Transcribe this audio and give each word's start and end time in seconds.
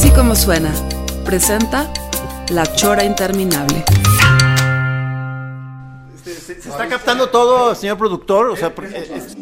Así 0.00 0.12
como 0.12 0.36
suena, 0.36 0.72
presenta 1.24 1.92
La 2.50 2.64
Chora 2.76 3.02
Interminable. 3.02 3.84
Se, 6.24 6.34
se- 6.36 6.52
está 6.52 6.86
captando 6.88 7.30
todo, 7.30 7.74
señor 7.74 7.98
productor. 7.98 8.46
O 8.50 8.54
sea, 8.54 8.72
porque- 8.72 8.96
es- 8.96 9.36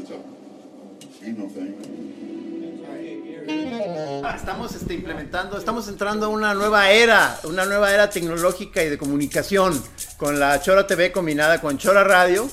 estamos 4.34 4.74
este, 4.74 4.94
implementando, 4.94 5.58
estamos 5.58 5.88
entrando 5.88 6.24
a 6.24 6.28
una 6.30 6.54
nueva 6.54 6.90
era, 6.90 7.38
una 7.44 7.66
nueva 7.66 7.92
era 7.92 8.08
tecnológica 8.08 8.82
y 8.82 8.88
de 8.88 8.96
comunicación 8.96 9.78
con 10.16 10.40
la 10.40 10.58
Chora 10.62 10.86
TV 10.86 11.12
combinada 11.12 11.60
con 11.60 11.76
Chora 11.76 12.02
Radio, 12.02 12.48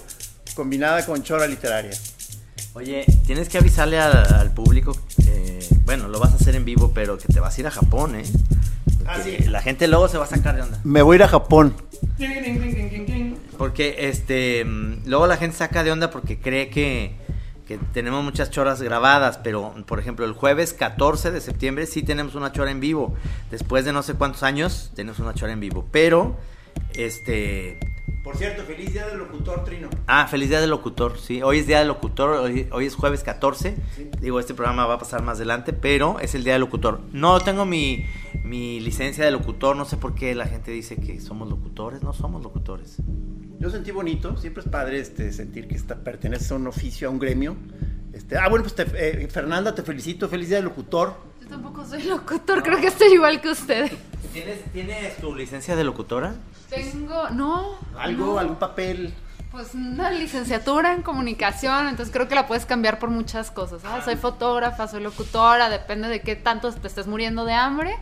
combinada 0.55 1.05
con 1.05 1.23
Chora 1.23 1.48
Literaria. 1.48 1.98
Oye, 2.76 3.05
tienes 3.27 3.50
que 3.50 3.59
avisarle 3.59 4.00
al, 4.00 4.34
al 4.34 4.52
público, 4.52 4.98
eh, 5.27 5.59
bueno, 5.86 6.08
lo 6.08 6.20
vas 6.20 6.32
a 6.32 6.36
hacer 6.36 6.55
en 6.55 6.66
vivo, 6.66 6.91
pero 6.91 7.20
que 7.20 7.27
te 7.27 7.40
vas 7.40 7.55
a 7.55 7.62
ir 7.62 7.68
a 7.68 7.71
Japón, 7.71 8.15
¿eh? 8.15 8.24
Ah, 9.05 9.18
Porque 9.18 9.48
La 9.49 9.62
gente 9.62 9.88
luego 9.88 10.07
se 10.07 10.18
va 10.18 10.24
a 10.24 10.27
sacar 10.27 10.55
de 10.55 10.63
onda. 10.63 10.80
Me 10.84 11.04
voy 11.04 11.15
a 11.15 11.18
ir 11.18 11.24
a 11.24 11.27
Japón. 11.27 11.76
Porque, 13.60 13.96
este, 14.10 14.65
mm, 14.65 15.04
luego 15.05 15.27
la 15.27 15.38
gente 15.38 15.55
saca 15.55 15.84
de 15.84 15.91
onda 15.91 16.10
porque 16.10 16.40
cree 16.40 16.70
que, 16.70 17.15
que 17.68 17.77
tenemos 17.93 18.24
muchas 18.24 18.49
choras 18.49 18.82
grabadas, 18.82 19.37
pero, 19.37 19.76
por 19.85 19.99
ejemplo, 19.99 20.26
el 20.26 20.34
jueves 20.34 20.74
14 20.74 21.30
de 21.30 21.41
septiembre 21.41 21.85
sí 21.85 22.02
tenemos 22.02 22.34
una 22.34 22.52
chora 22.54 22.71
en 22.71 22.80
vivo. 22.80 23.13
Después 23.52 23.85
de 23.85 23.93
no 23.93 24.02
sé 24.02 24.15
cuántos 24.15 24.41
años, 24.41 24.91
tenemos 24.96 25.20
una 25.20 25.35
chora 25.35 25.54
en 25.54 25.60
vivo. 25.60 25.85
Pero, 25.91 26.37
este, 26.96 27.77
Por 28.24 28.38
cierto, 28.38 28.63
feliz 28.63 28.93
día 28.93 29.05
del 29.07 29.18
locutor, 29.18 29.66
Trino. 29.66 29.90
Ah, 30.07 30.27
feliz 30.27 30.48
día 30.48 30.62
del 30.62 30.70
locutor, 30.70 31.20
sí. 31.20 31.41
Hoy 31.41 31.60
es 31.60 31.68
día 31.68 31.79
del 31.79 31.90
locutor, 31.90 32.30
hoy, 32.32 32.70
hoy 32.71 32.85
es 32.85 32.96
jueves 32.96 33.21
14. 33.21 33.76
Digo, 34.21 34.40
este 34.40 34.54
programa 34.54 34.85
va 34.85 34.93
a 34.93 34.98
pasar 34.99 35.21
más 35.24 35.38
adelante, 35.38 35.74
pero 35.74 36.20
es 36.21 36.34
el 36.34 36.46
día 36.46 36.54
del 36.54 36.62
locutor. 36.62 37.02
No 37.12 37.41
tengo 37.41 37.65
mi, 37.65 38.05
mi 38.46 38.80
licencia 38.80 39.26
de 39.26 39.32
locutor, 39.32 39.76
no 39.76 39.84
sé 39.84 39.98
por 39.98 40.15
qué 40.15 40.34
la 40.35 40.46
gente 40.48 40.71
dice 40.71 40.96
que 40.96 41.20
somos 41.20 41.49
locutores, 41.49 42.02
no 42.02 42.13
somos 42.13 42.41
locutores. 42.41 42.96
Yo 43.60 43.70
sentí 43.70 43.91
bonito, 43.91 44.37
siempre 44.37 44.63
es 44.63 44.70
padre 44.70 44.99
este, 45.02 45.34
sentir 45.34 45.68
que 45.68 45.76
está, 45.76 45.96
perteneces 45.96 46.49
a 46.54 46.55
un 46.55 46.68
oficio, 46.68 47.10
a 47.10 47.12
un 47.12 47.20
gremio. 47.20 47.58
Este, 48.13 48.37
ah, 48.37 48.48
bueno, 48.48 48.63
pues 48.63 48.74
te- 48.76 49.24
eh, 49.24 49.27
Fernanda, 49.27 49.76
te 49.76 49.84
felicito, 49.84 50.30
feliz 50.30 50.48
día 50.48 50.58
del 50.60 50.65
locutor. 50.65 51.13
Yo 51.41 51.48
tampoco 51.49 51.84
soy 51.85 52.04
locutor, 52.04 52.63
creo 52.63 52.80
que 52.80 52.87
estoy 52.87 53.12
igual 53.13 53.41
que 53.41 53.49
ustedes. 53.49 53.91
¿Tienes, 54.32 54.63
¿Tienes 54.71 55.18
tu 55.18 55.35
licencia 55.35 55.76
de 55.76 55.84
locutora? 55.84 56.35
Tengo, 56.76 57.29
no. 57.29 57.76
¿Algo, 57.98 58.26
no, 58.34 58.40
algún 58.40 58.55
papel? 58.57 59.13
Pues 59.52 59.76
una 59.76 60.10
licenciatura 60.10 60.93
en 60.93 61.04
comunicación, 61.04 61.88
entonces 61.88 62.12
creo 62.12 62.27
que 62.27 62.34
la 62.35 62.48
puedes 62.48 62.65
cambiar 62.65 62.98
por 62.98 63.10
muchas 63.12 63.52
cosas. 63.52 63.82
Ah, 63.85 64.02
soy 64.03 64.16
fotógrafa, 64.16 64.88
soy 64.88 65.03
locutora, 65.03 65.69
depende 65.69 66.07
de 66.07 66.22
qué 66.22 66.35
tanto 66.35 66.72
te 66.74 66.88
estés 66.88 67.06
muriendo 67.06 67.46
de 67.46 67.53
hambre, 67.53 67.96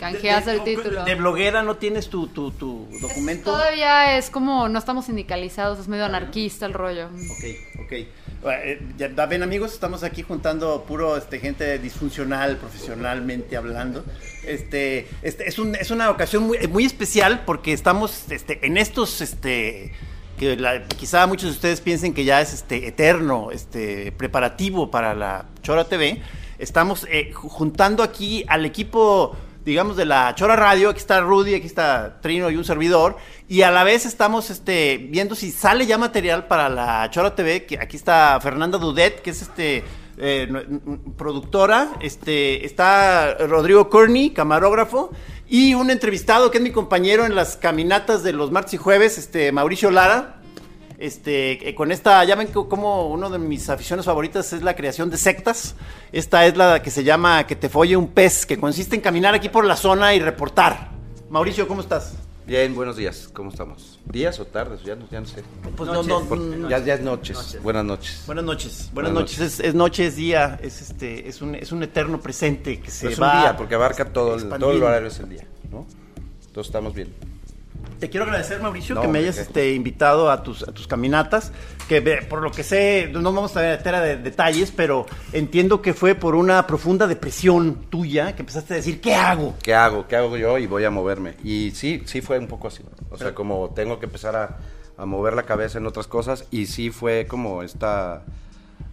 canjeas 0.00 0.46
el 0.46 0.64
título. 0.64 1.04
De 1.04 1.14
bloguera 1.14 1.62
no 1.62 1.76
tienes 1.76 2.08
tu, 2.08 2.28
tu, 2.28 2.50
tu 2.52 2.88
Es- 2.90 3.02
documento. 3.02 3.50
Todavía 3.52 4.16
es 4.16 4.30
como, 4.30 4.68
no 4.70 4.78
estamos 4.78 5.04
sindicalizados, 5.04 5.78
es 5.78 5.88
medio 5.88 6.06
anarquista 6.06 6.64
el 6.64 6.72
rollo. 6.72 7.08
Ok, 7.08 7.73
ok. 7.84 7.92
Eh, 7.92 8.80
ya 8.98 9.08
ven 9.26 9.42
amigos, 9.42 9.72
estamos 9.72 10.02
aquí 10.02 10.22
juntando 10.22 10.84
puro 10.86 11.16
este, 11.16 11.38
gente 11.38 11.78
disfuncional, 11.78 12.56
profesionalmente 12.56 13.56
hablando. 13.56 14.04
Este, 14.46 15.08
este 15.22 15.48
es, 15.48 15.58
un- 15.58 15.74
es 15.74 15.90
una 15.90 16.10
ocasión 16.10 16.42
muy, 16.44 16.58
muy 16.68 16.84
especial 16.84 17.42
porque 17.46 17.72
estamos 17.72 18.30
este, 18.30 18.66
en 18.66 18.76
estos, 18.76 19.20
este, 19.20 19.92
que 20.38 20.56
la- 20.56 20.84
quizá 20.84 21.26
muchos 21.26 21.50
de 21.50 21.54
ustedes 21.54 21.80
piensen 21.80 22.12
que 22.12 22.24
ya 22.24 22.40
es 22.40 22.52
este, 22.52 22.86
eterno, 22.86 23.50
este, 23.50 24.12
preparativo 24.12 24.90
para 24.90 25.14
la 25.14 25.46
Chora 25.62 25.84
TV. 25.84 26.20
Estamos 26.58 27.06
eh, 27.10 27.32
ju- 27.32 27.48
juntando 27.48 28.02
aquí 28.02 28.44
al 28.48 28.64
equipo 28.66 29.36
digamos, 29.64 29.96
de 29.96 30.04
la 30.04 30.34
Chora 30.34 30.56
Radio. 30.56 30.90
Aquí 30.90 30.98
está 30.98 31.22
Rudy, 31.22 31.54
aquí 31.54 31.66
está 31.66 32.20
Trino 32.20 32.50
y 32.50 32.56
un 32.56 32.66
servidor. 32.66 33.16
Y 33.48 33.62
a 33.62 33.70
la 33.70 33.84
vez 33.84 34.06
estamos 34.06 34.48
este, 34.50 34.96
viendo 35.10 35.34
si 35.34 35.50
sale 35.52 35.86
ya 35.86 35.98
material 35.98 36.46
para 36.46 36.68
la 36.68 37.08
Chora 37.10 37.34
TV. 37.34 37.66
Que 37.66 37.78
aquí 37.78 37.96
está 37.96 38.38
Fernanda 38.40 38.78
Dudet, 38.78 39.20
que 39.22 39.30
es 39.30 39.42
este. 39.42 39.84
eh, 40.16 40.48
productora, 41.16 41.92
este, 42.00 42.64
está 42.64 43.34
Rodrigo 43.48 43.90
Corney, 43.90 44.30
camarógrafo, 44.30 45.10
y 45.48 45.74
un 45.74 45.90
entrevistado 45.90 46.50
que 46.52 46.58
es 46.58 46.62
mi 46.64 46.70
compañero 46.70 47.26
en 47.26 47.34
las 47.34 47.56
caminatas 47.56 48.22
de 48.22 48.32
los 48.32 48.50
martes 48.52 48.74
y 48.74 48.76
jueves, 48.76 49.18
este, 49.18 49.50
Mauricio 49.52 49.90
Lara, 49.90 50.36
este, 50.98 51.68
eh, 51.68 51.74
con 51.74 51.90
esta, 51.90 52.22
ya 52.24 52.36
ven 52.36 52.46
co- 52.48 52.68
como 52.68 53.08
uno 53.08 53.28
de 53.28 53.38
mis 53.40 53.68
aficiones 53.68 54.06
favoritas 54.06 54.52
es 54.52 54.62
la 54.62 54.76
creación 54.76 55.10
de 55.10 55.16
sectas. 55.16 55.74
Esta 56.12 56.46
es 56.46 56.56
la 56.56 56.80
que 56.80 56.90
se 56.92 57.02
llama 57.02 57.44
Que 57.48 57.56
te 57.56 57.68
folle 57.68 57.96
un 57.96 58.06
pez, 58.08 58.46
que 58.46 58.56
consiste 58.58 58.94
en 58.94 59.02
caminar 59.02 59.34
aquí 59.34 59.48
por 59.48 59.64
la 59.64 59.76
zona 59.76 60.14
y 60.14 60.20
reportar. 60.20 60.90
Mauricio, 61.28 61.66
¿cómo 61.66 61.80
estás? 61.80 62.14
Bien, 62.46 62.74
buenos 62.74 62.96
días, 62.96 63.30
¿cómo 63.32 63.48
estamos? 63.50 63.98
¿Días 64.04 64.38
o 64.38 64.44
tardes? 64.44 64.82
Ya 64.82 64.94
no, 64.96 65.08
ya 65.10 65.20
no 65.20 65.26
sé. 65.26 65.42
Pues 65.76 65.88
Noches. 65.90 66.06
no, 66.06 66.20
no, 66.20 66.36
no- 66.36 66.68
ya, 66.68 66.78
ya 66.78 66.94
es 66.94 67.00
noches. 67.00 67.58
Buenas 67.62 67.84
noches. 67.86 68.22
Buenas 68.26 68.44
noches, 68.44 68.90
buenas, 68.92 69.12
Buenas 69.14 69.30
noches. 69.32 69.40
Es, 69.40 69.60
es 69.60 69.74
noche, 69.74 70.06
es 70.06 70.16
día, 70.16 70.60
es 70.62 70.82
este, 70.82 71.26
es 71.26 71.40
un, 71.40 71.54
es 71.54 71.72
un 71.72 71.82
eterno 71.82 72.20
presente 72.20 72.80
que 72.80 72.90
se 72.90 73.08
es 73.12 73.20
va 73.20 73.32
un 73.36 73.40
día, 73.40 73.56
porque 73.56 73.74
abarca 73.76 74.12
todo 74.12 74.34
el, 74.34 74.46
todo 74.58 74.72
el 74.72 74.82
horario 74.82 75.08
es 75.08 75.18
el 75.20 75.30
día, 75.30 75.46
¿no? 75.70 75.86
Entonces 76.46 76.66
estamos 76.68 76.92
bien. 76.94 77.14
Te 78.00 78.10
quiero 78.10 78.24
agradecer, 78.24 78.60
Mauricio, 78.60 78.94
No, 78.94 79.00
que 79.02 79.08
me 79.08 79.20
hayas 79.20 79.38
este, 79.38 79.72
invitado 79.72 80.30
a 80.30 80.42
tus, 80.42 80.62
a 80.62 80.72
tus 80.72 80.86
caminatas, 80.86 81.52
que 81.88 82.02
por 82.28 82.42
lo 82.42 82.50
que 82.50 82.62
sé, 82.62 83.08
no 83.12 83.22
vamos 83.32 83.56
a 83.56 83.60
meter 83.62 83.94
a 83.94 84.00
de- 84.00 84.16
detalles, 84.16 84.70
pero 84.72 85.06
entiendo 85.32 85.80
que 85.80 85.94
fue 85.94 86.14
por 86.14 86.34
una 86.34 86.66
profunda 86.66 87.06
depresión 87.06 87.86
tuya 87.90 88.34
que 88.34 88.42
empezaste 88.42 88.74
a 88.74 88.76
decir, 88.76 89.00
¿qué 89.00 89.14
hago? 89.14 89.54
¿Qué 89.62 89.74
hago? 89.74 90.06
¿Qué 90.06 90.16
hago 90.16 90.36
yo? 90.36 90.58
Y 90.58 90.66
voy 90.66 90.84
a 90.84 90.90
moverme. 90.90 91.34
Y 91.44 91.70
sí, 91.70 92.02
sí 92.04 92.20
fue 92.20 92.38
un 92.38 92.46
poco 92.48 92.68
así. 92.68 92.82
O 93.10 93.16
sea, 93.16 93.34
como 93.34 93.70
tengo 93.74 93.98
que 94.00 94.06
empezar 94.06 94.36
a, 94.36 94.58
a 94.98 95.06
mover 95.06 95.34
la 95.34 95.44
cabeza 95.44 95.78
en 95.78 95.86
otras 95.86 96.06
cosas. 96.06 96.46
Y 96.50 96.66
sí 96.66 96.90
fue 96.90 97.26
como 97.28 97.62
esta, 97.62 98.24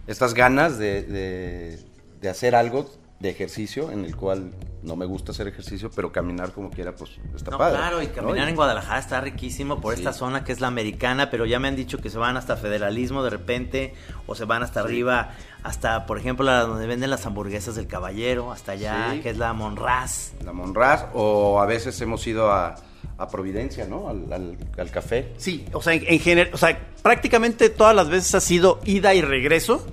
estas 0.06 0.32
ganas 0.32 0.78
de, 0.78 1.02
de, 1.02 1.78
de 2.20 2.28
hacer 2.28 2.54
algo 2.54 2.88
de 3.22 3.30
ejercicio 3.30 3.90
en 3.92 4.04
el 4.04 4.16
cual 4.16 4.52
no 4.82 4.96
me 4.96 5.06
gusta 5.06 5.30
hacer 5.30 5.46
ejercicio, 5.46 5.92
pero 5.94 6.10
caminar 6.10 6.50
como 6.50 6.68
quiera, 6.70 6.92
pues 6.96 7.12
está 7.36 7.52
No, 7.52 7.58
padre. 7.58 7.76
claro, 7.78 8.02
y 8.02 8.08
¿no? 8.08 8.12
caminar 8.12 8.48
en 8.48 8.56
Guadalajara 8.56 8.98
está 8.98 9.20
riquísimo 9.20 9.80
por 9.80 9.94
Sí. 9.94 10.00
esta 10.00 10.12
zona 10.12 10.42
que 10.42 10.50
es 10.50 10.60
la 10.60 10.66
americana, 10.66 11.30
pero 11.30 11.46
ya 11.46 11.60
me 11.60 11.68
han 11.68 11.76
dicho 11.76 11.98
que 11.98 12.10
se 12.10 12.18
van 12.18 12.36
hasta 12.36 12.56
federalismo 12.56 13.22
de 13.22 13.30
repente, 13.30 13.94
o 14.26 14.34
se 14.34 14.44
van 14.44 14.64
hasta 14.64 14.80
arriba, 14.80 15.30
hasta, 15.62 16.04
por 16.04 16.18
ejemplo, 16.18 16.44
la 16.44 16.62
donde 16.62 16.88
venden 16.88 17.10
las 17.10 17.24
hamburguesas 17.24 17.76
del 17.76 17.86
caballero, 17.86 18.50
hasta 18.50 18.72
allá, 18.72 19.10
Sí. 19.12 19.20
que 19.20 19.30
es 19.30 19.38
la 19.38 19.52
Monraz. 19.52 20.32
La 20.44 20.52
Monraz, 20.52 21.06
o 21.14 21.60
a 21.60 21.66
veces 21.66 22.00
hemos 22.00 22.26
ido 22.26 22.50
a, 22.50 22.74
a 23.18 23.28
Providencia, 23.28 23.86
¿no? 23.86 24.08
Al, 24.08 24.32
al- 24.32 24.58
al 24.76 24.90
café. 24.90 25.32
Sí, 25.36 25.64
o 25.72 25.80
sea, 25.80 25.94
en, 25.94 26.04
en 26.08 26.18
general, 26.18 26.52
o 26.54 26.56
sea, 26.58 26.76
prácticamente 27.02 27.68
todas 27.70 27.94
las 27.94 28.08
veces 28.08 28.34
ha 28.34 28.40
sido 28.40 28.80
ida 28.84 29.14
y 29.14 29.22
regreso, 29.22 29.86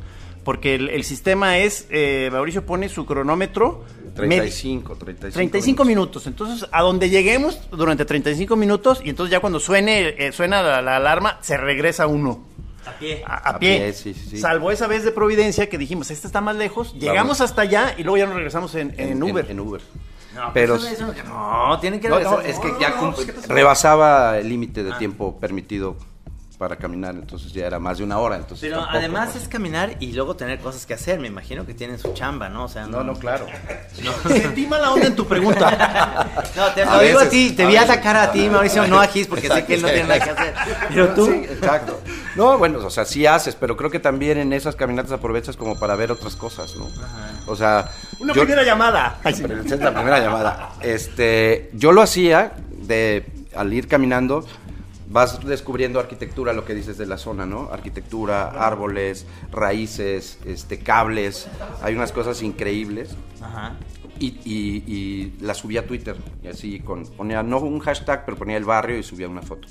porque 0.43 0.75
el, 0.75 0.89
el 0.89 1.03
sistema 1.03 1.57
es, 1.57 1.87
eh, 1.89 2.29
Mauricio 2.31 2.65
pone 2.65 2.89
su 2.89 3.05
cronómetro. 3.05 3.83
medi- 4.15 4.15
35, 4.15 4.95
35. 4.95 5.33
35 5.33 5.85
minutos. 5.85 6.27
Entonces, 6.27 6.67
a 6.71 6.81
donde 6.81 7.09
lleguemos 7.09 7.59
durante 7.71 8.05
35 8.05 8.55
minutos, 8.55 9.01
y 9.03 9.09
entonces 9.09 9.31
ya 9.31 9.39
cuando 9.39 9.59
suene, 9.59 10.15
eh, 10.17 10.31
suena 10.31 10.61
la, 10.61 10.81
la 10.81 10.95
alarma, 10.97 11.37
se 11.41 11.55
regresa 11.57 12.07
uno. 12.07 12.43
A 12.85 12.91
pie. 12.93 13.23
A, 13.25 13.33
a 13.33 13.49
A 13.55 13.59
pie. 13.59 13.77
pie, 13.77 13.93
sí, 13.93 14.13
sí, 14.13 14.29
sí. 14.31 14.37
Salvo 14.37 14.71
esa 14.71 14.87
vez 14.87 15.03
de 15.03 15.11
Providencia 15.11 15.69
que 15.69 15.77
dijimos, 15.77 16.09
esta 16.11 16.27
está 16.27 16.41
más 16.41 16.55
lejos, 16.55 16.93
llegamos 16.95 17.39
hasta 17.41 17.61
allá 17.61 17.93
y 17.97 18.03
luego 18.03 18.17
ya 18.17 18.25
nos 18.25 18.35
regresamos 18.35 18.73
en, 18.75 18.95
en 18.97 19.21
Uber. 19.21 19.45
En, 19.49 19.59
Uber. 19.59 19.81
No, 20.35 20.51
Pero- 20.53 20.75
eso- 20.75 20.87
eso- 20.87 21.13
no, 21.27 21.79
tienen 21.79 21.99
que 21.99 22.07
No, 22.07 22.19
no, 22.19 22.39
es 22.41 22.57
que 22.59 22.71
ya 22.79 22.95
cum- 22.97 23.13
rebasaba 23.47 24.37
el 24.39 24.47
límite 24.49 24.81
Ah. 24.81 24.83
de 24.85 24.91
tiempo 24.93 25.37
permitido 25.39 25.97
para 26.59 26.75
caminar, 26.75 27.15
entonces 27.15 27.53
ya 27.53 27.65
era 27.65 27.79
más 27.79 27.99
de 27.99 28.03
una 28.03 28.17
hora. 28.19 28.35
Entonces 28.35 28.59
Pero 28.67 28.75
tampoco, 28.81 28.97
además 28.97 29.29
pues. 29.31 29.43
es 29.43 29.49
caminar 29.49 29.95
y 30.01 30.11
luego 30.11 30.35
tener 30.35 30.59
cosas 30.59 30.85
que 30.85 30.93
hacer. 30.93 31.17
Me 31.17 31.29
imagino 31.29 31.65
que 31.65 31.73
tienen 31.73 31.97
su 31.97 32.13
chamba, 32.13 32.49
¿no? 32.49 32.65
O 32.65 32.67
sea, 32.67 32.85
No, 32.85 33.01
no, 33.01 33.13
claro. 33.13 33.45
Sentí 34.27 34.67
mala 34.67 34.91
onda 34.91 35.07
en 35.07 35.15
tu 35.15 35.25
pregunta. 35.25 36.27
No, 36.57 36.65
te 36.73 36.83
A 36.83 36.97
lo 36.97 37.01
digo 37.03 37.19
a 37.19 37.29
ti, 37.29 37.51
te 37.51 37.63
a 37.63 37.67
vi 37.67 37.73
veces. 37.75 37.89
atacar 37.89 38.17
a 38.17 38.31
ti, 38.33 38.49
Mauricio, 38.51 38.85
no 38.87 38.99
a 38.99 39.07
Gis, 39.07 39.27
porque 39.27 39.47
sé 39.47 39.63
que 39.65 39.75
él 39.75 39.81
no 39.81 39.87
tiene 39.87 40.03
nada 40.03 40.19
que 40.19 40.29
hacer. 40.31 40.53
Pero 40.89 41.07
tú, 41.13 41.25
Sí, 41.27 41.31
exacto. 41.49 42.01
No, 42.35 42.57
bueno, 42.57 42.79
o 42.85 42.89
sea, 42.89 43.05
sí 43.05 43.25
haces, 43.25 43.55
pero 43.55 43.77
creo 43.77 43.89
que 43.89 43.99
también 43.99 44.37
en 44.37 44.51
esas 44.51 44.75
caminatas 44.75 45.13
aprovechas 45.13 45.55
como 45.55 45.79
para 45.79 45.95
ver 45.95 46.11
otras 46.11 46.35
cosas, 46.35 46.75
¿no? 46.75 46.87
O 47.47 47.55
sea, 47.55 47.89
Una 48.19 48.33
yo- 48.33 48.41
primera 48.41 48.63
llamada. 48.63 49.17
Ay, 49.23 49.33
sí. 49.33 49.43
Es 49.65 49.79
la 49.79 49.93
primera 49.93 50.19
llamada. 50.19 50.71
Este, 50.81 51.69
yo 51.73 51.93
lo 51.93 52.01
hacía 52.01 52.51
de 52.71 53.25
al 53.55 53.71
ir 53.73 53.87
caminando 53.87 54.45
vas 55.09 55.43
descubriendo 55.45 55.99
arquitectura, 55.99 56.53
lo 56.53 56.65
que 56.65 56.73
dices 56.75 56.97
de 56.97 57.05
la 57.05 57.17
zona, 57.17 57.45
¿no? 57.45 57.69
Arquitectura, 57.71 58.47
árboles, 58.49 59.25
raíces, 59.51 60.39
este, 60.45 60.79
cables. 60.79 61.47
Hay 61.81 61.95
unas 61.95 62.11
cosas 62.11 62.41
increíbles. 62.41 63.15
Ajá. 63.41 63.75
Y, 64.19 64.27
y, 64.43 64.83
y 64.85 65.37
la 65.41 65.53
subí 65.53 65.77
a 65.77 65.87
Twitter. 65.87 66.15
Y 66.43 66.47
así 66.47 66.79
con, 66.79 67.05
ponía, 67.05 67.41
no 67.41 67.59
un 67.59 67.79
hashtag, 67.79 68.25
pero 68.25 68.37
ponía 68.37 68.57
el 68.57 68.65
barrio 68.65 68.97
y 68.97 69.03
subía 69.03 69.27
una 69.27 69.41
foto. 69.41 69.67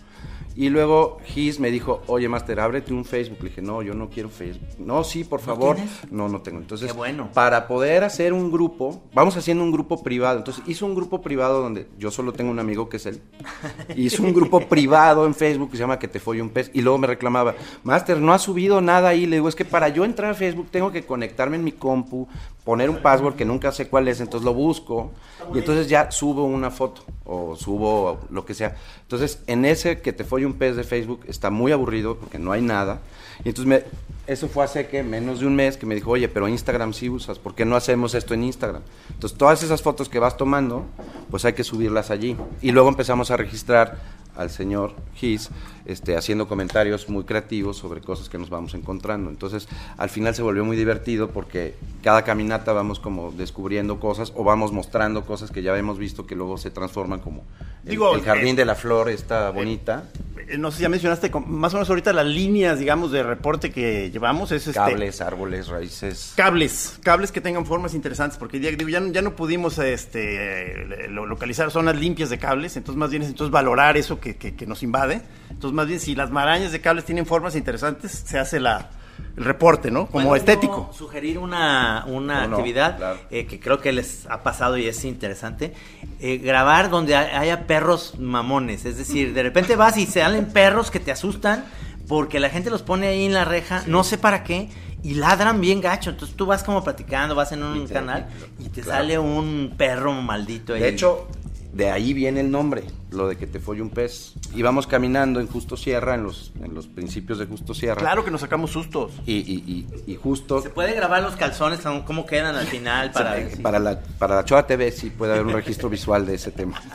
Y 0.60 0.70
luego 0.70 1.18
Gis 1.24 1.60
me 1.60 1.70
dijo, 1.70 2.02
oye, 2.08 2.28
Master, 2.28 2.58
ábrete 2.58 2.92
un 2.92 3.04
Facebook. 3.04 3.38
Le 3.42 3.50
dije, 3.50 3.62
no, 3.62 3.80
yo 3.80 3.94
no 3.94 4.10
quiero 4.10 4.28
Facebook. 4.28 4.66
No, 4.80 5.04
sí, 5.04 5.22
por 5.22 5.38
favor. 5.38 5.76
No, 6.10 6.28
no 6.28 6.40
tengo. 6.40 6.58
Entonces, 6.58 6.90
Qué 6.90 6.98
bueno. 6.98 7.30
para 7.32 7.68
poder 7.68 8.02
hacer 8.02 8.32
un 8.32 8.50
grupo, 8.50 9.00
vamos 9.14 9.36
haciendo 9.36 9.62
un 9.62 9.70
grupo 9.70 10.02
privado. 10.02 10.38
Entonces, 10.38 10.64
hizo 10.66 10.84
un 10.84 10.96
grupo 10.96 11.22
privado 11.22 11.62
donde 11.62 11.86
yo 11.96 12.10
solo 12.10 12.32
tengo 12.32 12.50
un 12.50 12.58
amigo 12.58 12.88
que 12.88 12.96
es 12.96 13.06
él. 13.06 13.20
Hizo 13.96 14.24
un 14.24 14.34
grupo 14.34 14.58
privado 14.58 15.26
en 15.26 15.34
Facebook 15.36 15.70
que 15.70 15.76
se 15.76 15.82
llama 15.84 16.00
Que 16.00 16.08
te 16.08 16.18
folle 16.18 16.42
un 16.42 16.50
pez. 16.50 16.72
Y 16.74 16.82
luego 16.82 16.98
me 16.98 17.06
reclamaba, 17.06 17.54
Master, 17.84 18.20
no 18.20 18.32
has 18.32 18.42
subido 18.42 18.80
nada 18.80 19.10
ahí. 19.10 19.26
Le 19.26 19.36
digo, 19.36 19.48
es 19.48 19.54
que 19.54 19.64
para 19.64 19.90
yo 19.90 20.04
entrar 20.04 20.32
a 20.32 20.34
Facebook 20.34 20.70
tengo 20.72 20.90
que 20.90 21.06
conectarme 21.06 21.54
en 21.54 21.62
mi 21.62 21.70
compu, 21.70 22.26
poner 22.68 22.90
un 22.90 22.98
password 22.98 23.34
que 23.34 23.46
nunca 23.46 23.72
sé 23.72 23.88
cuál 23.88 24.08
es, 24.08 24.20
entonces 24.20 24.44
lo 24.44 24.52
busco. 24.52 25.10
Y 25.54 25.58
entonces 25.58 25.88
ya 25.88 26.10
subo 26.10 26.44
una 26.44 26.70
foto 26.70 27.02
o 27.24 27.56
subo 27.56 28.18
lo 28.28 28.44
que 28.44 28.52
sea. 28.52 28.76
Entonces, 29.00 29.42
en 29.46 29.64
ese 29.64 30.02
Que 30.02 30.12
te 30.12 30.22
folle 30.22 30.44
un 30.44 30.52
pez 30.52 30.76
de 30.76 30.84
Facebook 30.84 31.20
está 31.28 31.48
muy 31.48 31.72
aburrido 31.72 32.18
porque 32.18 32.38
no 32.38 32.52
hay 32.52 32.60
nada. 32.60 33.00
Y 33.42 33.48
entonces 33.48 33.66
me, 33.66 33.84
eso 34.30 34.48
fue 34.48 34.64
hace 34.64 34.86
que 34.86 35.02
menos 35.02 35.40
de 35.40 35.46
un 35.46 35.56
mes 35.56 35.78
que 35.78 35.86
me 35.86 35.94
dijo, 35.94 36.10
oye, 36.10 36.28
pero 36.28 36.46
Instagram 36.46 36.92
sí 36.92 37.08
usas, 37.08 37.38
¿por 37.38 37.54
qué 37.54 37.64
no 37.64 37.74
hacemos 37.74 38.14
esto 38.14 38.34
en 38.34 38.44
Instagram? 38.44 38.82
Entonces 39.14 39.38
todas 39.38 39.62
esas 39.62 39.80
fotos 39.80 40.10
que 40.10 40.18
vas 40.18 40.36
tomando, 40.36 40.84
pues 41.30 41.46
hay 41.46 41.54
que 41.54 41.64
subirlas 41.64 42.10
allí. 42.10 42.36
Y 42.60 42.72
luego 42.72 42.90
empezamos 42.90 43.30
a 43.30 43.38
registrar 43.38 43.96
al 44.36 44.50
señor 44.50 44.92
Gis 45.14 45.48
este, 45.88 46.16
haciendo 46.16 46.46
comentarios 46.46 47.08
muy 47.08 47.24
creativos 47.24 47.76
sobre 47.78 48.00
cosas 48.00 48.28
que 48.28 48.38
nos 48.38 48.50
vamos 48.50 48.74
encontrando. 48.74 49.30
Entonces 49.30 49.66
al 49.96 50.10
final 50.10 50.34
se 50.34 50.42
volvió 50.42 50.64
muy 50.64 50.76
divertido 50.76 51.30
porque 51.30 51.74
cada 52.04 52.22
caminata 52.22 52.72
vamos 52.72 53.00
como 53.00 53.32
descubriendo 53.32 53.98
cosas 53.98 54.32
o 54.36 54.44
vamos 54.44 54.70
mostrando 54.72 55.24
cosas 55.26 55.50
que 55.50 55.62
ya 55.62 55.76
hemos 55.76 55.98
visto 55.98 56.26
que 56.26 56.36
luego 56.36 56.58
se 56.58 56.70
transforman 56.70 57.18
como 57.20 57.42
el, 57.84 57.90
Digo, 57.90 58.14
el 58.14 58.22
jardín 58.22 58.48
eh, 58.54 58.56
de 58.56 58.64
la 58.64 58.74
flor 58.74 59.08
está 59.08 59.50
bonita. 59.50 60.04
Eh, 60.46 60.58
No 60.58 60.70
sé 60.70 60.76
si 60.78 60.82
ya 60.82 60.88
mencionaste 60.88 61.30
más 61.46 61.72
o 61.72 61.76
menos 61.78 61.88
ahorita 61.88 62.12
las 62.12 62.26
líneas, 62.26 62.78
digamos, 62.78 63.10
de 63.10 63.22
reporte 63.22 63.70
que 63.72 64.10
llevamos. 64.10 64.52
Es 64.52 64.66
este, 64.66 64.78
Cables, 64.78 65.20
árboles, 65.20 65.68
raíces. 65.68 66.32
Cables, 66.36 66.98
cables 67.02 67.32
que 67.32 67.40
tengan 67.40 67.64
formas 67.66 67.94
interesantes, 67.94 68.38
porque 68.38 68.60
ya, 68.60 68.70
ya, 68.70 69.00
no- 69.00 69.12
ya 69.12 69.22
no 69.22 69.34
pudimos 69.36 69.78
este, 69.78 71.08
lo- 71.08 71.26
localizar 71.26 71.70
zonas 71.70 71.96
limpias 71.96 72.30
de 72.30 72.38
cables, 72.38 72.76
entonces 72.76 72.98
más 72.98 73.10
bien 73.10 73.22
es 73.22 73.28
entonces 73.28 73.50
valorar 73.52 73.96
eso 73.96 74.20
que, 74.20 74.36
que- 74.36 74.54
que 74.54 74.66
nos 74.66 74.82
invade. 74.82 75.22
Entonces 75.50 75.74
más 75.74 75.86
bien 75.86 76.00
si 76.00 76.14
las 76.14 76.30
marañas 76.30 76.72
de 76.72 76.80
cables 76.80 77.04
tienen 77.04 77.26
formas 77.26 77.56
interesantes, 77.56 78.22
se 78.26 78.38
hace 78.38 78.60
la, 78.60 78.90
el 79.36 79.44
reporte, 79.44 79.90
¿no? 79.90 80.06
Como 80.06 80.26
¿Puedo 80.28 80.36
estético. 80.36 80.90
Sugerir 80.96 81.38
una, 81.38 82.04
una 82.06 82.44
actividad 82.44 82.96
Claro. 82.96 83.18
eh, 83.30 83.46
que 83.46 83.58
creo 83.58 83.80
que 83.80 83.92
les 83.92 84.26
ha 84.30 84.42
pasado 84.42 84.76
y 84.78 84.86
es 84.86 85.04
interesante. 85.04 85.72
Eh, 86.20 86.38
grabar 86.38 86.90
donde 86.90 87.16
hay- 87.16 87.34
haya 87.36 87.66
perros 87.66 88.14
mamones. 88.18 88.84
Es 88.84 88.96
decir, 88.98 89.34
de 89.34 89.42
repente 89.42 89.74
vas 89.76 89.96
y 89.96 90.06
se 90.06 90.20
salen 90.20 90.46
perros 90.46 90.90
que 90.90 91.00
te 91.00 91.10
asustan 91.12 91.64
porque 92.06 92.40
la 92.40 92.48
gente 92.50 92.70
los 92.70 92.82
pone 92.82 93.06
ahí 93.08 93.26
en 93.26 93.34
la 93.34 93.44
reja, 93.44 93.82
no 93.86 94.02
sé 94.02 94.16
para 94.18 94.42
qué, 94.42 94.68
y 95.02 95.14
ladran 95.14 95.60
bien 95.60 95.80
gacho. 95.80 96.10
Entonces 96.10 96.36
tú 96.36 96.46
vas 96.46 96.64
como 96.64 96.82
platicando, 96.82 97.34
vas 97.34 97.52
en 97.52 97.62
un 97.62 97.76
Y 97.82 97.86
te- 97.86 97.92
canal 97.94 98.26
y 98.58 98.68
te 98.70 98.80
claro. 98.80 98.98
sale 99.02 99.18
un 99.18 99.74
perro 99.76 100.12
maldito 100.14 100.72
ahí. 100.74 100.80
De 100.80 100.88
hecho, 100.88 101.28
de 101.72 101.90
ahí 101.90 102.12
viene 102.14 102.40
el 102.40 102.50
nombre, 102.50 102.84
lo 103.10 103.28
de 103.28 103.36
que 103.36 103.46
te 103.46 103.60
folle 103.60 103.82
un 103.82 103.90
pez. 103.90 104.34
Íbamos 104.54 104.86
caminando 104.86 105.40
en 105.40 105.46
Justo 105.46 105.76
Sierra, 105.76 106.14
en 106.14 106.24
los, 106.24 106.52
en 106.62 106.74
los 106.74 106.86
principios 106.86 107.38
de 107.38 107.46
Justo 107.46 107.74
Sierra. 107.74 108.00
Claro 108.00 108.24
que 108.24 108.30
nos 108.30 108.40
sacamos 108.40 108.70
sustos. 108.70 109.12
Y, 109.26 109.34
y, 109.36 109.86
y, 110.06 110.12
y 110.12 110.16
justo 110.16 110.62
se 110.62 110.70
puede 110.70 110.94
grabar 110.94 111.22
los 111.22 111.36
calzones, 111.36 111.80
cómo 112.06 112.26
quedan 112.26 112.56
al 112.56 112.66
final 112.66 113.10
para... 113.12 113.36
para 113.62 113.78
la, 113.78 114.00
para 114.00 114.36
la 114.36 114.44
Choa 114.44 114.66
TV 114.66 114.90
sí 114.90 115.10
puede 115.10 115.34
haber 115.34 115.46
un 115.46 115.52
registro 115.52 115.88
visual 115.88 116.26
de 116.26 116.34
ese 116.34 116.50
tema. 116.50 116.80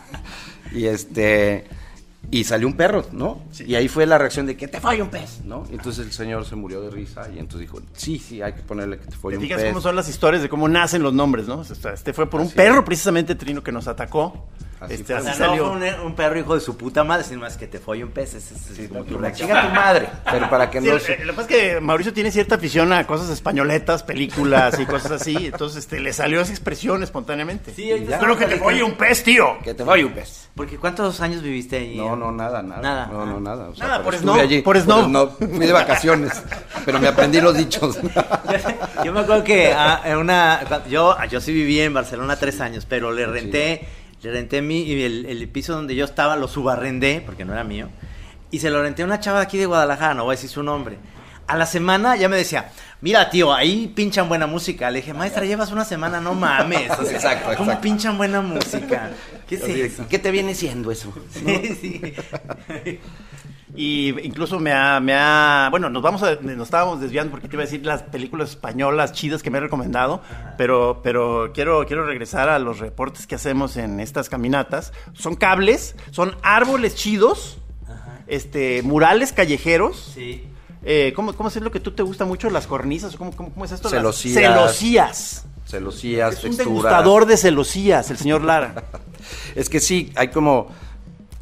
Y 0.73 0.87
este 0.87 1.65
y 2.31 2.43
salió 2.45 2.67
un 2.67 2.73
perro, 2.75 3.05
¿no? 3.11 3.41
Y 3.65 3.75
ahí 3.75 3.87
fue 3.87 4.05
la 4.05 4.17
reacción 4.17 4.45
de 4.45 4.57
que 4.57 4.67
te 4.67 4.79
folle 4.79 5.01
un 5.01 5.09
pez, 5.09 5.41
¿no? 5.45 5.65
Entonces 5.71 6.05
el 6.05 6.11
señor 6.11 6.45
se 6.45 6.55
murió 6.55 6.81
de 6.81 6.89
risa 6.89 7.27
y 7.33 7.39
entonces 7.39 7.61
dijo, 7.69 7.79
sí, 7.93 8.17
sí, 8.19 8.41
hay 8.41 8.53
que 8.53 8.61
ponerle 8.61 8.97
que 8.97 9.05
te 9.05 9.11
Te 9.17 9.27
un 9.27 9.41
fijas 9.41 9.61
pez. 9.61 9.69
cómo 9.71 9.81
son 9.81 9.95
las 9.95 10.09
historias 10.09 10.41
de 10.41 10.49
cómo 10.49 10.67
nacen 10.67 11.03
los 11.03 11.13
nombres, 11.13 11.47
¿no? 11.47 11.59
O 11.59 11.63
sea, 11.63 11.93
Este 11.93 12.13
fue 12.13 12.29
por 12.29 12.41
un 12.41 12.49
perro 12.49 12.83
precisamente, 12.83 13.35
Trino, 13.35 13.61
que 13.63 13.71
nos 13.71 13.87
atacó. 13.87 14.47
Así 14.83 14.95
Este. 14.95 15.13
O 15.13 15.21
sea, 15.21 15.31
no 15.31 15.37
salió. 15.37 15.67
fue 15.67 15.93
un, 15.93 16.05
un 16.05 16.15
perro 16.15 16.39
hijo 16.39 16.55
de 16.55 16.61
su 16.61 16.77
puta 16.77 17.03
madre, 17.03 17.23
sino 17.23 17.41
más 17.41 17.57
que 17.57 17.67
te 17.67 17.79
folle 17.79 18.03
un 18.03 18.11
pez. 18.11 18.33
Ese 18.33 18.53
es 18.83 18.89
como 18.89 19.03
tu 19.03 19.13
Una 19.15 19.27
reacción. 19.27 19.49
chica 19.49 19.67
tu 19.67 19.73
madre, 19.75 20.09
pero 20.31 20.49
para 20.49 20.69
que 20.69 20.81
Sí, 20.81 20.87
no 20.87 20.95
eh, 20.97 20.99
se... 20.99 21.17
Lo 21.25 21.33
que 21.33 21.41
pasa 21.41 21.41
es 21.41 21.47
que 21.73 21.81
Mauricio 21.81 22.13
tiene 22.13 22.31
cierta 22.31 22.55
afición 22.55 22.91
a 22.93 23.05
cosas 23.07 23.29
españoletas, 23.29 24.03
películas 24.03 24.79
y 24.79 24.85
cosas 24.85 25.11
así. 25.13 25.35
Entonces 25.47 25.79
este, 25.79 25.99
le 25.99 26.13
salió 26.13 26.41
esa 26.41 26.51
expresión 26.51 27.03
espontáneamente. 27.03 27.73
Sí, 27.73 27.91
Espero 27.91 28.37
que 28.37 28.45
te 28.45 28.57
folle 28.57 28.83
un 28.83 28.93
pez, 28.95 29.23
tío. 29.23 29.57
Que 29.63 29.73
te 29.73 29.83
folle 29.83 30.05
un 30.05 30.13
pez. 30.13 30.49
Porque 30.55 30.77
¿cuántos 30.77 31.19
años 31.21 31.41
viviste 31.41 31.77
ahí? 31.77 31.97
No, 31.97 32.15
no, 32.15 32.31
nada, 32.31 32.61
nada. 32.61 32.81
Nada. 32.81 33.05
No, 33.07 33.25
no, 33.25 33.39
nada. 33.39 33.69
O 33.69 33.75
sea, 33.75 33.87
Nada, 33.87 34.03
por 34.03 34.13
estuve 34.13 34.45
snow, 34.47 34.63
por 34.63 34.79
snow. 34.79 35.29
Fui 35.39 35.65
de 35.65 35.71
vacaciones, 35.73 36.43
pero 36.85 36.99
me 36.99 37.07
aprendí 37.07 37.41
los 37.41 37.55
dichos. 37.57 37.97
Yo 39.03 39.11
me 39.11 39.21
acuerdo 39.21 39.43
que 39.43 39.73
ah, 39.73 40.01
en 40.05 40.17
una, 40.17 40.61
yo, 40.87 41.15
yo 41.29 41.41
sí 41.41 41.51
viví 41.53 41.79
en 41.79 41.93
Barcelona 41.93 42.35
tres 42.35 42.61
años, 42.61 42.85
pero 42.87 43.11
le 43.11 43.25
renté, 43.25 43.87
renté 44.31 44.61
mi, 44.61 45.03
el, 45.03 45.25
el 45.25 45.47
piso 45.49 45.73
donde 45.73 45.95
yo 45.95 46.05
estaba, 46.05 46.35
lo 46.35 46.47
subarrendé, 46.47 47.21
porque 47.25 47.45
no 47.45 47.53
era 47.53 47.63
mío, 47.63 47.89
y 48.51 48.59
se 48.59 48.69
lo 48.69 48.81
renté 48.81 49.01
a 49.01 49.05
una 49.05 49.19
chava 49.19 49.39
de 49.39 49.45
aquí 49.45 49.57
de 49.57 49.65
Guadalajara, 49.65 50.13
no 50.13 50.25
voy 50.25 50.33
a 50.33 50.37
decir 50.37 50.49
su 50.49 50.63
nombre. 50.63 50.97
A 51.47 51.57
la 51.57 51.65
semana 51.65 52.15
ya 52.15 52.29
me 52.29 52.37
decía, 52.37 52.71
mira 53.03 53.29
tío, 53.29 53.53
ahí 53.53 53.91
pinchan 53.93 54.27
buena 54.29 54.47
música. 54.47 54.89
Le 54.89 55.01
dije, 55.01 55.13
maestra, 55.13 55.45
llevas 55.45 55.71
una 55.71 55.83
semana, 55.85 56.21
no 56.21 56.33
mames. 56.33 56.89
O 56.91 57.03
sea, 57.03 57.13
Exacto, 57.17 57.49
¿Cómo 57.57 57.71
exacto. 57.71 57.81
pinchan 57.81 58.17
buena 58.17 58.41
música? 58.41 59.11
¿Qué 59.47 59.55
es 59.55 59.63
eso? 59.63 60.05
¿Qué 60.09 60.17
te 60.17 60.31
viene 60.31 60.55
siendo 60.55 60.89
eso? 60.89 61.13
Sí, 61.29 61.77
sí. 61.79 62.01
Y 63.75 64.09
incluso 64.21 64.59
me 64.59 64.71
ha, 64.71 64.99
me 64.99 65.13
ha, 65.15 65.67
bueno, 65.71 65.89
nos 65.89 66.03
vamos 66.03 66.21
a, 66.21 66.35
nos 66.35 66.67
estábamos 66.67 67.01
desviando 67.01 67.31
porque 67.31 67.47
te 67.47 67.55
iba 67.55 67.63
a 67.63 67.65
decir 67.65 67.83
las 67.83 68.03
películas 68.03 68.51
españolas 68.51 69.13
chidas 69.13 69.41
que 69.41 69.49
me 69.49 69.57
he 69.57 69.61
recomendado, 69.61 70.21
pero, 70.59 71.01
pero 71.03 71.51
quiero, 71.55 71.83
quiero 71.87 72.05
regresar 72.05 72.49
a 72.49 72.59
los 72.59 72.77
reportes 72.77 73.25
que 73.25 73.33
hacemos 73.33 73.75
en 73.75 73.99
estas 73.99 74.29
caminatas. 74.29 74.93
Son 75.13 75.35
cables, 75.35 75.95
son 76.11 76.37
árboles 76.43 76.93
chidos, 76.93 77.57
este, 78.27 78.83
murales 78.83 79.33
callejeros. 79.33 80.11
Sí. 80.13 80.47
Eh, 80.83 81.13
¿cómo, 81.15 81.33
¿Cómo 81.33 81.49
es 81.49 81.55
lo 81.55 81.71
que 81.71 81.79
tú 81.79 81.91
te 81.91 82.03
gusta 82.03 82.25
mucho? 82.25 82.49
¿Las 82.49 82.67
cornisas? 82.67 83.15
¿Cómo, 83.15 83.31
cómo, 83.31 83.51
cómo 83.51 83.65
es 83.65 83.71
esto? 83.71 83.89
Las 83.89 83.99
Celosías. 83.99 84.33
celosías. 84.35 85.45
Celosías, 85.65 86.37
Es 86.37 86.43
un 86.43 86.57
degustador 86.57 87.25
de 87.25 87.37
celosías, 87.37 88.11
el 88.11 88.17
señor 88.17 88.43
Lara. 88.43 88.83
Es 89.55 89.69
que 89.69 89.79
sí, 89.79 90.11
hay 90.15 90.27
como... 90.29 90.67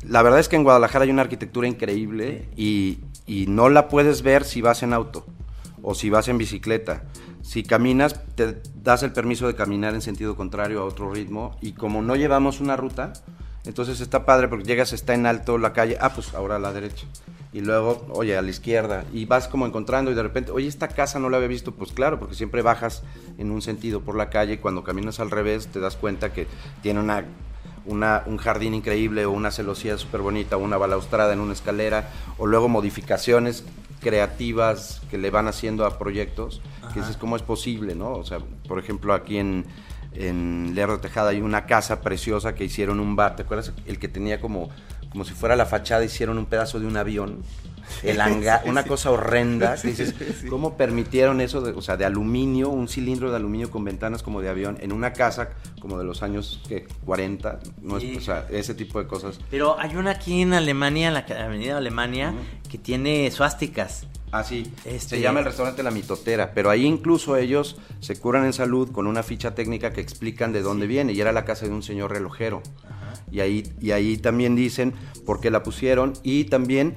La 0.07 0.21
verdad 0.21 0.39
es 0.39 0.47
que 0.47 0.55
en 0.55 0.63
Guadalajara 0.63 1.05
hay 1.05 1.11
una 1.11 1.23
arquitectura 1.23 1.67
increíble 1.67 2.47
y, 2.55 2.99
y 3.25 3.47
no 3.47 3.69
la 3.69 3.87
puedes 3.87 4.21
ver 4.21 4.45
si 4.45 4.61
vas 4.61 4.83
en 4.83 4.93
auto 4.93 5.25
o 5.81 5.95
si 5.95 6.09
vas 6.09 6.27
en 6.27 6.37
bicicleta. 6.37 7.03
Si 7.41 7.63
caminas, 7.63 8.19
te 8.35 8.61
das 8.75 9.03
el 9.03 9.11
permiso 9.11 9.47
de 9.47 9.55
caminar 9.55 9.93
en 9.95 10.01
sentido 10.01 10.35
contrario 10.35 10.81
a 10.81 10.85
otro 10.85 11.11
ritmo 11.11 11.57
y 11.61 11.73
como 11.73 12.01
no 12.01 12.15
llevamos 12.15 12.61
una 12.61 12.75
ruta, 12.75 13.13
entonces 13.65 13.99
está 13.99 14.25
padre 14.25 14.47
porque 14.47 14.65
llegas, 14.65 14.93
está 14.93 15.13
en 15.13 15.25
alto 15.25 15.57
la 15.57 15.73
calle, 15.73 15.97
ah, 15.99 16.13
pues 16.13 16.33
ahora 16.33 16.55
a 16.55 16.59
la 16.59 16.73
derecha. 16.73 17.05
Y 17.53 17.61
luego, 17.61 18.07
oye, 18.11 18.37
a 18.37 18.41
la 18.41 18.49
izquierda. 18.49 19.05
Y 19.11 19.25
vas 19.25 19.47
como 19.47 19.65
encontrando 19.65 20.11
y 20.11 20.13
de 20.13 20.23
repente, 20.23 20.51
oye, 20.51 20.67
esta 20.67 20.87
casa 20.87 21.19
no 21.19 21.29
la 21.29 21.37
había 21.37 21.49
visto. 21.49 21.73
Pues 21.73 21.91
claro, 21.91 22.19
porque 22.19 22.35
siempre 22.35 22.61
bajas 22.61 23.03
en 23.37 23.51
un 23.51 23.61
sentido 23.61 24.01
por 24.01 24.15
la 24.15 24.29
calle 24.29 24.53
y 24.53 24.57
cuando 24.57 24.83
caminas 24.83 25.19
al 25.19 25.31
revés 25.31 25.67
te 25.67 25.79
das 25.79 25.97
cuenta 25.97 26.31
que 26.31 26.47
tiene 26.81 26.99
una 26.99 27.25
una, 27.85 28.23
un 28.27 28.37
jardín 28.37 28.75
increíble 28.75 29.25
o 29.25 29.31
una 29.31 29.49
celosía 29.49 29.97
súper 29.97 30.21
bonita 30.21 30.57
o 30.57 30.59
una 30.59 30.77
balaustrada 30.77 31.33
en 31.33 31.39
una 31.39 31.53
escalera 31.53 32.11
o 32.37 32.45
luego 32.45 32.69
modificaciones 32.69 33.63
creativas 33.99 35.01
que 35.09 35.17
le 35.17 35.29
van 35.29 35.47
haciendo 35.47 35.85
a 35.85 35.97
proyectos 35.97 36.61
que 36.93 36.99
dices 36.99 37.17
cómo 37.17 37.35
es 37.35 37.41
posible, 37.41 37.95
¿no? 37.95 38.13
O 38.13 38.23
sea, 38.23 38.39
por 38.67 38.79
ejemplo, 38.79 39.13
aquí 39.13 39.37
en, 39.37 39.65
en 40.13 40.73
Lerdo 40.75 40.99
Tejada 40.99 41.29
hay 41.29 41.41
una 41.41 41.65
casa 41.65 42.01
preciosa 42.01 42.53
que 42.53 42.65
hicieron 42.65 42.99
un 42.99 43.15
bar, 43.15 43.35
¿te 43.35 43.43
acuerdas? 43.43 43.71
El 43.85 43.97
que 43.97 44.07
tenía 44.07 44.41
como, 44.41 44.69
como 45.11 45.25
si 45.25 45.33
fuera 45.33 45.55
la 45.55 45.65
fachada, 45.65 46.03
hicieron 46.03 46.37
un 46.37 46.45
pedazo 46.45 46.79
de 46.79 46.87
un 46.87 46.97
avión 46.97 47.43
el 48.03 48.21
hangar, 48.21 48.61
una 48.67 48.83
cosa 48.83 49.11
horrenda. 49.11 49.75
que 49.75 49.89
dices, 49.89 50.15
¿cómo 50.49 50.77
permitieron 50.77 51.41
eso? 51.41 51.59
De, 51.61 51.71
o 51.73 51.81
sea, 51.81 51.97
de 51.97 52.05
aluminio, 52.05 52.69
un 52.69 52.87
cilindro 52.87 53.29
de 53.29 53.35
aluminio 53.35 53.69
con 53.69 53.83
ventanas 53.83 54.23
como 54.23 54.39
de 54.41 54.47
avión, 54.47 54.77
en 54.79 54.93
una 54.93 55.11
casa 55.11 55.49
como 55.81 55.97
de 55.97 56.05
los 56.05 56.23
años 56.23 56.61
¿qué? 56.69 56.87
40, 57.05 57.59
no 57.81 57.97
es, 57.97 58.03
Sí. 58.03 58.15
o 58.17 58.21
sea, 58.21 58.47
ese 58.49 58.73
tipo 58.75 58.99
de 58.99 59.07
cosas. 59.07 59.39
Pero 59.49 59.77
hay 59.77 59.95
una 59.97 60.11
aquí 60.11 60.41
en 60.41 60.53
Alemania, 60.53 61.09
en 61.09 61.13
la 61.15 61.25
avenida 61.45 61.77
Alemania, 61.77 62.33
que 62.69 62.77
tiene 62.77 63.29
suásticas. 63.31 64.07
Así, 64.31 64.71
Este- 64.85 65.17
se 65.17 65.19
llama 65.21 65.39
el 65.39 65.45
restaurante 65.45 65.83
La 65.83 65.91
Mitotera, 65.91 66.53
pero 66.53 66.69
ahí 66.69 66.85
incluso 66.85 67.35
ellos 67.35 67.75
se 67.99 68.15
curan 68.17 68.45
en 68.45 68.53
salud 68.53 68.89
con 68.93 69.05
una 69.05 69.23
ficha 69.23 69.53
técnica 69.53 69.91
que 69.91 69.99
explican 69.99 70.53
de 70.53 70.61
dónde 70.61 70.87
viene, 70.87 71.11
y 71.11 71.19
era 71.19 71.33
la 71.33 71.43
casa 71.43 71.65
de 71.65 71.73
un 71.73 71.83
señor 71.83 72.11
relojero. 72.13 72.63
Y 73.31 73.39
ahí, 73.41 73.63
y 73.81 73.91
ahí 73.91 74.17
también 74.17 74.55
dicen 74.55 74.93
por 75.25 75.39
qué 75.41 75.51
la 75.51 75.63
pusieron, 75.63 76.13
y 76.23 76.45
también 76.45 76.95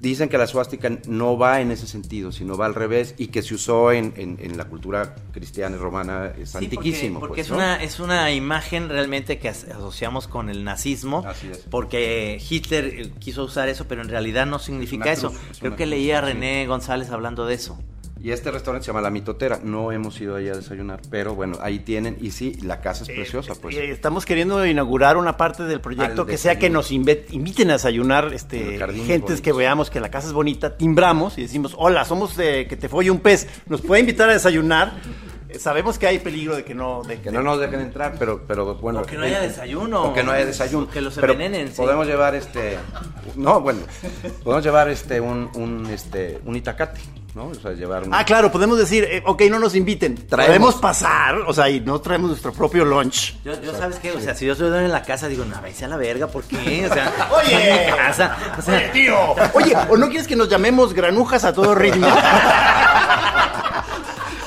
dicen 0.00 0.30
que 0.30 0.38
la 0.38 0.46
suástica 0.46 0.90
no 1.08 1.36
va 1.36 1.60
en 1.60 1.70
ese 1.70 1.86
sentido, 1.86 2.32
sino 2.32 2.56
va 2.56 2.64
al 2.64 2.74
revés, 2.74 3.14
y 3.18 3.26
que 3.26 3.42
se 3.42 3.54
usó 3.54 3.92
en, 3.92 4.14
en- 4.16 4.38
en 4.40 4.56
la 4.56 4.64
cultura 4.64 5.14
cristiana 5.30 5.76
y 5.76 5.78
romana, 5.78 6.32
es 6.40 6.52
Sí, 6.52 6.56
antiquísimo. 6.58 7.20
Porque, 7.20 7.42
porque 7.42 7.42
pues, 7.42 7.46
es, 7.46 7.50
¿no? 7.50 7.56
una, 7.56 7.82
es 7.82 8.00
una 8.00 8.32
imagen 8.32 8.88
realmente 8.88 9.38
que 9.38 9.50
as- 9.50 9.64
asociamos 9.64 10.26
con 10.26 10.48
el 10.48 10.64
nazismo. 10.64 11.22
Así 11.26 11.48
es. 11.52 11.58
Porque 11.70 12.40
Hitler 12.48 12.84
eh, 12.86 13.12
quiso 13.18 13.44
usar 13.44 13.68
eso, 13.68 13.84
pero 13.88 14.00
en 14.00 14.08
realidad 14.08 14.46
no 14.46 14.58
significa 14.58 15.12
eso. 15.12 15.28
cruz, 15.32 15.58
Creo 15.60 15.72
que 15.72 15.84
cruz, 15.84 15.88
leía 15.90 16.18
a 16.20 16.22
sí. 16.22 16.32
René 16.32 16.66
González 16.66 17.10
hablando 17.10 17.44
de 17.44 17.54
eso. 17.56 17.78
Y 18.22 18.32
este 18.32 18.50
restaurante 18.50 18.84
se 18.84 18.88
llama 18.90 19.00
La 19.00 19.08
Mitotera, 19.10 19.60
no 19.62 19.92
hemos 19.92 20.20
ido 20.20 20.36
ahí 20.36 20.48
a 20.48 20.54
desayunar, 20.54 21.00
pero 21.08 21.34
bueno, 21.34 21.56
ahí 21.62 21.78
tienen, 21.78 22.18
y 22.20 22.32
sí, 22.32 22.52
la 22.62 22.82
casa 22.82 23.04
es 23.04 23.08
preciosa, 23.08 23.54
pues. 23.54 23.74
Eh, 23.76 23.90
Estamos 23.90 24.26
queriendo 24.26 24.64
inaugurar 24.66 25.16
una 25.16 25.38
parte 25.38 25.62
del 25.62 25.80
proyecto 25.80 26.22
Al 26.22 26.28
que 26.28 26.36
sea 26.36 26.58
que 26.58 26.68
nos 26.68 26.90
inviten 26.90 27.70
a 27.70 27.74
desayunar 27.74 28.32
este, 28.34 28.78
gentes 29.06 29.40
que 29.40 29.54
veamos 29.54 29.88
que 29.88 30.00
la 30.00 30.10
casa 30.10 30.26
es 30.26 30.34
bonita, 30.34 30.76
timbramos 30.76 31.38
y 31.38 31.42
decimos, 31.42 31.74
hola, 31.78 32.04
somos 32.04 32.36
de 32.36 32.66
que 32.66 32.76
te 32.76 32.90
folle 32.90 33.10
un 33.10 33.20
pez, 33.20 33.48
¿nos 33.66 33.80
puede 33.80 34.00
invitar 34.00 34.28
a 34.28 34.34
desayunar? 34.34 34.92
Eh, 35.48 35.58
Sabemos 35.58 35.98
que 35.98 36.06
hay 36.06 36.18
peligro 36.18 36.54
de 36.54 36.64
que 36.64 36.74
no... 36.74 37.02
De, 37.02 37.20
Que 37.20 37.30
no 37.32 37.42
nos 37.42 37.58
dejen 37.58 37.80
entrar, 37.80 38.14
pero, 38.18 38.44
pero 38.46 38.74
bueno. 38.76 39.00
O 39.00 39.02
que 39.04 39.16
no 39.16 39.24
haya 39.24 39.42
eh, 39.42 39.48
desayuno. 39.48 40.04
O 40.04 40.14
que 40.14 40.22
no 40.22 40.30
haya 40.30 40.46
desayuno. 40.46 40.88
Que 40.88 41.00
los 41.00 41.14
Pero 41.14 41.32
envenenen, 41.32 41.68
sí. 41.68 41.74
Podemos 41.76 42.06
llevar 42.06 42.34
este. 42.34 42.76
No, 43.34 43.60
bueno. 43.60 43.80
Podemos 44.44 44.64
llevar 44.64 44.88
este 44.88 45.20
un, 45.20 45.50
un 45.54 45.86
este 45.86 46.38
un 46.44 46.54
itacate, 46.54 47.00
¿no? 47.34 47.46
O 47.48 47.54
sea, 47.54 47.72
llevar 47.72 48.04
un. 48.04 48.14
Ah, 48.14 48.24
claro, 48.24 48.50
podemos 48.50 48.78
decir, 48.78 49.04
eh, 49.04 49.22
ok, 49.24 49.42
no 49.50 49.58
nos 49.58 49.74
inviten. 49.74 50.14
Traemos. 50.26 50.46
Podemos 50.48 50.74
pasar, 50.76 51.36
o 51.46 51.52
sea, 51.52 51.68
y 51.68 51.80
no 51.80 52.00
traemos 52.00 52.30
nuestro 52.30 52.52
propio 52.52 52.84
lunch. 52.84 53.34
Yo, 53.44 53.60
yo 53.62 53.72
¿sabes 53.76 53.98
qué? 53.98 54.12
O 54.12 54.20
sea, 54.20 54.34
si 54.34 54.46
yo 54.46 54.52
estoy 54.52 54.68
en 54.68 54.90
la 54.92 55.02
casa, 55.02 55.28
digo, 55.28 55.44
no, 55.44 55.60
váyase 55.60 55.84
a 55.84 55.88
la 55.88 55.96
verga, 55.96 56.26
¿por 56.26 56.44
qué? 56.44 56.86
O 56.90 56.94
sea, 56.94 57.12
Oye. 57.36 57.54
está 57.54 57.84
en 57.84 57.86
mi 57.86 57.92
casa. 57.96 58.36
O 58.58 58.62
sea, 58.62 58.76
Oye, 58.78 58.88
tío. 58.88 59.16
Oye, 59.54 59.76
¿o 59.88 59.96
no 59.96 60.08
quieres 60.08 60.26
que 60.26 60.36
nos 60.36 60.48
llamemos 60.48 60.92
granujas 60.92 61.44
a 61.44 61.52
todo 61.52 61.74
ritmo? 61.74 62.08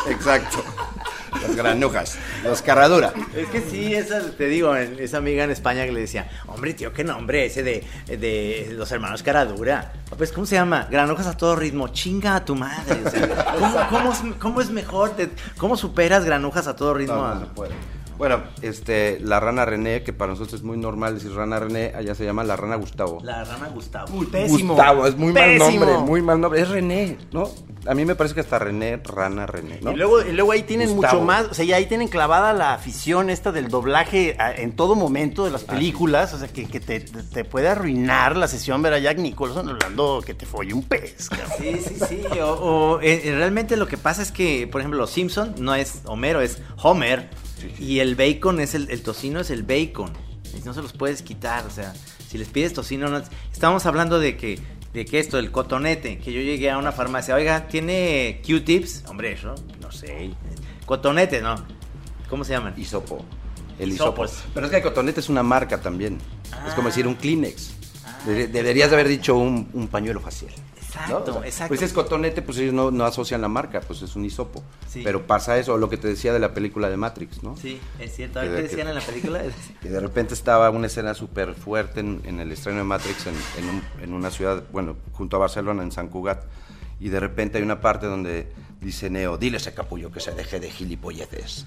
Exacto. 0.09 0.63
Las 1.47 1.55
granujas. 1.55 2.17
Los 2.43 2.62
carradura. 2.62 3.13
Es 3.35 3.47
que 3.47 3.62
sí, 3.62 3.93
esa, 3.93 4.21
te 4.31 4.45
digo, 4.47 4.75
esa 4.75 5.17
amiga 5.17 5.43
en 5.43 5.51
España 5.51 5.85
que 5.85 5.91
le 5.91 6.01
decía, 6.01 6.29
hombre, 6.47 6.73
tío, 6.73 6.93
qué 6.93 7.03
nombre 7.03 7.45
ese 7.45 7.63
de, 7.63 7.83
de 8.07 8.69
los 8.73 8.91
hermanos 8.91 9.23
Caradura. 9.23 9.93
Pues, 10.17 10.31
¿cómo 10.31 10.45
se 10.45 10.55
llama? 10.55 10.88
Granujas 10.89 11.27
a 11.27 11.35
todo 11.38 11.55
ritmo. 11.55 11.88
Chinga 11.89 12.35
a 12.35 12.45
tu 12.45 12.55
madre. 12.55 13.01
O 13.05 13.09
sea, 13.09 13.47
¿cómo, 13.59 13.88
cómo 13.89 14.12
es, 14.12 14.19
cómo 14.39 14.62
es 14.62 14.69
mejor? 14.69 15.12
Te- 15.12 15.29
¿Cómo 15.57 15.75
superas 15.77 16.23
granujas 16.25 16.67
a 16.67 16.75
todo 16.75 16.93
ritmo? 16.93 17.15
No, 17.15 17.35
no 17.35 17.39
se 17.41 17.45
puede. 17.47 17.71
Bueno, 18.24 18.42
este, 18.62 19.20
la 19.20 19.42
rana 19.42 19.65
René, 19.65 20.01
que 20.03 20.13
para 20.13 20.32
nosotros 20.32 20.53
es 20.53 20.63
muy 20.63 20.77
normal 20.77 21.15
decir 21.15 21.34
rana 21.34 21.60
René, 21.60 21.92
allá 21.94 22.15
se 22.15 22.24
llama 22.24 22.46
la 22.46 22.56
rana 22.56 22.77
Gustavo. 22.77 23.20
La 23.22 23.44
rana 23.44 23.68
Gustavo. 23.68 24.24
Pésimo. 24.32 24.75
Gustavo, 24.75 25.06
es 25.08 25.18
muy 25.18 25.34
Pésimo. 25.34 25.65
mal 25.65 25.74
nombre, 25.89 25.98
muy 26.10 26.22
mal 26.22 26.39
nombre. 26.39 26.62
Es 26.62 26.70
René, 26.70 27.18
¿no? 27.34 27.50
A 27.86 27.94
mí 27.94 28.06
me 28.06 28.15
parece 28.15 28.34
que 28.34 28.39
hasta 28.39 28.60
René, 28.60 28.96
rana 29.03 29.46
René, 29.46 29.80
¿no? 29.82 29.92
Y 29.92 29.96
luego, 29.98 30.22
y 30.22 30.32
luego 30.32 30.53
ahí 30.53 30.63
tienen 30.63 30.92
Gustavo. 30.96 31.15
mucho 31.15 31.25
más, 31.25 31.48
o 31.51 31.53
sea, 31.53 31.65
ya 31.65 31.75
ahí 31.75 31.86
tienen 31.86 32.08
clavada 32.08 32.53
la 32.53 32.74
afición 32.74 33.30
esta 33.30 33.51
del 33.51 33.68
doblaje 33.68 34.38
a- 34.39 34.53
en 34.53 34.74
todo 34.74 34.96
momento 34.96 35.44
de 35.44 35.51
las 35.51 35.65
películas, 35.65 36.34
o 36.34 36.39
sea, 36.39 36.48
que, 36.48 36.65
que 36.65 36.80
te, 36.80 37.01
te 37.01 37.44
puede 37.44 37.68
arruinar 37.68 38.38
la 38.38 38.48
sesión 38.48 38.82
ver 38.82 38.94
a 38.94 39.00
Jack 39.00 39.18
Nicholson 39.18 39.68
hablando 39.68 40.24
que 40.25 40.34
te 40.34 40.46
folle 40.46 40.74
un 40.74 40.84
pez. 40.84 41.27
cabrón. 41.27 41.50
Sí, 41.60 41.77
sí, 41.86 41.96
sí. 42.08 42.39
O, 42.39 42.51
o, 42.53 43.00
eh, 43.01 43.22
realmente 43.36 43.75
lo 43.75 43.86
que 43.89 43.98
pasa 43.98 44.22
es 44.22 44.32
que, 44.32 44.65
por 44.72 44.80
ejemplo, 44.80 44.98
los 44.98 45.10
Simpson 45.10 45.53
no 45.60 45.75
es 45.75 46.03
Homero, 46.06 46.39
es 46.39 46.60
Homer. 46.82 47.30
Y 47.79 48.00
el 48.00 48.15
bacon 48.15 48.60
es 48.60 48.75
el, 48.75 48.89
el 48.89 49.01
tocino 49.01 49.39
es 49.39 49.50
el 49.50 49.63
bacon. 49.63 50.12
No 50.65 50.74
se 50.74 50.82
los 50.82 50.93
puedes 50.93 51.22
quitar. 51.22 51.65
O 51.65 51.70
sea, 51.70 51.93
si 52.29 52.38
les 52.38 52.48
pides 52.48 52.74
tocino, 52.74 53.08
no. 53.10 53.22
Estamos 53.51 53.86
hablando 53.86 54.20
de 54.20 54.38
que, 54.38 54.60
de 54.93 55.05
que 55.05 55.20
esto, 55.20 55.39
el 55.39 55.51
cotonete, 55.51 56.20
que 56.20 56.32
yo 56.32 56.41
llegué 56.41 56.70
a 56.70 56.77
una 56.77 56.91
farmacia, 56.91 57.36
oiga, 57.36 57.67
¿tiene 57.67 58.41
Q-tips? 58.46 59.03
Hombre, 59.08 59.34
eso, 59.34 59.55
no 59.82 59.91
sé. 59.91 60.32
Cotonete, 60.86 61.41
¿no? 61.41 61.55
¿Cómo 62.29 62.43
se 62.43 62.53
llaman? 62.53 62.74
Hisopo. 62.77 63.24
El 63.79 63.91
hisopo. 63.91 64.25
Hisopos. 64.25 64.43
Pero 64.53 64.65
es 64.67 64.70
que 64.72 64.77
el 64.77 64.84
cotonete 64.84 65.20
es 65.20 65.29
una 65.29 65.43
marca 65.43 65.82
también. 65.82 66.20
Es 66.67 66.74
como 66.74 66.88
Ah. 66.88 66.91
decir 66.91 67.08
un 67.08 67.15
Kleenex. 67.15 67.72
Debe- 68.27 68.48
Deberías 68.48 68.89
de 68.89 68.96
haber 68.96 69.08
dicho 69.08 69.36
un, 69.36 69.70
un 69.74 69.88
pañuelo 69.88 70.20
facial. 70.22 70.51
Exacto, 70.93 71.23
¿no? 71.31 71.38
O 71.38 71.39
sea, 71.41 71.47
exacto. 71.47 71.67
Pues 71.69 71.81
es 71.81 71.93
cotonete, 71.93 72.41
pues 72.41 72.57
ellos 72.59 72.73
no, 72.73 72.91
no 72.91 73.05
asocian 73.05 73.41
la 73.41 73.47
marca, 73.47 73.81
pues 73.81 74.01
es 74.01 74.15
un 74.15 74.25
hisopo. 74.25 74.63
Sí. 74.88 75.01
Pero 75.03 75.25
pasa 75.25 75.57
eso, 75.57 75.77
lo 75.77 75.89
que 75.89 75.97
te 75.97 76.07
decía 76.07 76.33
de 76.33 76.39
la 76.39 76.53
película 76.53 76.89
de 76.89 76.97
Matrix, 76.97 77.41
¿no? 77.43 77.57
Sí, 77.57 77.79
es 78.00 78.15
cierto. 78.15 78.39
Que 78.41 78.47
¿Qué 78.47 78.51
de- 78.53 78.62
decían 78.63 78.83
que- 78.83 78.89
en 78.89 78.95
la 78.95 79.01
película? 79.01 79.41
Y 79.83 79.88
de 79.88 80.00
repente 80.00 80.33
estaba 80.33 80.69
una 80.69 80.88
escena 80.88 81.13
súper 81.13 81.55
fuerte 81.55 82.00
en, 82.01 82.21
en 82.25 82.39
el 82.39 82.51
estreno 82.51 82.77
de 82.79 82.83
Matrix 82.85 83.25
en, 83.27 83.35
en 83.57 83.69
un- 83.69 83.83
en 84.01 84.13
una 84.13 84.29
ciudad, 84.29 84.63
bueno, 84.71 84.95
junto 85.13 85.38
a 85.38 85.39
Barcelona, 85.39 85.83
en 85.83 85.91
San 85.91 86.07
Cugat. 86.09 86.43
Y 87.00 87.09
de 87.09 87.19
repente 87.19 87.57
hay 87.57 87.63
una 87.63 87.81
parte 87.81 88.05
donde 88.05 88.47
dice 88.79 89.09
Neo, 89.09 89.38
dile 89.38 89.57
a 89.57 89.59
ese 89.59 89.73
capullo 89.73 90.12
que 90.12 90.19
se 90.19 90.31
deje 90.31 90.59
de 90.59 90.69
gilipolleces. 90.69 91.65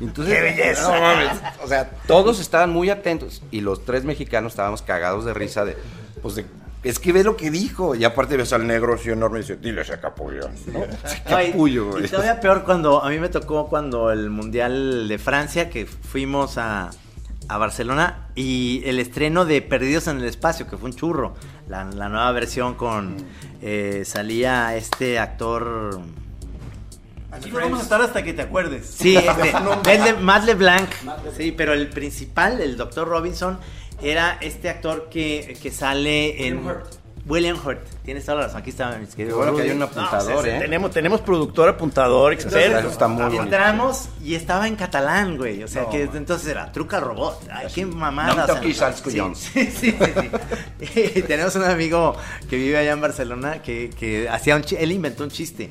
Entonces, 0.00 0.34
¡Qué 0.36 0.40
belleza! 0.42 0.82
no 0.94 1.00
mames, 1.00 1.38
o 1.64 1.66
sea, 1.66 1.90
todos 2.06 2.38
estaban 2.38 2.70
muy 2.70 2.88
atentos 2.88 3.42
y 3.50 3.60
los 3.62 3.84
tres 3.84 4.04
mexicanos 4.04 4.52
estábamos 4.52 4.80
cagados 4.82 5.24
de 5.24 5.34
risa 5.34 5.64
de, 5.64 5.76
pues 6.22 6.36
de, 6.36 6.46
es 6.82 6.98
que 6.98 7.12
ve 7.12 7.24
lo 7.24 7.36
que 7.36 7.50
dijo. 7.50 7.94
Y 7.94 8.04
aparte 8.04 8.36
ves 8.36 8.52
al 8.52 8.66
negro 8.66 8.94
así 8.94 9.10
enorme 9.10 9.38
y 9.38 9.42
dice, 9.42 9.56
dile 9.56 9.80
a 9.80 9.82
ese 9.82 9.98
capullo. 9.98 10.48
¿no? 10.72 10.84
Ese 10.84 11.22
Ay, 11.26 11.50
capullo, 11.52 11.98
y 11.98 12.08
todavía 12.08 12.40
peor 12.40 12.64
cuando 12.64 13.02
a 13.02 13.08
mí 13.10 13.18
me 13.18 13.28
tocó 13.28 13.68
cuando 13.68 14.10
el 14.10 14.30
Mundial 14.30 15.08
de 15.08 15.18
Francia, 15.18 15.70
que 15.70 15.86
fuimos 15.86 16.58
a, 16.58 16.90
a 17.48 17.58
Barcelona, 17.58 18.28
y 18.34 18.82
el 18.84 18.98
estreno 19.00 19.44
de 19.44 19.60
Perdidos 19.62 20.06
en 20.06 20.18
el 20.18 20.24
Espacio, 20.24 20.68
que 20.68 20.76
fue 20.76 20.90
un 20.90 20.96
churro. 20.96 21.34
La, 21.68 21.84
la 21.84 22.08
nueva 22.08 22.30
versión 22.32 22.74
con... 22.74 23.16
eh, 23.60 24.02
salía 24.04 24.76
este 24.76 25.18
actor... 25.18 26.00
Aquí 27.30 27.50
vamos 27.50 27.80
a 27.80 27.82
estar 27.82 28.00
hasta 28.00 28.22
que 28.24 28.32
te 28.32 28.40
acuerdes. 28.40 28.86
Sí, 28.86 29.14
este, 29.14 30.14
Matt 30.20 30.44
LeBlanc. 30.44 30.88
Sí, 31.36 31.52
pero 31.52 31.74
el 31.74 31.88
principal, 31.90 32.58
el 32.62 32.78
Dr. 32.78 33.06
Robinson, 33.06 33.58
era 34.02 34.38
este 34.40 34.68
actor 34.68 35.08
que, 35.10 35.56
que 35.60 35.70
sale 35.70 36.46
en... 36.46 36.62
William 37.28 37.58
Hurt. 37.62 37.80
Tienes 38.04 38.24
toda 38.24 38.38
la 38.38 38.44
razón. 38.44 38.60
Aquí 38.60 38.70
está 38.70 38.96
mi 38.96 39.06
Qué 39.06 39.16
querido 39.16 39.36
bueno 39.36 39.54
que 39.54 39.62
hay 39.62 39.70
un 39.70 39.82
apuntador, 39.82 40.44
Sí, 40.44 40.50
sí, 40.50 40.56
¿eh? 40.56 40.58
Tenemos, 40.60 40.90
tenemos 40.90 41.20
productor, 41.20 41.68
apuntador, 41.68 42.32
experto. 42.32 42.88
Está 42.88 43.06
muy. 43.06 43.36
Entramos 43.36 44.08
y 44.24 44.34
estaba 44.34 44.66
en 44.66 44.76
catalán, 44.76 45.36
güey. 45.36 45.62
O 45.62 45.68
sea, 45.68 45.88
que 45.90 46.06
desde 46.06 46.18
entonces 46.18 46.48
era 46.48 46.72
truca 46.72 47.00
robot. 47.00 47.46
Ay, 47.52 47.66
qué 47.74 47.84
mamada. 47.84 48.34
No 48.34 48.42
o 48.42 48.46
sea, 48.46 48.54
toquis 48.54 48.82
als 48.82 49.02
sí, 49.02 49.20
sí, 49.34 49.70
sí, 49.70 49.96
sí. 50.80 51.12
Y 51.16 51.22
tenemos 51.22 51.54
un 51.56 51.64
amigo 51.64 52.16
que 52.48 52.56
vive 52.56 52.78
allá 52.78 52.92
en 52.92 53.00
Barcelona 53.00 53.62
que, 53.62 53.90
que 53.90 54.28
hacía 54.28 54.56
un 54.56 54.64
él 54.78 54.92
inventó 54.92 55.24
un 55.24 55.30
chiste. 55.30 55.70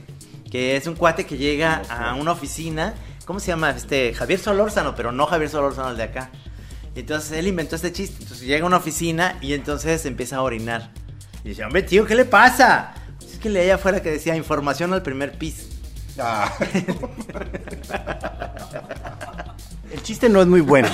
Que 0.51 0.77
es 0.77 0.87
un 0.87 0.95
cuate 0.95 1.25
que 1.25 1.37
llega 1.37 1.81
a 1.89 2.13
una 2.13 2.31
oficina. 2.31 2.93
¿Cómo 3.25 3.39
se 3.39 3.47
llama? 3.47 3.71
Este, 3.71 4.13
Javier 4.13 4.39
Solórzano, 4.39 4.95
pero 4.95 5.11
no 5.11 5.25
Javier 5.25 5.49
Solórzano 5.49 5.89
el 5.89 5.97
de 5.97 6.03
acá. 6.03 6.29
Y 6.97 7.01
entonces 7.01 7.31
él 7.33 7.45
inventó 7.45 7.75
este 7.75 7.91
chiste. 7.91 8.23
Entonces 8.23 8.47
llega 8.47 8.63
a 8.63 8.67
una 8.67 8.77
oficina 8.77 9.37
y 9.39 9.53
entonces 9.53 10.03
empieza 10.07 10.37
a 10.37 10.41
orinar. 10.41 10.89
Y 11.43 11.49
dice, 11.49 11.63
hombre, 11.63 11.83
tío, 11.83 12.07
¿qué 12.07 12.15
le 12.15 12.25
pasa? 12.25 12.95
Es 13.21 13.37
que 13.37 13.49
leía 13.49 13.75
afuera 13.75 14.01
que 14.01 14.09
decía 14.09 14.35
información 14.35 14.91
al 14.93 15.03
primer 15.03 15.37
piso. 15.37 15.61
Ah. 16.17 16.51
El 19.91 20.01
chiste 20.01 20.27
no 20.27 20.41
es 20.41 20.47
muy 20.47 20.61
bueno. 20.61 20.89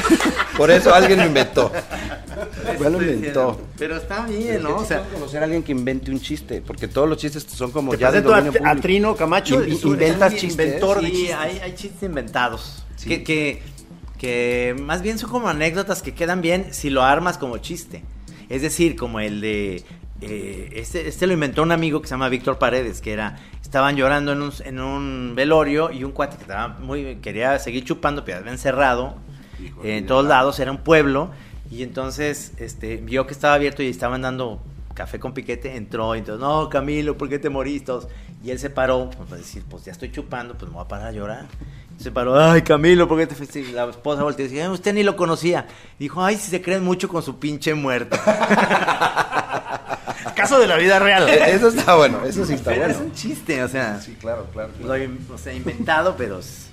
Por 0.56 0.72
eso 0.72 0.92
alguien 0.92 1.20
lo 1.20 1.26
inventó. 1.26 1.70
Ya 2.80 2.90
lo 2.90 3.00
inventó. 3.00 3.60
Pero 3.78 3.96
está 3.96 4.26
bien, 4.26 4.60
¿no? 4.60 4.78
O 4.78 4.84
sea, 4.84 5.04
conocer 5.04 5.40
a 5.40 5.44
alguien 5.44 5.62
que 5.62 5.70
invente 5.70 6.10
un 6.10 6.20
chiste, 6.20 6.60
porque 6.66 6.88
todos 6.88 7.08
los 7.08 7.16
chistes 7.16 7.46
son 7.48 7.70
como 7.70 7.94
ya 7.94 8.10
de 8.10 8.18
a, 8.18 8.22
dominio 8.22 8.52
a. 8.64 8.74
Trino 8.74 9.14
Camacho. 9.14 9.64
In- 9.64 9.78
inventas 9.84 10.34
chistes. 10.34 10.66
Inventor 10.66 11.00
de 11.00 11.06
sí, 11.06 11.12
chistes. 11.12 11.36
hay, 11.36 11.58
hay 11.60 11.74
chistes 11.76 12.02
inventados. 12.02 12.84
Sí. 12.96 13.08
Que, 13.08 13.22
que, 13.22 13.62
que 14.18 14.76
más 14.80 15.02
bien 15.02 15.18
son 15.18 15.30
como 15.30 15.48
anécdotas 15.48 16.02
que 16.02 16.14
quedan 16.14 16.40
bien 16.40 16.72
si 16.72 16.90
lo 16.90 17.02
armas 17.02 17.38
como 17.38 17.58
chiste. 17.58 18.02
Es 18.48 18.62
decir, 18.62 18.96
como 18.96 19.20
el 19.20 19.40
de... 19.40 19.84
eh, 20.20 20.70
este, 20.74 21.08
este 21.08 21.26
lo 21.26 21.32
inventó 21.32 21.62
un 21.62 21.72
amigo 21.72 22.00
que 22.00 22.08
se 22.08 22.14
llama 22.14 22.28
Víctor 22.28 22.58
Paredes, 22.58 23.00
que 23.00 23.12
era... 23.12 23.38
Estaban 23.62 23.96
llorando 23.96 24.32
en 24.32 24.42
un, 24.42 24.52
en 24.64 24.80
un 24.80 25.32
velorio 25.34 25.90
y 25.90 26.04
un 26.04 26.12
cuate 26.12 26.36
que 26.36 26.42
estaba 26.42 26.68
muy... 26.68 27.16
Quería 27.16 27.58
seguir 27.58 27.84
chupando, 27.84 28.24
pero 28.24 28.38
había 28.38 28.52
encerrado 28.52 29.16
en 29.82 30.06
todos 30.06 30.26
lados, 30.26 30.60
era 30.60 30.70
un 30.70 30.78
pueblo. 30.78 31.30
Y 31.70 31.82
entonces 31.82 32.52
este, 32.58 32.98
vio 32.98 33.26
que 33.26 33.32
estaba 33.32 33.54
abierto 33.54 33.82
y 33.82 33.88
estaban 33.88 34.22
dando 34.22 34.62
café 34.94 35.18
con 35.18 35.34
piquete, 35.34 35.74
entró 35.74 36.14
y 36.14 36.20
entonces, 36.20 36.40
no, 36.40 36.68
Camilo, 36.68 37.18
¿por 37.18 37.28
qué 37.28 37.40
te 37.40 37.50
moriste? 37.50 37.92
Y 38.44 38.50
él 38.50 38.58
se 38.60 38.70
paró, 38.70 39.10
pues 39.10 39.28
para 39.28 39.40
decir, 39.40 39.64
pues 39.68 39.84
ya 39.84 39.92
estoy 39.92 40.12
chupando, 40.12 40.54
pues 40.54 40.70
me 40.70 40.76
voy 40.76 40.84
a 40.84 40.88
parar 40.88 41.08
a 41.08 41.12
llorar. 41.12 41.46
Se 41.98 42.10
paró, 42.10 42.38
ay 42.38 42.62
Camilo, 42.62 43.08
¿por 43.08 43.18
qué 43.18 43.26
te 43.26 43.34
fuiste? 43.34 43.62
La 43.72 43.84
esposa 43.88 44.22
volteó 44.22 44.44
y 44.44 44.48
decía, 44.48 44.70
usted 44.70 44.92
ni 44.94 45.02
lo 45.02 45.16
conocía. 45.16 45.66
Dijo, 45.98 46.22
ay, 46.24 46.36
si 46.36 46.50
se 46.50 46.60
creen 46.60 46.84
mucho 46.84 47.08
con 47.08 47.22
su 47.22 47.38
pinche 47.38 47.72
muerto. 47.74 48.16
Caso 50.34 50.58
de 50.58 50.66
la 50.66 50.76
vida 50.76 50.98
real. 50.98 51.28
Eh, 51.28 51.54
Eso 51.54 51.68
está 51.68 51.94
bueno, 51.94 52.24
eso 52.24 52.44
sí 52.44 52.54
está 52.54 52.70
Pero 52.72 52.82
bueno. 52.86 52.94
es 52.94 53.00
un 53.00 53.12
chiste, 53.12 53.62
o 53.62 53.68
sea, 53.68 54.00
Sí, 54.00 54.16
claro, 54.20 54.46
claro. 54.52 54.70
lo 54.82 54.94
he, 54.94 55.08
o 55.32 55.38
sea, 55.38 55.52
inventado, 55.54 56.16
pero 56.18 56.40
es, 56.40 56.66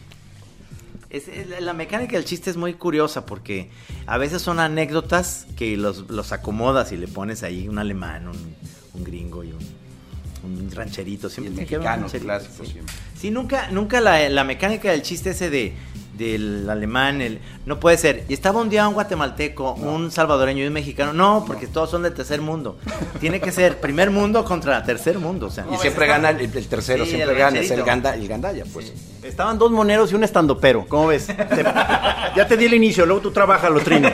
es- 1.10 1.28
es- 1.28 1.62
la 1.62 1.74
mecánica 1.74 2.16
del 2.18 2.26
chiste 2.26 2.50
es 2.50 2.58
muy 2.58 2.74
curiosa 2.74 3.26
porque 3.26 3.70
a 4.08 4.18
veces 4.18 4.42
son 4.42 4.60
anécdotas 4.60 5.46
que 5.56 5.78
los, 5.78 6.10
los 6.10 6.32
acomodas 6.32 6.92
y 6.92 6.98
le 6.98 7.08
pones 7.08 7.44
ahí 7.44 7.68
un 7.68 7.78
alemán, 7.78 8.28
un, 8.28 8.56
un 8.94 9.04
gringo 9.04 9.44
y 9.44 9.52
un, 9.52 9.60
un 10.44 10.70
rancherito. 10.72 11.30
Siempre 11.30 11.52
un 11.52 11.58
mexicano, 11.58 11.86
rancherito, 12.04 12.26
clásico 12.26 12.66
sí. 12.66 12.72
siempre. 12.72 12.96
Sí, 13.20 13.32
nunca, 13.32 13.70
nunca 13.72 14.02
la, 14.02 14.28
la 14.30 14.44
mecánica 14.44 14.92
del 14.92 15.02
chiste 15.02 15.32
ese 15.32 15.50
de 15.50 15.74
del 16.12 16.70
alemán, 16.70 17.20
el, 17.22 17.40
no 17.66 17.80
puede 17.80 17.98
ser. 17.98 18.26
Y 18.28 18.34
estaba 18.34 18.62
un 18.62 18.70
día 18.70 18.88
un 18.88 18.94
guatemalteco, 18.94 19.74
un 19.74 20.12
salvadoreño 20.12 20.64
y 20.64 20.68
un 20.68 20.74
mexicano. 20.74 21.14
No, 21.14 21.46
porque 21.48 21.66
todos 21.68 21.90
son 21.90 22.04
de 22.04 22.12
tercer 22.12 22.42
mundo. 22.42 22.78
Tiene 23.20 23.40
que 23.40 23.52
ser 23.52 23.80
primer 23.80 24.12
mundo 24.12 24.44
contra 24.46 24.84
tercer 24.84 25.18
mundo. 25.18 25.48
O 25.48 25.50
sea, 25.50 25.66
Y 25.74 25.78
siempre 25.78 26.06
gana 26.08 26.30
el, 26.32 26.42
el 26.42 26.68
tercero, 26.68 27.06
Sí, 27.06 27.12
siempre 27.12 27.32
el 27.32 27.38
gana, 27.40 27.60
es 27.60 27.72
el, 27.72 27.82
ganda, 27.84 28.14
el 28.14 28.28
gandaya, 28.28 28.66
pues. 28.72 28.94
Estaban 29.24 29.58
dos 29.58 29.72
moneros 29.72 30.12
y 30.12 30.16
un 30.16 30.24
estandopero. 30.24 30.86
¿Cómo 30.88 31.08
ves? 31.08 31.26
Te- 31.28 31.64
ya 32.36 32.46
te 32.48 32.58
di 32.58 32.66
el 32.66 32.74
inicio, 32.76 33.06
luego 33.06 33.22
tú 33.22 33.32
trabajas, 33.32 33.72
lo 33.72 33.80
trino. 33.80 34.10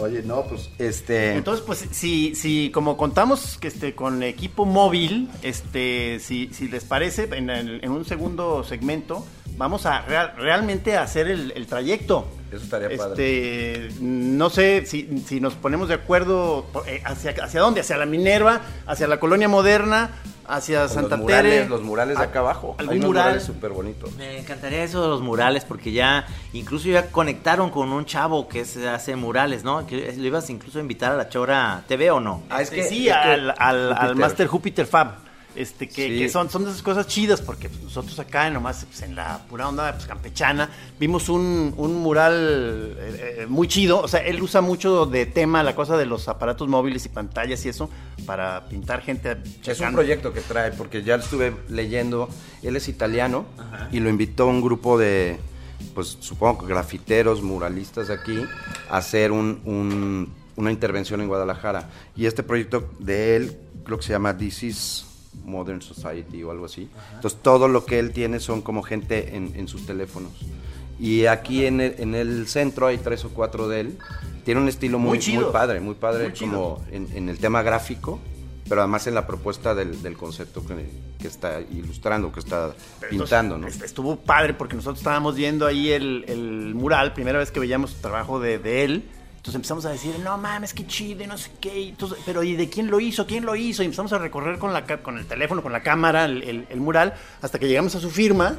Oye, 0.00 0.22
no, 0.22 0.42
pues, 0.44 0.70
este... 0.78 1.34
Entonces, 1.34 1.64
pues, 1.66 1.86
si, 1.90 2.34
si 2.34 2.70
como 2.70 2.96
contamos 2.96 3.58
que 3.58 3.68
este, 3.68 3.94
con 3.94 4.22
equipo 4.22 4.64
móvil, 4.64 5.28
este, 5.42 6.18
si, 6.20 6.48
si 6.52 6.68
les 6.68 6.84
parece, 6.84 7.28
en, 7.32 7.50
un 7.90 8.04
segundo 8.04 8.64
segmento, 8.64 9.26
vamos 9.56 9.86
a 9.86 10.02
real- 10.02 10.34
realmente 10.36 10.96
hacer 10.96 11.28
el 11.54 11.66
trayecto. 11.66 12.26
Eso 12.52 12.64
estaría 12.64 12.88
este, 12.88 13.90
No 14.00 14.50
sé 14.50 14.84
si, 14.86 15.22
si 15.26 15.40
nos 15.40 15.54
ponemos 15.54 15.88
de 15.88 15.94
acuerdo 15.94 16.66
eh, 16.86 17.00
hacia, 17.04 17.30
hacia 17.42 17.60
dónde, 17.60 17.80
hacia 17.80 17.96
la 17.96 18.06
Minerva, 18.06 18.60
hacia 18.86 19.06
la 19.06 19.20
colonia 19.20 19.48
moderna, 19.48 20.10
hacia 20.48 20.80
Con 20.80 20.88
Santa 20.88 21.10
los 21.16 21.20
murales, 21.20 21.52
Tere. 21.52 21.68
los 21.68 21.82
murales 21.82 22.18
de 22.18 22.24
acá 22.24 22.40
abajo. 22.40 22.74
¿Algún 22.78 22.92
Hay 22.92 22.98
unos 22.98 23.08
mural? 23.08 23.24
murales 23.26 23.44
súper 23.44 23.70
bonitos. 23.70 24.12
Me 24.16 24.38
encantaría 24.40 24.82
eso 24.82 25.00
de 25.02 25.08
los 25.08 25.20
murales 25.22 25.64
porque 25.64 25.92
ya 25.92 26.26
incluso 26.52 26.88
ya 26.88 27.06
conectaron 27.12 27.70
con 27.70 27.92
un 27.92 28.04
chavo 28.04 28.48
que 28.48 28.64
se 28.64 28.88
hace 28.88 29.14
murales, 29.14 29.62
¿no? 29.62 29.86
Que 29.86 30.12
lo 30.16 30.24
ibas 30.26 30.50
incluso 30.50 30.78
a 30.78 30.82
invitar 30.82 31.12
a 31.12 31.16
la 31.16 31.28
Chora 31.28 31.84
TV 31.86 32.10
o 32.10 32.18
no. 32.18 32.42
Ah, 32.50 32.62
es 32.62 32.70
que- 32.70 32.82
sí, 32.82 33.08
es 33.08 33.14
que 33.14 33.20
al, 33.20 33.50
al, 33.50 33.56
al 33.58 33.94
Júpiter. 33.94 34.16
Master 34.16 34.46
Jupiter 34.48 34.86
Fab. 34.86 35.29
Este, 35.56 35.88
que, 35.88 36.06
Sí. 36.08 36.18
que 36.20 36.28
son, 36.28 36.48
son 36.48 36.64
de 36.64 36.70
esas 36.70 36.82
cosas 36.82 37.08
chidas, 37.08 37.40
porque 37.40 37.68
nosotros 37.82 38.18
acá, 38.20 38.48
nomás 38.50 38.84
pues, 38.84 39.02
en 39.02 39.16
la 39.16 39.38
pura 39.48 39.68
onda 39.68 39.92
pues, 39.94 40.06
campechana, 40.06 40.70
vimos 40.98 41.28
un, 41.28 41.74
un 41.76 41.96
mural 41.96 42.94
eh, 42.98 43.36
eh, 43.40 43.46
muy 43.48 43.66
chido. 43.66 44.00
O 44.00 44.06
sea, 44.08 44.20
él 44.20 44.40
usa 44.40 44.60
mucho 44.60 45.06
de 45.06 45.26
tema 45.26 45.62
la 45.64 45.74
cosa 45.74 45.96
de 45.96 46.06
los 46.06 46.28
aparatos 46.28 46.68
móviles 46.68 47.04
y 47.06 47.08
pantallas 47.08 47.64
y 47.66 47.68
eso 47.68 47.90
para 48.26 48.66
pintar 48.68 49.02
gente. 49.02 49.32
Es 49.32 49.38
un 49.56 49.60
checando. 49.62 49.96
proyecto 49.96 50.32
que 50.32 50.40
trae, 50.40 50.70
porque 50.70 51.02
ya 51.02 51.16
estuve 51.16 51.52
leyendo. 51.68 52.28
Él 52.62 52.76
es 52.76 52.88
italiano 52.88 53.44
y 53.90 53.98
lo 54.00 54.08
invitó 54.08 54.46
un 54.46 54.60
grupo 54.62 54.98
de, 54.98 55.38
pues 55.94 56.16
supongo 56.20 56.58
que 56.60 56.66
grafiteros, 56.72 57.42
muralistas 57.42 58.08
aquí, 58.10 58.38
a 58.88 58.98
hacer 58.98 59.32
un- 59.32 59.60
un- 59.64 60.32
una 60.56 60.70
intervención 60.70 61.20
en 61.20 61.26
Guadalajara. 61.28 61.88
Y 62.14 62.26
este 62.26 62.42
proyecto 62.44 62.88
de 63.00 63.34
él, 63.36 63.58
creo 63.84 63.98
que 63.98 64.04
se 64.04 64.12
llama 64.12 64.36
This 64.36 64.62
is 64.62 65.06
Modern 65.44 65.80
Society 65.82 66.42
o 66.42 66.50
algo 66.50 66.66
así. 66.66 66.88
Entonces 67.14 67.40
todo 67.42 67.68
lo 67.68 67.84
que 67.84 67.98
él 67.98 68.12
tiene 68.12 68.40
son 68.40 68.62
como 68.62 68.82
gente 68.82 69.36
en, 69.36 69.52
en 69.56 69.68
sus 69.68 69.86
teléfonos. 69.86 70.32
Y 70.98 71.26
aquí 71.26 71.64
en 71.64 71.80
el, 71.80 71.94
en 71.98 72.14
el 72.14 72.46
centro 72.46 72.86
hay 72.86 72.98
tres 72.98 73.24
o 73.24 73.30
cuatro 73.30 73.68
de 73.68 73.80
él. 73.80 73.98
Tiene 74.44 74.60
un 74.60 74.68
estilo 74.68 74.98
muy, 74.98 75.18
Muy 75.18 75.34
muy, 75.36 75.44
padre, 75.52 75.80
muy 75.80 75.94
padre 75.94 76.28
Muy 76.30 76.38
como 76.38 76.84
en, 76.90 77.08
en 77.14 77.28
el 77.28 77.38
tema 77.38 77.62
gráfico, 77.62 78.18
pero 78.68 78.82
además 78.82 79.06
en 79.06 79.14
la 79.14 79.26
propuesta 79.26 79.74
del, 79.74 80.02
del 80.02 80.16
concepto 80.16 80.64
que, 80.66 80.88
que 81.20 81.28
está 81.28 81.60
ilustrando, 81.60 82.30
que 82.32 82.40
está 82.40 82.74
Pero 83.00 83.10
pintando, 83.10 83.56
¿no? 83.56 83.64
entonces, 83.66 83.76
est- 83.82 83.86
Estuvo 83.86 84.16
padre 84.16 84.54
porque 84.54 84.76
nosotros 84.76 84.98
estábamos 84.98 85.36
viendo 85.36 85.66
ahí 85.66 85.90
el, 85.90 86.24
el 86.28 86.74
mural, 86.74 87.12
primera 87.14 87.38
vez 87.38 87.50
que 87.50 87.60
veíamos 87.60 87.94
trabajo 87.96 88.40
de, 88.40 88.58
de 88.58 88.84
él. 88.84 89.04
Entonces 89.40 89.54
empezamos 89.54 89.86
a 89.86 89.90
decir, 89.90 90.18
no 90.22 90.36
mames, 90.36 90.74
qué 90.74 90.86
chido, 90.86 91.26
no 91.26 91.38
sé 91.38 91.50
qué. 91.62 91.88
entonces, 91.88 92.18
pero 92.26 92.42
¿y 92.42 92.56
de 92.56 92.68
quién 92.68 92.90
lo 92.90 93.00
hizo? 93.00 93.26
¿Quién 93.26 93.46
lo 93.46 93.56
hizo? 93.56 93.82
Y 93.82 93.86
empezamos 93.86 94.12
a 94.12 94.18
recorrer 94.18 94.58
con, 94.58 94.74
la, 94.74 94.84
con 94.84 95.16
el 95.16 95.24
teléfono, 95.26 95.62
con 95.62 95.72
la 95.72 95.82
cámara, 95.82 96.26
el, 96.26 96.42
el- 96.42 96.66
el 96.68 96.80
mural, 96.80 97.14
hasta 97.40 97.58
que 97.58 97.66
llegamos 97.66 97.94
a 97.94 98.00
su 98.00 98.10
firma. 98.10 98.56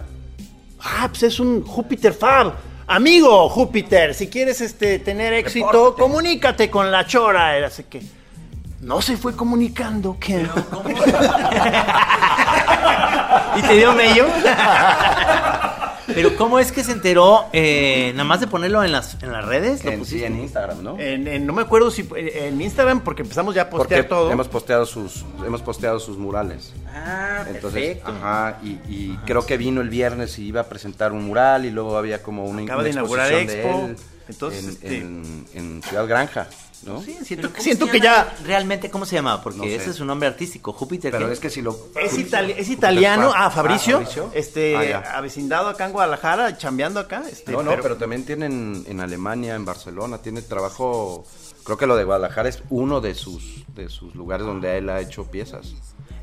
Ah, 0.80 1.08
pues 1.10 1.22
es 1.22 1.40
un 1.40 1.64
Júpiter 1.64 2.14
Fab. 2.14 2.54
Amigo 2.88 3.48
Júpiter, 3.48 4.16
si 4.16 4.28
quieres 4.28 4.60
este, 4.60 4.98
tener 4.98 5.34
éxito, 5.34 5.68
Repórtate. 5.68 6.02
comunícate 6.02 6.72
con 6.72 6.90
la 6.92 7.06
chora. 7.06 7.64
Así 7.64 7.84
que 7.84 8.02
no 8.82 9.04
se 9.04 9.18
fue 9.18 9.36
comunicando. 9.36 10.18
¿qué? 10.20 10.44
¿Y 13.56 13.62
te 13.62 13.74
dio 13.76 13.94
mello? 13.94 14.26
Pero 16.14 16.36
¿cómo 16.38 16.60
es 16.60 16.72
que 16.72 16.84
se 16.84 16.92
enteró? 16.92 17.46
Eh, 17.54 18.12
nada 18.14 18.24
más 18.24 18.40
de 18.40 18.48
ponerlo 18.48 18.84
en 18.84 18.92
las, 18.92 19.22
en 19.24 19.32
las 19.32 19.46
redes. 19.46 19.84
¿Lo 19.84 19.92
En, 19.92 20.06
sí, 20.06 20.24
en 20.24 20.40
Instagram, 20.40 20.84
¿no? 20.84 21.00
En- 21.00 21.28
en- 21.28 21.46
no 21.46 21.54
me 21.54 21.62
acuerdo 21.62 21.92
si 21.92 22.08
en 22.16 22.60
Instagram, 22.62 23.02
porque 23.02 23.22
empezamos 23.24 23.56
ya 23.56 23.64
a 23.64 23.70
postear 23.70 24.02
Porque 24.02 24.10
todo. 24.10 24.32
hemos 24.32 24.48
posteado 24.48 24.86
sus 24.86 25.26
hemos 25.46 25.62
posteado 25.62 26.00
sus 26.00 26.18
murales. 26.18 26.74
Ah, 26.94 27.46
Entonces, 27.48 27.98
perfecto. 27.98 28.12
ajá, 28.12 28.58
y, 28.64 28.72
y 28.90 29.18
creo 29.26 29.46
que 29.46 29.58
vino 29.58 29.82
el 29.82 29.90
viernes 29.90 30.38
y 30.40 30.46
iba 30.46 30.62
a 30.62 30.66
presentar 30.66 31.12
un 31.14 31.24
mural 31.26 31.66
y 31.66 31.72
luego 31.72 31.98
había 31.98 32.22
como 32.22 32.46
una, 32.46 32.62
Acaba 32.64 32.80
una 32.80 32.84
de 32.86 32.90
inaugurar 32.92 33.32
exposición 33.32 33.60
Expo. 33.68 33.78
de 33.80 33.92
él 33.92 33.98
Entonces, 34.32 34.64
en, 34.64 34.70
este- 34.72 34.98
en- 34.98 35.46
en 35.54 35.84
Ciudad 35.84 36.08
Granja, 36.08 36.48
¿no? 36.84 37.00
Sí, 37.02 37.12
Pero 37.14 37.26
siento, 37.26 37.50
¿cómo 37.52 37.62
siento 37.64 37.88
que 37.88 38.00
ya. 38.00 38.36
Realmente, 38.44 38.90
¿cómo 38.90 39.06
se 39.06 39.16
llama? 39.16 39.42
Porque 39.44 39.60
No 39.60 39.64
sé. 39.66 39.76
ese 39.76 39.90
es 39.92 39.96
su 39.98 40.06
nombre 40.06 40.28
artístico, 40.28 40.74
Júpiter. 40.74 41.12
Pero 41.12 41.28
¿qué? 41.28 41.34
es 41.34 41.40
que 41.40 41.50
si 41.50 41.62
lo 41.62 41.78
Es, 42.02 42.18
itali- 42.18 42.56
es 42.58 42.70
italiano, 42.70 43.32
ah, 43.36 43.52
Fabricio, 43.52 43.98
Fabricio. 44.00 44.32
este, 44.34 44.96
Ah, 44.96 45.18
avecindado 45.18 45.68
acá 45.70 45.86
en 45.86 45.92
Guadalajara, 45.92 46.58
chambeando 46.58 47.00
acá, 47.00 47.24
este, 47.32 47.52
No, 47.52 47.62
no, 47.62 47.76
pero, 47.82 47.98
también 47.98 48.26
tienen 48.26 48.84
en 48.88 49.00
Alemania, 49.00 49.56
en 49.56 49.66
Barcelona, 49.66 50.18
tiene 50.20 50.42
trabajo. 50.42 51.24
Creo 51.64 51.78
que 51.78 51.86
lo 51.86 51.96
de 51.96 52.04
Guadalajara 52.06 52.50
es 52.50 52.64
uno 52.72 53.00
de 53.02 53.14
sus 53.14 53.62
de 53.76 53.88
sus 53.88 54.16
lugares 54.16 54.46
donde 54.48 54.78
él 54.78 54.90
ha 54.90 55.00
hecho 55.00 55.26
piezas. 55.30 55.74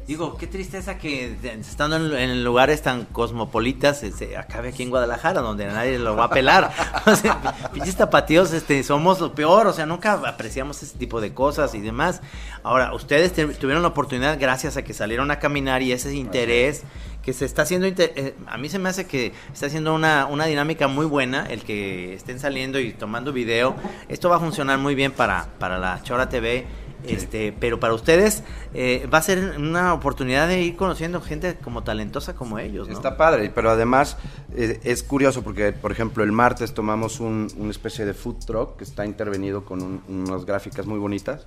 Digo, 0.09 0.39
qué 0.39 0.47
tristeza 0.47 0.97
que 0.97 1.37
estando 1.61 1.97
en, 1.97 2.31
en 2.31 2.43
lugares 2.43 2.81
tan 2.81 3.05
cosmopolitas 3.05 4.01
se, 4.01 4.11
se 4.11 4.39
acabe 4.39 4.71
aquí 4.71 4.83
en 4.83 4.89
Guadalajara, 4.89 5.43
donde 5.43 5.67
nadie 5.67 5.99
lo 5.99 6.17
va 6.17 6.25
a 6.25 6.31
pelar. 6.31 6.73
O 7.07 7.15
sea, 7.15 7.39
pinches 7.73 7.95
tapatíos, 7.97 8.53
este, 8.55 8.83
somos 8.83 9.21
lo 9.21 9.35
peor, 9.35 9.67
o 9.67 9.73
sea, 9.75 9.85
nunca 9.87 10.15
apreciamos 10.15 10.83
ese 10.83 10.97
tipo 10.99 11.21
de 11.21 11.33
cosas 11.35 11.75
y 11.75 11.81
demás. 11.81 12.23
Ahora, 12.63 12.95
ustedes 12.95 13.33
te- 13.35 13.47
tuvieron 13.49 13.83
la 13.83 13.89
oportunidad 13.89 14.39
gracias 14.41 14.77
a 14.79 14.83
que 14.83 14.95
salieron 14.95 15.31
a 15.31 15.39
caminar 15.39 15.83
y 15.83 15.93
ese 15.93 16.15
interés 16.15 16.83
que 17.23 17.33
se 17.35 17.45
está 17.45 17.63
haciendo, 17.63 17.87
eh, 17.87 18.35
a 18.47 18.57
mí 18.57 18.69
se 18.71 18.79
me 18.79 18.89
hace 18.89 19.07
que 19.07 19.33
está 19.53 19.67
haciendo 19.67 19.95
una, 19.95 20.25
una 20.27 20.47
dinámica 20.47 20.89
muy 20.89 21.05
buena, 21.05 21.45
el 21.47 21.63
que 21.65 22.15
estén 22.15 22.41
saliendo 22.41 22.79
y 22.81 22.93
tomando 22.95 23.33
video. 23.33 23.75
Esto 24.09 24.31
va 24.31 24.37
a 24.37 24.41
funcionar 24.41 24.79
muy 24.79 24.95
bien 24.95 25.13
para, 25.13 25.49
para 25.59 25.79
la 25.79 26.03
Chora 26.03 26.31
TV. 26.31 26.67
Este, 27.07 27.55
pero 27.59 27.79
para 27.79 27.95
ustedes 27.95 28.43
eh, 28.75 29.09
va 29.13 29.19
a 29.19 29.23
ser 29.23 29.55
una 29.59 29.95
oportunidad 29.95 30.49
de 30.49 30.63
ir 30.63 30.77
conociendo 30.77 31.21
gente 31.21 31.57
como 31.63 31.85
talentosa 31.85 32.35
como 32.35 32.59
ellos, 32.59 32.89
¿no? 32.89 32.95
Está 32.95 33.17
padre, 33.17 33.51
pero 33.55 33.71
además 33.71 34.17
eh, 34.55 34.81
es 34.83 35.03
curioso 35.05 35.43
porque, 35.43 35.73
por 35.73 35.93
ejemplo, 35.93 36.25
el 36.25 36.33
martes 36.33 36.75
tomamos 36.75 37.21
un- 37.21 37.49
una 37.57 37.71
especie 37.71 38.05
de 38.05 38.15
food 38.15 38.45
truck 38.45 38.77
que 38.79 38.85
está 38.85 39.07
intervenido 39.07 39.65
con 39.65 39.83
un- 39.83 40.03
unas 40.09 40.45
gráficas 40.45 40.87
muy 40.87 40.99
bonitas 40.99 41.47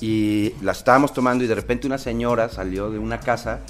y 0.00 0.52
la 0.62 0.72
estábamos 0.72 1.12
tomando 1.12 1.42
y 1.42 1.46
de 1.46 1.54
repente 1.54 1.86
una 1.86 1.98
señora 1.98 2.48
salió 2.48 2.90
de 2.90 2.98
una 2.98 3.18
casa 3.20 3.60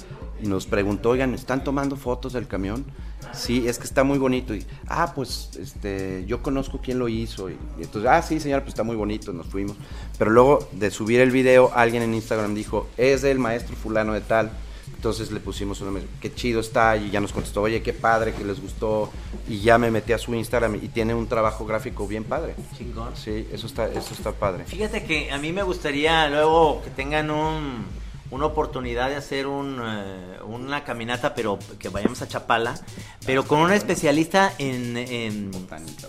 y 0.41 0.47
nos 0.47 0.67
preguntó, 0.67 1.09
oigan, 1.09 1.33
¿están 1.33 1.63
tomando 1.63 1.95
fotos 1.95 2.33
del 2.33 2.47
camión? 2.47 2.85
Sí, 3.33 3.67
es 3.67 3.77
que 3.77 3.85
está 3.85 4.03
muy 4.03 4.17
bonito. 4.17 4.53
Y, 4.53 4.65
ah, 4.87 5.13
pues 5.15 5.51
este, 5.59 6.25
yo 6.27 6.41
conozco 6.41 6.79
quién 6.83 6.99
lo 6.99 7.07
hizo. 7.07 7.49
Y, 7.49 7.57
y 7.79 7.83
entonces, 7.83 8.09
ah, 8.09 8.21
sí, 8.21 8.39
señora, 8.39 8.61
pues 8.61 8.73
está 8.73 8.83
muy 8.83 8.95
bonito, 8.95 9.33
nos 9.33 9.47
fuimos. 9.47 9.77
Pero 10.17 10.31
luego 10.31 10.67
de 10.71 10.91
subir 10.91 11.19
el 11.19 11.31
video, 11.31 11.71
alguien 11.73 12.03
en 12.03 12.13
Instagram 12.13 12.55
dijo, 12.55 12.87
es 12.97 13.21
del 13.21 13.39
maestro 13.39 13.75
fulano 13.75 14.13
de 14.13 14.21
tal. 14.21 14.51
Entonces 14.95 15.31
le 15.31 15.39
pusimos 15.39 15.79
una 15.81 15.99
qué 16.19 16.33
chido 16.33 16.59
está 16.59 16.97
y 16.97 17.11
ya 17.11 17.19
nos 17.19 17.31
contestó, 17.31 17.61
oye, 17.61 17.83
qué 17.83 17.93
padre, 17.93 18.33
que 18.33 18.43
les 18.43 18.59
gustó. 18.59 19.11
Y 19.47 19.59
ya 19.59 19.77
me 19.77 19.91
metí 19.91 20.13
a 20.13 20.17
su 20.17 20.33
Instagram 20.33 20.75
y 20.75 20.87
tiene 20.87 21.13
un 21.13 21.27
trabajo 21.27 21.65
gráfico 21.65 22.07
bien 22.07 22.23
padre. 22.23 22.55
Chingón. 22.77 23.15
Sí, 23.15 23.47
eso 23.51 23.67
está, 23.67 23.87
eso 23.87 24.13
está 24.13 24.31
padre. 24.31 24.65
Fíjate 24.65 25.03
que 25.03 25.31
a 25.31 25.37
mí 25.37 25.51
me 25.51 25.61
gustaría 25.61 26.27
luego 26.29 26.81
que 26.83 26.89
tengan 26.89 27.29
un, 27.29 27.85
una 28.29 28.45
oportunidad 28.45 29.07
de 29.09 29.15
hacer 29.15 29.47
un, 29.47 29.79
eh, 29.81 30.39
una 30.45 30.83
caminata, 30.83 31.33
pero 31.33 31.57
que 31.79 31.87
vayamos 31.89 32.21
a 32.21 32.27
Chapala, 32.27 32.75
pero 33.25 33.45
con 33.47 33.59
una 33.59 33.75
especialista 33.75 34.53
en, 34.57 34.97
en, 34.97 35.51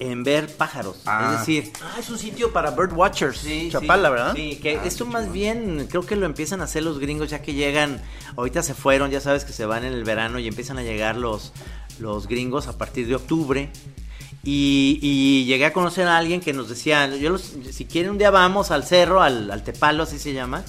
en 0.01 0.25
ver 0.25 0.49
pájaros. 0.57 1.03
Ah. 1.07 1.31
Es 1.35 1.41
decir, 1.41 1.73
Ah, 1.81 1.97
es 1.99 2.11
un 2.11 2.19
sitio 2.19 2.53
para 2.53 2.73
bird 2.73 2.93
watchers. 2.93 3.39
Sí, 3.39 3.69
Chapala, 3.71 4.09
sí, 4.09 4.13
¿verdad? 4.13 4.33
Sí, 4.35 4.57
que 4.61 4.81
esto 4.85 5.07
más 5.07 5.31
bien 5.31 5.87
creo 5.89 6.05
que 6.05 6.17
lo 6.17 6.27
empiezan 6.27 6.61
a 6.61 6.65
hacer 6.65 6.83
los 6.83 6.99
gringos 6.99 7.31
ya 7.31 7.41
que 7.41 7.55
llegan, 7.55 8.03
ahorita 8.37 8.63
se 8.65 8.75
fueron, 8.75 9.11
ya 9.11 9.21
sabes 9.21 9.45
que 9.45 9.53
se 9.53 9.65
van 9.67 9.85
en 9.85 9.93
el 9.93 10.03
verano 10.05 10.39
y 10.41 10.49
empiezan 10.49 10.79
a 10.79 10.83
llegar 10.83 11.17
los, 11.17 11.53
los 12.01 12.27
gringos 12.27 12.67
a 12.67 12.77
partir 12.77 13.07
de 13.07 13.15
octubre. 13.15 13.71
Y, 14.45 14.99
y 15.03 15.45
llegué 15.47 15.67
a 15.67 15.73
conocer 15.73 16.07
a 16.07 16.17
alguien 16.17 16.41
que 16.41 16.53
nos 16.53 16.69
decía, 16.69 17.07
yo 17.17 17.31
los- 17.31 17.55
si 17.73 17.85
quieren 17.87 18.13
un 18.13 18.19
día 18.19 18.31
vamos 18.31 18.71
al 18.71 18.85
cerro, 18.85 19.21
al, 19.21 19.51
al 19.51 19.63
Tepalo, 19.63 20.05
así 20.05 20.19
se 20.19 20.33
llama, 20.33 20.65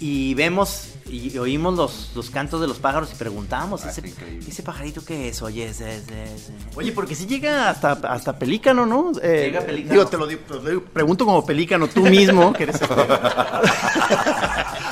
y 0.00 0.34
vemos 0.34 0.88
y 1.08 1.38
oímos 1.38 1.76
los, 1.76 2.10
los 2.16 2.30
cantos 2.30 2.60
de 2.60 2.66
los 2.66 2.78
pájaros 2.78 3.10
y 3.12 3.14
preguntamos, 3.14 3.84
Ah, 3.84 3.90
ese, 3.90 4.12
ese 4.48 4.62
pajarito 4.64 5.04
qué 5.04 5.28
es? 5.28 5.40
Oye, 5.40 5.66
es, 5.68 5.80
es, 5.80 6.02
es- 6.08 6.50
Oye, 6.74 6.90
porque 6.92 7.14
si 7.14 7.26
llega 7.26 7.70
hasta, 7.70 7.92
hasta 7.92 8.36
pelícano, 8.38 8.84
¿no? 8.86 9.12
Eh, 9.22 9.44
Llega 9.46 9.60
pelícano. 9.60 9.92
Digo, 9.92 10.06
te 10.08 10.16
lo 10.18 10.26
digo, 10.26 10.40
te 10.48 10.54
lo 10.54 10.60
digo, 10.62 10.82
pregunto 10.82 11.24
como 11.24 11.46
pelícano 11.46 11.86
tú 11.88 12.02
mismo, 12.02 12.52
que 12.52 12.64
eres 12.64 12.80
este- 12.80 12.94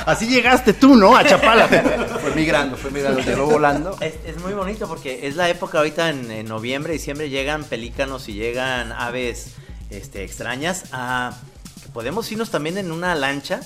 Así 0.05 0.27
llegaste 0.27 0.73
tú, 0.73 0.95
¿no? 0.95 1.15
A 1.15 1.25
Chapala. 1.25 1.67
Fue 1.67 2.33
migrando, 2.35 2.77
fue 2.77 2.91
migrando, 2.91 3.21
llegó 3.21 3.45
volando. 3.47 3.97
Es, 4.01 4.13
es 4.25 4.39
muy 4.41 4.53
bonito 4.53 4.87
porque 4.87 5.27
es 5.27 5.35
la 5.35 5.49
época 5.49 5.79
ahorita 5.79 6.09
en, 6.09 6.29
en 6.31 6.47
noviembre, 6.47 6.93
diciembre 6.93 7.29
llegan 7.29 7.63
pelícanos 7.63 8.29
y 8.29 8.33
llegan 8.33 8.91
aves 8.91 9.53
este, 9.89 10.23
extrañas. 10.23 10.85
a 10.91 11.33
podemos 11.93 12.31
irnos 12.31 12.51
también 12.51 12.77
en 12.77 12.91
una 12.91 13.15
lancha. 13.15 13.61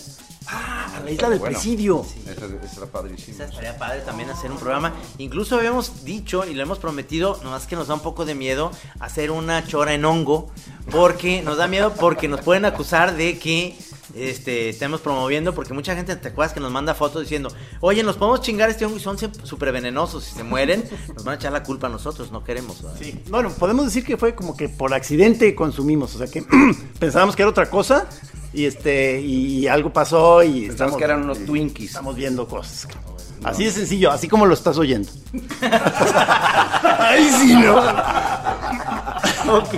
A 0.47 0.99
la 1.03 1.11
isla 1.11 1.29
del 1.29 1.39
Bueno. 1.39 1.53
presidio. 1.53 2.05
Eso, 2.25 2.45
eso 2.45 2.81
era 2.83 2.91
padrísimo. 2.91 3.35
Esa 3.35 3.45
estaría 3.45 3.77
padre 3.77 4.01
también 4.01 4.29
hacer 4.29 4.51
un 4.51 4.57
programa. 4.57 4.93
Incluso 5.17 5.57
habíamos 5.57 6.03
dicho 6.03 6.45
y 6.45 6.53
lo 6.55 6.63
hemos 6.63 6.79
prometido, 6.79 7.39
nomás 7.43 7.67
que 7.67 7.75
nos 7.75 7.87
da 7.87 7.93
un 7.93 7.99
poco 7.99 8.25
de 8.25 8.33
miedo 8.35 8.71
hacer 8.99 9.31
una 9.31 9.65
chora 9.65 9.93
en 9.93 10.05
hongo. 10.05 10.49
Porque 10.89 11.43
nos 11.43 11.57
da 11.57 11.67
miedo 11.67 11.93
porque 11.93 12.27
nos 12.27 12.41
pueden 12.41 12.65
acusar 12.65 13.15
de 13.15 13.37
que 13.37 13.77
este, 14.15 14.69
estemos 14.69 15.01
promoviendo. 15.01 15.53
Porque 15.53 15.73
mucha 15.73 15.95
gente, 15.95 16.15
¿te 16.15 16.29
acuerdas 16.29 16.53
que 16.53 16.59
nos 16.59 16.71
manda 16.71 16.93
fotos 16.95 17.21
diciendo, 17.21 17.51
oye, 17.81 18.03
nos 18.03 18.17
podemos 18.17 18.41
chingar 18.41 18.69
este 18.69 18.85
hongo 18.85 18.97
y 18.97 18.99
son 18.99 19.17
súper 19.17 19.71
venenosos? 19.71 20.23
Si 20.23 20.35
se 20.35 20.43
mueren, 20.43 20.83
nos 21.15 21.23
van 21.23 21.33
a 21.33 21.35
echar 21.35 21.51
la 21.51 21.63
culpa 21.63 21.87
a 21.87 21.89
nosotros, 21.89 22.31
no 22.31 22.43
queremos. 22.43 22.81
¿verdad? 22.81 22.97
Sí. 22.99 23.19
Bueno, 23.29 23.51
podemos 23.51 23.85
decir 23.85 24.03
que 24.03 24.17
fue 24.17 24.35
como 24.35 24.55
que 24.55 24.69
por 24.69 24.93
accidente 24.93 25.53
consumimos, 25.55 26.15
o 26.15 26.17
sea 26.17 26.27
que 26.27 26.43
pensábamos 26.99 27.35
que 27.35 27.41
era 27.41 27.49
otra 27.49 27.69
cosa 27.69 28.07
y 28.53 28.65
este 28.65 29.21
y 29.21 29.67
algo 29.67 29.93
pasó 29.93 30.43
y 30.43 30.67
Pensamos 30.67 30.69
estamos 30.71 30.97
que 30.97 31.03
eran 31.03 31.23
unos 31.23 31.45
Twinkies. 31.45 31.89
Estamos 31.91 32.15
viendo 32.15 32.47
cosas. 32.47 32.87
Así 33.43 33.63
de 33.65 33.71
sencillo, 33.71 34.11
así 34.11 34.27
como 34.27 34.45
lo 34.45 34.53
estás 34.53 34.77
oyendo. 34.77 35.09
Ay, 36.99 37.29
sí, 37.41 37.53
no. 37.55 37.77
Ok. 39.57 39.73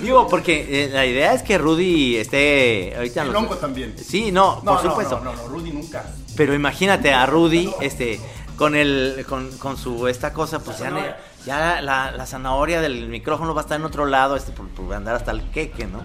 Digo, 0.00 0.26
porque 0.28 0.84
eh, 0.84 0.88
la 0.92 1.04
idea 1.06 1.34
es 1.34 1.42
que 1.42 1.58
Rudy 1.58 2.16
esté 2.16 2.94
ahorita... 2.96 3.20
en 3.22 3.26
El 3.28 3.32
los- 3.32 3.42
hongo 3.42 3.54
también. 3.56 3.94
Sí, 4.02 4.32
no, 4.32 4.56
No, 4.56 4.74
por 4.76 4.84
no, 4.84 4.90
supuesto. 4.90 5.20
No, 5.22 5.32
no, 5.32 5.42
no, 5.42 5.48
Rudy 5.48 5.70
nunca. 5.72 6.04
Pero 6.36 6.54
imagínate 6.54 7.12
a 7.12 7.26
Rudy, 7.26 7.70
este, 7.80 8.18
con 8.56 8.74
el, 8.76 9.24
con, 9.28 9.50
con 9.58 9.76
su 9.76 10.06
esta 10.08 10.32
cosa, 10.32 10.58
pues 10.60 10.78
ya, 10.78 11.18
ya 11.46 11.80
la, 11.82 12.12
la 12.12 12.26
zanahoria 12.26 12.80
del 12.80 13.08
micrófono 13.08 13.54
va 13.54 13.62
a 13.62 13.64
estar 13.64 13.78
en 13.80 13.84
otro 13.86 14.06
lado, 14.06 14.36
este, 14.36 14.52
por, 14.52 14.68
por 14.68 14.94
andar 14.94 15.16
hasta 15.16 15.30
el 15.32 15.42
queque, 15.50 15.86
¿no? 15.86 16.04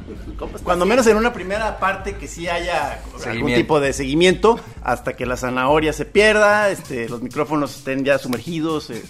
Cuando 0.64 0.86
menos 0.86 1.06
en 1.08 1.18
una 1.18 1.32
primera 1.34 1.78
parte 1.80 2.16
que 2.16 2.28
sí 2.28 2.48
haya 2.48 3.02
algún 3.32 3.50
tipo 3.58 3.80
de 3.80 3.94
seguimiento 3.94 4.60
hasta 4.84 5.14
que 5.16 5.26
la 5.26 5.38
zanahoria 5.38 5.94
se 5.94 6.06
pierda, 6.06 6.70
este, 6.70 7.08
los 7.08 7.22
micrófonos 7.22 7.76
estén 7.78 8.04
ya 8.04 8.18
sumergidos, 8.18 8.90
eh, 8.90 9.04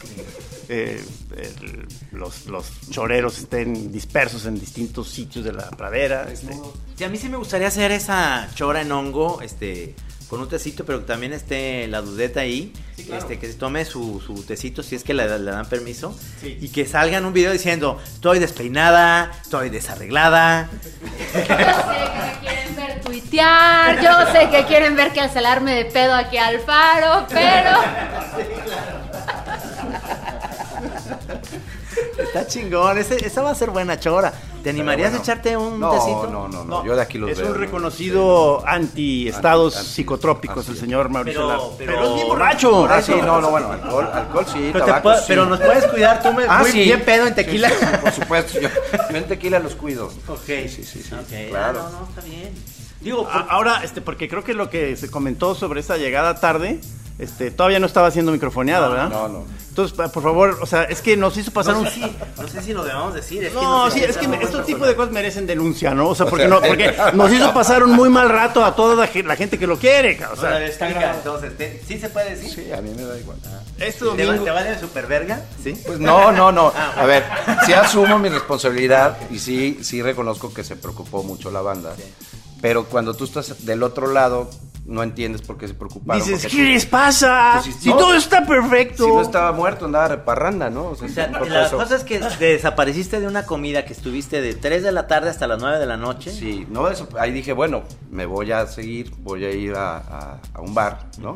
eh, 0.70 1.04
el- 1.38 1.88
los, 2.12 2.48
los 2.48 2.66
choreros 2.90 3.38
estén 3.40 3.92
dispersos 3.92 4.46
en 4.46 4.60
distintos 4.60 5.08
sitios 5.10 5.46
de 5.46 5.54
la 5.54 5.70
pradera. 5.72 6.28
este. 6.32 6.54
Sí, 6.96 7.04
a 7.06 7.10
mí 7.10 7.18
sí 7.18 7.30
me 7.30 7.38
gustaría 7.38 7.68
hacer 7.70 7.92
esa 7.92 8.50
chora 8.56 8.82
en 8.82 8.92
hongo, 8.92 9.42
este, 9.42 9.96
con 10.30 10.40
un 10.42 10.48
tecito, 10.48 10.86
pero 10.86 11.00
que 11.00 11.06
también 11.06 11.34
esté 11.34 11.88
la 11.88 12.02
dudeta 12.02 12.42
ahí, 12.42 12.72
este, 13.12 13.40
que 13.40 13.48
se 13.48 13.56
tome 13.56 13.84
su, 13.84 14.22
su 14.26 14.44
tecito 14.44 14.84
si 14.84 14.96
es 14.96 15.04
que 15.04 15.14
le, 15.16 15.24
le 15.40 15.52
dan 15.52 15.66
permiso, 15.68 16.16
Sí. 16.40 16.58
y 16.62 16.70
que 16.70 16.86
salga 16.86 17.18
en 17.18 17.26
un 17.26 17.34
video 17.34 17.52
diciendo, 17.52 18.00
estoy 18.06 18.38
despeinada, 18.40 19.32
estoy 19.42 19.70
desarreglada, 19.70 20.70
Yo 21.34 21.42
sé 21.42 21.44
que 21.48 21.56
me 21.56 22.40
quieren 22.42 22.76
ver 22.76 23.02
tuitear, 23.02 24.02
yo 24.04 24.32
sé 24.32 24.50
que 24.52 24.66
quieren 24.66 24.96
ver 24.96 25.12
que 25.14 25.22
alcelarme 25.22 25.74
de 25.76 25.86
pedo 25.86 26.14
aquí 26.14 26.38
al 26.38 26.60
faro, 26.60 27.26
pero 27.30 27.72
Está 32.34 32.48
chingón, 32.48 32.98
ese- 32.98 33.26
esa 33.26 33.42
va 33.42 33.52
a 33.52 33.56
ser 33.56 33.72
buena 33.72 34.00
chora. 34.00 34.32
¿Te 34.64 34.70
animarías 34.72 35.12
bueno. 35.12 35.22
a 35.22 35.24
echarte 35.24 35.56
un 35.58 35.80
No, 35.80 35.90
tecito? 35.92 36.28
no, 36.30 36.48
no, 36.50 36.66
no, 36.66 36.86
yo 36.86 36.96
de 36.96 37.02
aquí 37.02 37.18
los 37.18 37.30
es 37.32 37.40
veo. 37.40 37.48
un 37.52 37.56
reconocido 37.56 38.62
anti-estados 38.68 39.74
Anti- 39.76 39.86
anti- 39.86 39.94
psicotrópicos 39.96 40.68
el 40.68 40.74
es. 40.74 40.80
señor 40.80 41.10
Mauricio 41.10 41.40
Pero- 41.42 41.48
Lara. 41.48 41.64
pero- 41.78 41.92
Pero, 41.94 42.08
es 42.10 42.16
bien 42.16 42.28
borracho. 42.28 42.86
Ah, 42.90 43.02
sí, 43.02 43.14
no, 43.26 43.40
no, 43.42 43.50
bueno, 43.52 43.72
alcohol, 43.72 44.10
alcohol 44.14 44.46
sí, 44.52 44.70
Pero, 44.74 44.86
te 44.86 44.92
tabaco 44.92 45.04
puedo- 45.04 45.18
sí. 45.18 45.24
pero 45.30 45.46
nos 45.46 45.60
puedes 45.62 45.86
cuidar 45.88 46.22
tú 46.22 46.34
me, 46.34 46.44
Ah, 46.48 46.60
muy 46.60 46.72
sí. 46.72 46.84
bien 46.84 47.04
pedo 47.06 47.26
en 47.28 47.36
tequila. 47.36 47.70
Sí, 47.70 47.76
sí, 47.80 47.86
por 48.02 48.12
supuesto, 48.12 48.60
yo, 48.60 48.70
yo 49.10 49.18
en 49.18 49.28
tequila 49.28 49.60
los 49.60 49.76
cuido. 49.76 50.08
Ok. 50.28 50.40
Sí, 50.46 50.68
sí, 50.70 50.84
sí, 50.84 51.04
sí, 51.04 51.16
Ok, 51.16 51.50
claro. 51.50 51.80
ah, 51.86 51.90
no, 51.94 52.00
no, 52.02 52.10
está 52.10 52.22
bien. 52.22 52.54
Digo, 53.02 53.30
Ahora, 53.32 53.82
este, 53.86 54.02
porque 54.02 54.28
creo 54.28 54.44
que 54.44 54.54
lo 54.54 54.70
que 54.70 54.98
se 54.98 55.10
comentó 55.10 55.56
sobre 55.56 55.80
esa 55.80 55.96
llegada 55.96 56.36
tarde, 56.42 56.82
este, 57.20 57.52
todavía 57.52 57.80
no 57.80 57.86
estaba 57.86 58.10
siendo 58.12 58.32
microfoneada, 58.32 58.88
¿verdad? 58.90 59.10
no, 59.10 59.28
no. 59.28 59.60
Entonces, 59.70 59.96
por 60.12 60.24
favor, 60.24 60.58
o 60.62 60.66
sea, 60.66 60.84
es 60.84 61.00
que 61.02 61.16
nos 61.16 61.38
hizo 61.38 61.52
pasar 61.52 61.76
no 61.76 61.82
un... 61.82 61.88
si, 61.90 62.02
no 62.02 62.48
sé 62.50 62.62
si 62.62 62.74
lo 62.74 62.84
debamos 62.84 63.14
decir. 63.14 63.44
Es 63.46 63.50
que 63.54 63.56
No, 63.62 63.90
sé 63.90 64.00
sí, 64.00 64.04
es 64.04 64.18
que 64.18 64.26
estos 64.44 64.66
tipos 64.66 64.86
de 64.86 64.94
cosas 64.96 65.14
merecen 65.14 65.48
denuncia, 65.48 65.94
¿no? 65.94 66.10
O 66.10 66.16
sea, 66.16 66.26
porque, 66.26 66.48
no, 66.50 66.60
porque 66.68 66.94
nos 67.14 67.32
hizo 67.32 67.54
pasar 67.54 67.84
un 67.84 67.92
muy 67.92 68.10
mal 68.10 68.28
rato 68.30 68.66
a 68.66 68.76
toda 68.76 68.96
la, 68.96 69.08
ge- 69.08 69.24
la 69.24 69.38
gente 69.38 69.58
que 69.58 69.68
lo 69.68 69.78
quiere, 69.78 70.20
o 70.26 70.34
O 70.34 70.36
sea, 70.36 70.58
sea. 70.70 71.14
Entonces, 71.16 71.56
¿te- 71.58 71.82
¿sí 71.88 71.98
se 71.98 72.10
puede 72.10 72.32
decir? 72.36 72.50
Sí, 72.66 72.72
a 72.74 72.82
mí 72.82 72.90
me 72.94 73.04
da 73.04 73.18
igual. 73.18 73.38
este 73.78 74.00
¿Te, 74.00 74.06
domingo... 74.06 74.44
¿Te 74.44 74.52
vale 74.52 74.78
super 74.80 75.08
verga? 75.08 75.42
¿Sí? 75.64 75.74
Pues 75.86 75.98
no, 76.00 76.32
no, 76.34 76.52
no. 76.52 76.74
A 76.98 77.06
ver, 77.06 77.24
sí 77.66 77.72
asumo 77.72 78.20
mi 78.20 78.28
responsabilidad 78.28 79.18
y 79.32 79.40
sí, 79.40 79.80
sí 79.82 80.02
reconozco 80.02 80.54
que 80.54 80.64
se 80.66 80.76
preocupó 80.76 81.24
mucho 81.24 81.52
la 81.52 81.62
banda. 81.62 81.94
Pero 82.62 82.86
cuando 82.86 83.14
tú 83.14 83.24
estás 83.24 83.66
del 83.66 83.84
otro 83.84 84.08
lado, 84.12 84.50
no 84.86 85.04
entiendes 85.04 85.42
por 85.42 85.58
qué 85.58 85.68
se 85.68 85.74
preocuparon. 85.74 86.24
Dices, 86.26 86.52
¿qué 86.52 86.64
les 86.64 86.86
pasa? 86.86 87.52
Pues 87.64 87.66
si 87.66 87.72
si 87.84 87.90
no- 87.90 87.98
todo 87.98 88.14
está 88.16 88.46
perfecto. 88.46 89.06
Si 89.06 89.12
no 89.12 89.22
estaba 89.22 89.52
muerto, 89.52 89.86
andaba 89.86 90.08
reparranda, 90.10 90.70
¿no? 90.70 90.86
O 90.88 90.96
sea, 90.96 91.08
O 91.08 91.12
sea, 91.12 91.28
la 91.28 91.66
eso- 91.68 91.78
cosa 91.78 91.96
es 91.96 92.04
que 92.04 92.20
desapareciste 92.40 93.20
de 93.20 93.28
una 93.28 93.46
comida 93.46 93.86
que 93.86 93.94
estuviste 93.94 94.42
de 94.42 94.56
3 94.56 94.84
de 94.84 94.92
la 94.92 95.08
tarde 95.08 95.30
hasta 95.30 95.46
las 95.48 95.60
9 95.62 95.78
de 95.80 95.86
la 95.86 95.98
noche. 95.98 96.32
Sí, 96.32 96.66
no, 96.70 96.88
eso, 96.90 97.08
ahí 97.20 97.32
dije, 97.32 97.54
bueno, 97.54 97.84
me 98.10 98.26
voy 98.26 98.52
a 98.52 98.66
seguir, 98.68 99.12
voy 99.20 99.46
a 99.46 99.52
ir 99.52 99.74
a, 99.76 99.98
a- 99.98 100.40
a 100.54 100.62
un 100.62 100.74
bar, 100.74 101.08
¿no? 101.20 101.36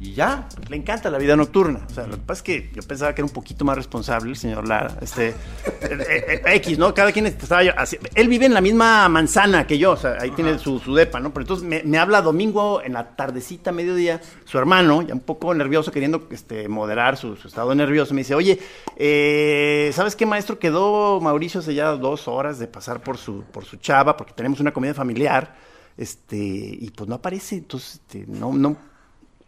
Y 0.00 0.12
ya. 0.14 0.48
Le 0.68 0.76
encanta 0.76 1.10
la 1.10 1.18
vida 1.18 1.34
nocturna. 1.34 1.80
O 1.90 1.92
sea, 1.92 2.06
lo 2.06 2.12
que 2.16 2.22
pasa 2.22 2.38
es 2.38 2.42
que 2.44 2.70
yo 2.72 2.82
pensaba 2.82 3.12
que 3.14 3.20
era 3.20 3.26
un 3.26 3.32
poquito 3.32 3.64
más 3.64 3.76
responsable 3.76 4.30
el 4.30 4.36
señor 4.36 4.68
Lara. 4.68 4.96
Este, 5.00 5.30
eh, 5.30 5.34
eh, 5.82 6.42
X, 6.54 6.78
¿no? 6.78 6.94
Cada 6.94 7.10
quien 7.10 7.26
estaba 7.26 7.64
yo. 7.64 7.72
así- 7.76 7.98
él 8.14 8.28
vive 8.28 8.46
en 8.46 8.54
la 8.54 8.60
misma 8.60 9.08
manzana 9.08 9.66
que 9.66 9.76
yo, 9.76 9.92
o 9.92 9.96
sea, 9.96 10.18
ahí 10.20 10.30
tiene 10.30 10.56
su, 10.60 10.78
su 10.78 10.94
depa, 10.94 11.18
¿no? 11.18 11.32
Pero 11.32 11.42
entonces 11.42 11.66
me, 11.66 11.82
me 11.82 11.98
habla 11.98 12.22
domingo 12.22 12.80
en 12.80 12.92
la 12.92 13.16
tardecita, 13.16 13.72
mediodía, 13.72 14.20
su 14.44 14.56
hermano, 14.56 15.02
ya 15.02 15.14
un 15.14 15.20
poco 15.20 15.52
nervioso, 15.52 15.90
queriendo 15.90 16.28
este, 16.30 16.68
moderar 16.68 17.16
su, 17.16 17.34
su 17.34 17.48
estado 17.48 17.74
nervioso, 17.74 18.14
me 18.14 18.20
dice, 18.20 18.36
oye, 18.36 18.58
eh, 18.96 19.90
¿sabes 19.94 20.14
qué, 20.14 20.26
maestro? 20.26 20.60
Quedó 20.60 21.20
Mauricio 21.20 21.58
hace 21.58 21.74
ya 21.74 21.88
dos 21.92 22.28
horas 22.28 22.60
de 22.60 22.68
pasar 22.68 23.00
por 23.02 23.16
su, 23.18 23.42
por 23.50 23.64
su 23.64 23.78
chava, 23.78 24.16
porque 24.16 24.32
tenemos 24.32 24.60
una 24.60 24.72
comida 24.72 24.94
familiar, 24.94 25.56
este, 25.96 26.36
y 26.36 26.90
pues 26.94 27.08
no 27.08 27.16
aparece, 27.16 27.56
entonces, 27.56 27.94
este, 27.94 28.24
no, 28.28 28.52
no 28.52 28.76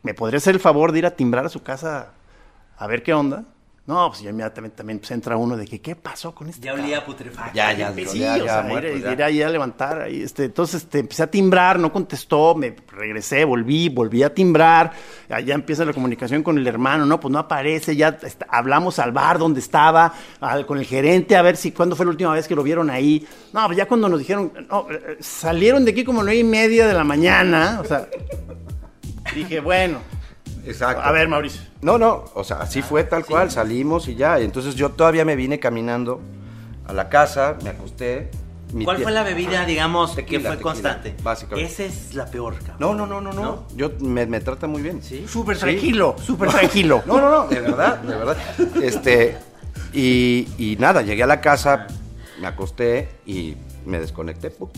¿me 0.03 0.15
podría 0.15 0.39
hacer 0.39 0.55
el 0.55 0.61
favor 0.61 0.93
de 0.93 0.99
ir 1.01 1.07
a 1.07 1.11
timbrar 1.13 1.47
a 1.47 1.49
su 1.49 1.63
casa 1.63 2.13
a 2.79 2.87
ver 2.87 3.03
qué 3.03 3.13
onda? 3.15 3.45
No, 3.87 4.09
pues 4.09 4.21
ya 4.21 4.31
inmediatamente 4.31 4.77
también 4.77 5.01
pues, 5.01 5.11
entra 5.11 5.37
uno 5.37 5.57
de 5.57 5.67
que, 5.67 5.81
¿qué 5.81 5.97
pasó 5.97 6.33
con 6.33 6.49
este 6.49 6.61
Ya 6.65 6.75
olía 6.75 7.05
putrefacto. 7.05 7.53
Ya, 7.55 7.73
ya, 7.73 7.91
pues 7.93 8.05
ya, 8.07 8.11
sí, 8.13 8.19
ya, 8.21 8.37
o 8.37 8.47
sea, 8.47 8.63
muerto, 8.63 8.89
ir, 8.97 9.03
ya. 9.03 9.13
ir 9.13 9.23
ahí 9.25 9.43
a 9.43 9.49
levantar. 9.49 10.03
Ahí, 10.03 10.23
este, 10.23 10.45
entonces 10.45 10.83
este, 10.85 11.01
empecé 11.01 11.25
a 11.25 11.27
timbrar, 11.27 11.77
no 11.81 11.93
contestó, 11.93 12.55
me 12.55 12.77
regresé, 12.93 13.45
volví, 13.45 13.89
volví 13.89 14.23
a 14.23 14.33
timbrar. 14.33 14.93
Allá 15.29 15.55
empieza 15.57 15.85
la 15.85 15.93
comunicación 15.93 16.45
con 16.45 16.57
el 16.57 16.67
hermano, 16.69 17.05
no, 17.05 17.19
pues 17.19 17.33
no 17.33 17.41
aparece. 17.41 17.97
Ya 17.97 18.17
está- 18.23 18.47
hablamos 18.49 19.01
al 19.01 19.11
bar 19.11 19.39
donde 19.41 19.59
estaba, 19.59 20.13
al- 20.41 20.67
con 20.67 20.79
el 20.79 20.85
gerente, 20.85 21.35
a 21.35 21.43
ver 21.43 21.57
si 21.57 21.73
cuándo 21.73 21.97
fue 21.97 22.07
la 22.07 22.11
última 22.13 22.33
vez 22.33 22.47
que 22.47 22.55
lo 22.55 22.63
vieron 22.63 22.91
ahí. 22.91 23.27
No, 23.53 23.67
pues 23.67 23.77
ya 23.77 23.89
cuando 23.89 24.09
nos 24.09 24.21
dijeron, 24.21 24.53
no, 24.71 24.87
eh, 24.89 25.03
eh, 25.05 25.17
salieron 25.19 25.85
de 25.85 25.91
aquí 25.91 26.05
como 26.05 26.23
nueve 26.23 26.39
y 26.39 26.45
media 26.45 26.87
de 26.87 26.95
la 26.95 27.03
mañana. 27.03 27.81
O 27.83 27.85
sea, 27.85 28.07
dije, 29.35 29.61
bueno, 29.61 29.99
Exacto. 30.67 31.03
a 31.03 31.13
ver, 31.13 31.29
Mauricio. 31.29 31.63
No, 31.83 31.99
no, 31.99 32.25
o 32.35 32.45
sea, 32.45 32.59
así 32.59 32.83
fue 32.83 33.05
tal 33.05 33.25
cual, 33.25 33.51
salimos 33.51 34.09
y 34.09 34.15
ya. 34.15 34.39
Entonces 34.39 34.75
yo 34.75 34.91
todavía 34.91 35.25
me 35.25 35.37
vine 35.37 35.59
caminando 35.59 36.21
a 36.87 36.93
la 36.93 37.09
casa, 37.09 37.57
me 37.63 37.71
acosté 37.71 38.31
mi 38.73 38.85
¿Cuál 38.85 39.03
fue 39.03 39.11
la 39.11 39.25
bebida, 39.25 39.65
digamos, 39.65 40.15
Tequila, 40.15 40.39
que 40.39 40.47
fue 40.47 40.57
tequila, 40.57 40.63
constante? 40.73 41.17
básicamente. 41.23 41.73
Esa 41.73 41.85
es 41.85 42.15
la 42.15 42.27
peor, 42.27 42.55
cabrón. 42.59 42.77
No, 42.79 42.95
no, 42.95 43.07
no, 43.07 43.21
no, 43.21 43.33
no. 43.33 43.43
¿No? 43.43 43.67
Yo 43.75 43.91
me, 44.01 44.27
me 44.27 44.41
trata 44.41 44.69
muy 44.69 44.81
bien. 44.81 45.03
¿Sí? 45.03 45.27
Súper 45.29 45.59
tranquilo, 45.59 46.15
súper 46.23 46.51
tranquilo. 46.51 47.03
No, 47.07 47.21
no, 47.21 47.31
no, 47.31 47.49
de 47.49 47.61
verdad, 47.61 47.99
de 47.99 48.15
verdad. 48.17 48.37
Este, 48.81 49.37
y, 49.93 50.47
y 50.57 50.77
nada, 50.79 51.03
llegué 51.03 51.25
a 51.25 51.27
la 51.27 51.41
casa, 51.41 51.89
me 52.41 52.47
acosté 52.47 53.09
y 53.27 53.57
me 53.87 53.99
desconecté. 53.99 54.51
pu. 54.51 54.71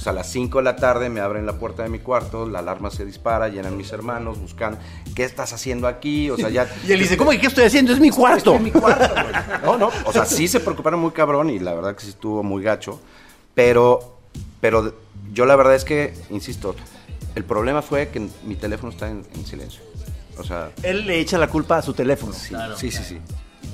Entonces 0.00 0.12
a 0.12 0.14
las 0.14 0.32
5 0.32 0.56
de 0.56 0.64
la 0.64 0.76
tarde 0.76 1.10
me 1.10 1.20
abren 1.20 1.44
la 1.44 1.58
puerta 1.58 1.82
de 1.82 1.90
mi 1.90 1.98
cuarto, 1.98 2.48
la 2.48 2.60
alarma 2.60 2.90
se 2.90 3.04
dispara, 3.04 3.48
llenan 3.48 3.76
mis 3.76 3.92
hermanos, 3.92 4.40
buscan, 4.40 4.78
¿qué 5.14 5.24
estás 5.24 5.52
haciendo 5.52 5.86
aquí? 5.86 6.30
O 6.30 6.38
sea, 6.38 6.48
ya... 6.48 6.66
Y 6.88 6.92
él 6.92 7.00
dice, 7.00 7.18
¿cómo 7.18 7.32
que 7.32 7.38
qué 7.38 7.48
estoy 7.48 7.64
haciendo? 7.64 7.92
Es 7.92 8.00
mi 8.00 8.08
cuarto. 8.08 8.54
En 8.54 8.62
mi 8.62 8.70
cuarto, 8.70 9.12
güey. 9.12 9.34
No, 9.62 9.76
no, 9.76 9.90
o 10.06 10.10
sea, 10.10 10.24
sí 10.24 10.48
se 10.48 10.60
preocuparon 10.60 11.00
muy 11.00 11.10
cabrón 11.10 11.50
y 11.50 11.58
la 11.58 11.74
verdad 11.74 11.94
que 11.94 12.00
sí 12.00 12.08
estuvo 12.08 12.42
muy 12.42 12.62
gacho, 12.62 12.98
pero, 13.54 14.16
pero 14.62 14.94
yo 15.34 15.44
la 15.44 15.54
verdad 15.54 15.74
es 15.74 15.84
que, 15.84 16.14
insisto, 16.30 16.74
el 17.34 17.44
problema 17.44 17.82
fue 17.82 18.08
que 18.08 18.26
mi 18.46 18.56
teléfono 18.56 18.90
está 18.92 19.10
en, 19.10 19.22
en 19.34 19.44
silencio. 19.44 19.82
O 20.38 20.44
sea, 20.44 20.70
Él 20.82 21.06
le 21.06 21.20
echa 21.20 21.36
la 21.36 21.48
culpa 21.48 21.76
a 21.76 21.82
su 21.82 21.92
teléfono. 21.92 22.32
sí, 22.32 22.54
sí, 22.76 22.90
sí, 22.90 23.04
sí. 23.04 23.18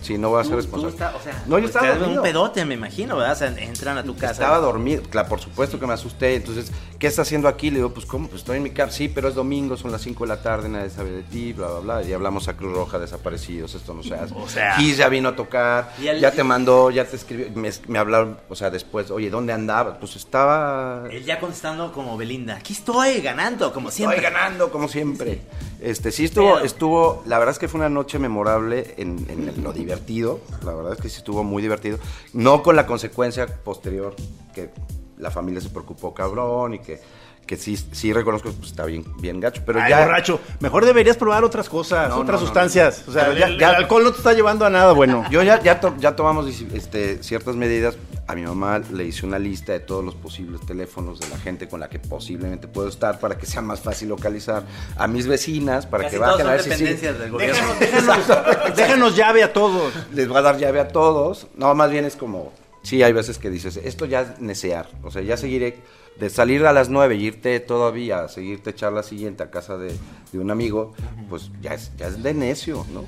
Sí, 0.03 0.18
no 0.18 0.29
voy 0.29 0.40
a 0.40 0.44
ser 0.44 0.55
responsable. 0.55 0.92
está- 0.94 1.16
o 1.16 1.20
sea, 1.20 1.42
no, 1.46 1.59
yo 1.59 1.66
estaba 1.66 1.85
ustedes 1.87 1.99
dormido. 2.01 2.22
un 2.22 2.27
pedote, 2.29 2.64
me 2.64 2.75
imagino, 2.75 3.16
¿verdad? 3.16 3.33
O 3.33 3.37
sea, 3.37 3.49
entran 3.59 3.99
a 3.99 4.05
tu 4.05 4.14
casa. 4.14 4.33
Estaba 4.35 4.59
dormido, 4.59 5.03
claro, 5.11 5.29
por 5.29 5.40
supuesto 5.40 5.81
que 5.81 5.87
me 5.87 5.94
asusté. 5.94 6.37
Entonces, 6.37 6.70
¿qué 7.01 7.09
está 7.09 7.22
haciendo 7.22 7.49
aquí? 7.49 7.70
Le 7.70 7.77
digo, 7.79 7.90
pues, 7.92 8.07
¿cómo? 8.07 8.29
Pues 8.29 8.42
estoy 8.42 8.59
en 8.59 8.62
mi 8.62 8.70
casa. 8.70 8.92
Sí, 8.92 9.09
pero 9.09 9.29
es 9.29 9.35
domingo, 9.35 9.77
son 9.77 9.90
las 9.90 10.03
5 10.03 10.22
de 10.25 10.29
la 10.29 10.42
tarde, 10.42 10.68
nadie 10.68 10.90
sabe 10.90 11.11
de 11.11 11.22
ti, 11.25 11.53
bla, 11.53 11.66
bla, 11.68 11.81
bla. 11.81 12.03
Y 12.09 12.12
hablamos 12.12 12.46
a 12.46 12.57
Cruz 12.57 12.72
Roja, 12.72 12.99
desaparecidos, 13.01 13.75
esto 13.75 13.94
no 13.94 14.03
se 14.05 14.14
hace. 14.14 14.33
O 14.37 14.49
sea- 14.49 14.77
ya 14.81 15.09
vino 15.09 15.31
a 15.31 15.37
tocar, 15.37 15.92
ya 16.01 16.31
te 16.31 16.44
mandó, 16.44 16.90
ya 16.90 17.05
te 17.05 17.16
escribió. 17.16 17.49
Me, 17.55 17.70
me 17.88 17.99
hablaron, 17.99 18.38
o 18.49 18.55
sea, 18.55 18.70
después, 18.70 19.11
oye, 19.11 19.29
¿dónde 19.31 19.53
andabas? 19.53 19.96
Pues 19.99 20.14
estaba. 20.14 21.05
Él 21.11 21.25
ya 21.25 21.40
contestando 21.40 21.92
como 21.92 22.16
Belinda. 22.16 22.57
Aquí 22.57 22.75
estoy 22.75 23.20
ganando, 23.20 23.72
como 23.72 23.90
siempre. 23.90 24.18
Estoy 24.18 24.33
ganando, 24.33 24.70
como 24.70 24.87
siempre. 24.88 25.40
Este, 25.81 26.11
sí 26.12 26.25
estuvo, 26.27 26.55
Pero- 26.55 26.64
estuvo, 26.64 27.22
la 27.27 27.38
verdad 27.38 27.53
es 27.53 27.59
que 27.59 27.68
fue 27.68 27.81
una 27.81 27.88
noche 27.90 28.18
memorable 28.18 28.94
en, 28.96 29.27
en 29.29 29.62
lo 29.62 29.72
divertido. 29.77 30.41
La 30.65 30.75
verdad 30.75 30.95
es 30.95 31.01
que 31.01 31.09
sí 31.09 31.19
estuvo 31.19 31.45
muy 31.45 31.62
divertido. 31.62 31.99
No 32.33 32.62
con 32.62 32.77
la 32.77 32.87
consecuencia 32.87 33.47
posterior 33.47 34.15
que 34.55 34.71
la 35.19 35.31
familia 35.31 35.61
se 35.61 35.71
preocupó 35.71 36.12
cabrón 36.12 36.75
y 36.75 36.79
que, 36.81 37.01
que 37.46 37.56
sí, 37.56 37.76
sí 37.92 38.12
reconozco 38.12 38.50
que 38.50 38.56
pues, 38.56 38.70
está 38.70 38.85
bien, 38.85 39.04
bien 39.20 39.38
gacho. 39.40 39.62
Pero 39.64 39.80
Ay, 39.80 39.90
ya. 39.90 40.00
borracho, 40.00 40.40
mejor 40.61 40.85
deberías 40.85 41.16
probar 41.16 41.44
otras 41.44 41.68
cosas, 41.68 42.09
No, 42.09 42.16
no, 42.16 42.22
otras 42.22 42.40
no, 42.40 42.46
sustancias. 42.46 43.04
O 43.06 43.12
sea, 43.12 43.32
ya, 43.32 43.46
el, 43.46 43.59
ya- 43.59 43.70
el 43.70 43.74
alcohol 43.76 44.02
no 44.04 44.11
te 44.12 44.18
está 44.18 44.32
llevando 44.32 44.64
a 44.66 44.70
nada 44.70 44.92
bueno. 44.92 45.24
Yo 45.30 45.42
ya, 45.42 45.62
ya, 45.62 45.78
to- 45.80 45.94
ya 45.98 46.16
tomamos 46.16 46.46
este, 46.74 47.22
ciertas 47.22 47.54
medidas. 47.56 47.96
A 48.28 48.35
mi 48.35 48.42
mamá 48.42 48.80
le 48.92 49.04
hice 49.04 49.24
una 49.24 49.38
lista 49.38 49.70
de 49.72 49.78
todos 49.78 50.04
los 50.04 50.16
posibles 50.16 50.61
teléfonos 50.66 51.20
de 51.20 51.28
la 51.28 51.38
gente 51.38 51.68
con 51.68 51.78
la 51.78 51.88
que 51.88 52.00
posiblemente 52.00 52.66
puedo 52.66 52.88
estar 52.88 53.20
para 53.20 53.38
que 53.38 53.46
sea 53.46 53.62
más 53.62 53.80
fácil 53.80 54.09
localizar. 54.09 54.64
A 54.96 55.06
mis 55.06 55.28
vecinas 55.28 55.87
para 55.87 56.04
Casi 56.04 56.16
que 56.16 56.18
bajen 56.20 56.46
a 56.48 56.50
ver 56.50 56.62
si 56.62 56.72
sí. 56.72 56.85
del 56.85 57.30
gobierno. 57.30 57.62
Déjanos, 57.78 58.26
déjanos, 58.26 58.76
déjanos 58.76 59.16
llave 59.16 59.44
a 59.44 59.52
todos. 59.52 59.92
les 60.12 60.28
va 60.28 60.40
a 60.40 60.42
dar 60.42 60.59
llave 60.59 60.80
a 60.80 60.88
todos. 60.88 61.46
No, 61.54 61.72
más 61.76 61.88
bien 61.92 62.04
es 62.04 62.16
como, 62.16 62.52
sí, 62.82 63.04
hay 63.04 63.12
veces 63.12 63.38
que 63.38 63.48
dices, 63.48 63.76
esto 63.76 64.06
ya 64.06 64.22
es 64.22 64.40
necear. 64.40 64.88
O 65.04 65.12
sea, 65.12 65.22
ya 65.22 65.37
seguiré, 65.37 65.78
de 66.18 66.31
salir 66.31 66.64
a 66.64 66.72
las 66.72 66.88
9 66.88 67.16
y 67.16 67.24
irte 67.26 67.61
todavía, 67.61 68.20
a 68.20 68.29
seguirte 68.29 68.70
echar 68.70 68.92
la 68.92 69.02
siguiente 69.02 69.42
a 69.42 69.50
casa 69.50 69.76
de, 69.76 69.94
de 70.33 70.38
un 70.38 70.50
amigo, 70.50 70.94
pues 71.29 71.50
ya 71.61 71.74
es, 71.74 71.92
ya 71.98 72.07
es 72.07 72.22
de 72.22 72.33
necio, 72.33 72.87
¿no? 72.92 73.05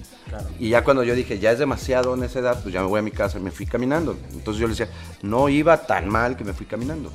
Y 0.58 0.68
ya 0.70 0.84
cuando 0.84 1.02
yo 1.04 1.14
dije, 1.14 1.38
ya 1.38 1.52
es 1.52 1.58
demasiado 1.58 2.14
en 2.14 2.22
esa 2.22 2.40
edad, 2.40 2.60
pues 2.62 2.74
ya 2.74 2.82
me 2.82 2.86
voy 2.88 2.98
a 2.98 3.02
mi 3.02 3.10
casa 3.10 3.38
y 3.38 3.42
me 3.42 3.50
fui 3.50 3.64
caminando. 3.66 4.16
Entonces 4.32 4.60
yo 4.60 4.66
le 4.66 4.74
decía, 4.74 4.88
no 5.22 5.48
iba 5.48 5.86
tan 5.86 6.08
mal 6.08 6.36
que 6.36 6.44
me 6.44 6.52
fui 6.52 6.66
caminando. 6.66 7.10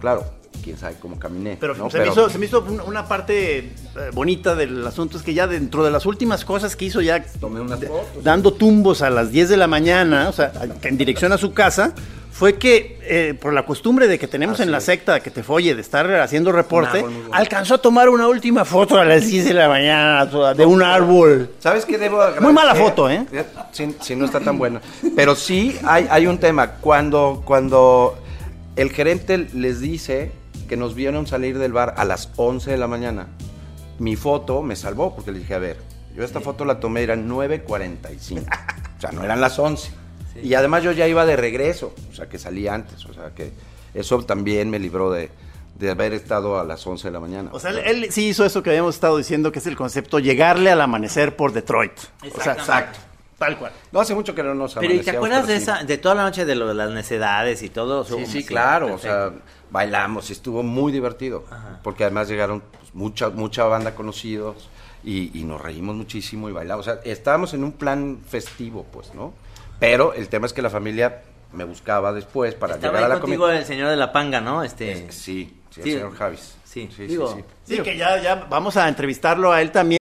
Claro, 0.00 0.24
quién 0.62 0.76
sabe 0.76 0.96
cómo 1.00 1.18
caminé. 1.18 1.56
Pero, 1.60 1.74
¿no? 1.76 1.88
se, 1.88 1.98
Me 2.00 2.08
hizo, 2.08 2.28
se 2.28 2.38
me 2.38 2.46
hizo 2.46 2.60
una, 2.62 2.82
una 2.82 3.06
parte 3.06 3.58
eh, 3.58 3.72
bonita 4.12 4.54
del 4.56 4.84
asunto, 4.86 5.16
es 5.18 5.22
que 5.22 5.34
ya 5.34 5.46
dentro 5.46 5.84
de 5.84 5.90
las 5.92 6.04
últimas 6.04 6.44
cosas 6.44 6.74
que 6.74 6.86
hizo 6.86 7.00
ya 7.00 7.24
Tomé 7.24 7.60
unas 7.60 7.78
fotos. 7.80 8.24
dando 8.24 8.52
tumbos 8.52 9.02
a 9.02 9.10
las 9.10 9.30
10 9.30 9.50
de 9.50 9.56
la 9.56 9.68
mañana, 9.68 10.28
o 10.28 10.32
sea, 10.32 10.52
en 10.82 10.98
dirección 10.98 11.32
a 11.32 11.38
su 11.38 11.52
casa, 11.52 11.94
fue 12.38 12.56
que 12.56 13.00
eh, 13.02 13.34
por 13.34 13.52
la 13.52 13.66
costumbre 13.66 14.06
de 14.06 14.16
que 14.16 14.28
tenemos 14.28 14.60
Así 14.60 14.62
en 14.62 14.70
la 14.70 14.80
secta 14.80 15.18
que 15.18 15.32
te 15.32 15.42
folle 15.42 15.74
de 15.74 15.80
estar 15.80 16.08
haciendo 16.20 16.52
reporte, 16.52 17.00
árbol 17.00 17.12
alcanzó 17.32 17.74
a 17.74 17.78
tomar 17.78 18.08
una 18.08 18.28
última 18.28 18.64
foto 18.64 18.96
a 18.96 19.04
las 19.04 19.26
10 19.26 19.46
de 19.46 19.54
la 19.54 19.68
mañana 19.68 20.24
de 20.54 20.64
un 20.64 20.80
árbol. 20.80 21.50
¿Sabes 21.58 21.84
qué 21.84 21.98
debo 21.98 22.18
agradecer? 22.18 22.42
Muy 22.42 22.52
mala 22.52 22.76
foto, 22.76 23.10
¿eh? 23.10 23.26
Sí, 23.72 24.14
no 24.14 24.24
está 24.24 24.38
tan 24.38 24.56
buena. 24.56 24.80
Pero 25.16 25.34
sí 25.34 25.76
hay, 25.82 26.06
hay 26.08 26.28
un 26.28 26.38
tema. 26.38 26.74
Cuando, 26.74 27.42
cuando 27.44 28.16
el 28.76 28.92
gerente 28.92 29.38
les 29.52 29.80
dice 29.80 30.30
que 30.68 30.76
nos 30.76 30.94
vieron 30.94 31.26
salir 31.26 31.58
del 31.58 31.72
bar 31.72 31.94
a 31.96 32.04
las 32.04 32.30
11 32.36 32.70
de 32.70 32.76
la 32.76 32.86
mañana, 32.86 33.26
mi 33.98 34.14
foto 34.14 34.62
me 34.62 34.76
salvó 34.76 35.12
porque 35.12 35.32
le 35.32 35.40
dije, 35.40 35.54
a 35.54 35.58
ver, 35.58 35.78
yo 36.14 36.22
esta 36.22 36.40
foto 36.40 36.64
la 36.64 36.78
tomé, 36.78 37.02
eran 37.02 37.28
9.45. 37.28 38.42
O 38.96 39.00
sea, 39.00 39.10
no 39.10 39.24
eran 39.24 39.40
las 39.40 39.58
11. 39.58 39.97
Y 40.42 40.54
además 40.54 40.82
yo 40.82 40.92
ya 40.92 41.06
iba 41.06 41.24
de 41.26 41.36
regreso, 41.36 41.94
o 42.10 42.14
sea, 42.14 42.28
que 42.28 42.38
salí 42.38 42.68
antes. 42.68 43.04
O 43.06 43.14
sea, 43.14 43.30
que 43.34 43.52
eso 43.94 44.22
también 44.24 44.70
me 44.70 44.78
libró 44.78 45.10
de, 45.10 45.30
de 45.78 45.90
haber 45.90 46.12
estado 46.12 46.58
a 46.58 46.64
las 46.64 46.86
11 46.86 47.08
de 47.08 47.12
la 47.12 47.20
mañana. 47.20 47.50
O 47.52 47.60
sea, 47.60 47.70
él, 47.70 47.78
él 47.78 48.12
sí 48.12 48.28
hizo 48.28 48.44
eso 48.44 48.62
que 48.62 48.70
habíamos 48.70 48.94
estado 48.94 49.16
diciendo, 49.16 49.52
que 49.52 49.60
es 49.60 49.66
el 49.66 49.76
concepto 49.76 50.18
llegarle 50.18 50.70
al 50.70 50.80
amanecer 50.80 51.36
por 51.36 51.52
Detroit. 51.52 51.92
O 51.92 52.00
sea, 52.00 52.28
Exactamente. 52.28 52.60
exacto. 52.60 52.98
Tal 53.38 53.56
cual. 53.56 53.72
No 53.92 54.00
hace 54.00 54.16
mucho 54.16 54.34
que 54.34 54.42
no 54.42 54.52
nos 54.52 54.74
Pero 54.74 54.92
¿y 54.92 54.98
te 54.98 55.12
acuerdas 55.12 55.42
pero 55.42 55.52
de 55.52 55.56
sí. 55.58 55.62
esa, 55.62 55.84
de 55.84 55.96
toda 55.96 56.16
la 56.16 56.24
noche 56.24 56.44
de 56.44 56.56
lo 56.56 56.66
de 56.66 56.74
las 56.74 56.90
necedades 56.90 57.62
y 57.62 57.68
todo? 57.68 58.04
Sí, 58.04 58.26
sí, 58.26 58.44
claro, 58.44 58.92
o 58.92 58.98
sea, 58.98 59.30
bailamos 59.70 60.28
y 60.30 60.32
estuvo 60.32 60.64
muy 60.64 60.90
divertido, 60.90 61.44
porque 61.84 62.02
además 62.02 62.28
llegaron 62.28 62.60
pues, 62.60 62.92
mucha 62.94 63.30
mucha 63.30 63.62
banda 63.64 63.94
conocidos 63.94 64.68
y, 65.04 65.38
y 65.38 65.44
nos 65.44 65.60
reímos 65.60 65.94
muchísimo 65.94 66.48
y 66.48 66.52
bailamos, 66.52 66.88
o 66.88 66.90
sea, 66.90 67.00
estábamos 67.04 67.54
en 67.54 67.62
un 67.62 67.70
plan 67.70 68.18
festivo, 68.28 68.84
pues, 68.90 69.14
¿no? 69.14 69.32
Pero 69.78 70.12
el 70.14 70.28
tema 70.28 70.46
es 70.46 70.52
que 70.52 70.62
la 70.62 70.70
familia 70.70 71.22
me 71.52 71.64
buscaba 71.64 72.12
después 72.12 72.54
para 72.54 72.74
Estaba 72.74 72.94
llegar 72.94 73.10
a 73.10 73.14
la 73.14 73.20
contigo 73.20 73.44
comida. 73.44 73.58
el 73.60 73.64
señor 73.66 73.88
de 73.90 73.96
la 73.96 74.12
panga, 74.12 74.40
¿no? 74.40 74.62
Este, 74.62 75.10
Sí, 75.10 75.10
sí, 75.10 75.54
Sí. 75.70 75.80
el 75.80 75.84
señor 75.98 76.14
Javis. 76.16 76.54
Sí, 76.64 76.88
sí, 76.94 77.06
digo, 77.06 77.34
sí, 77.34 77.44
sí. 77.64 77.76
Sí, 77.76 77.82
que 77.82 77.96
ya, 77.96 78.20
ya 78.22 78.34
vamos 78.50 78.76
a 78.76 78.88
entrevistarlo 78.88 79.52
a 79.52 79.62
él 79.62 79.70
también. 79.72 79.98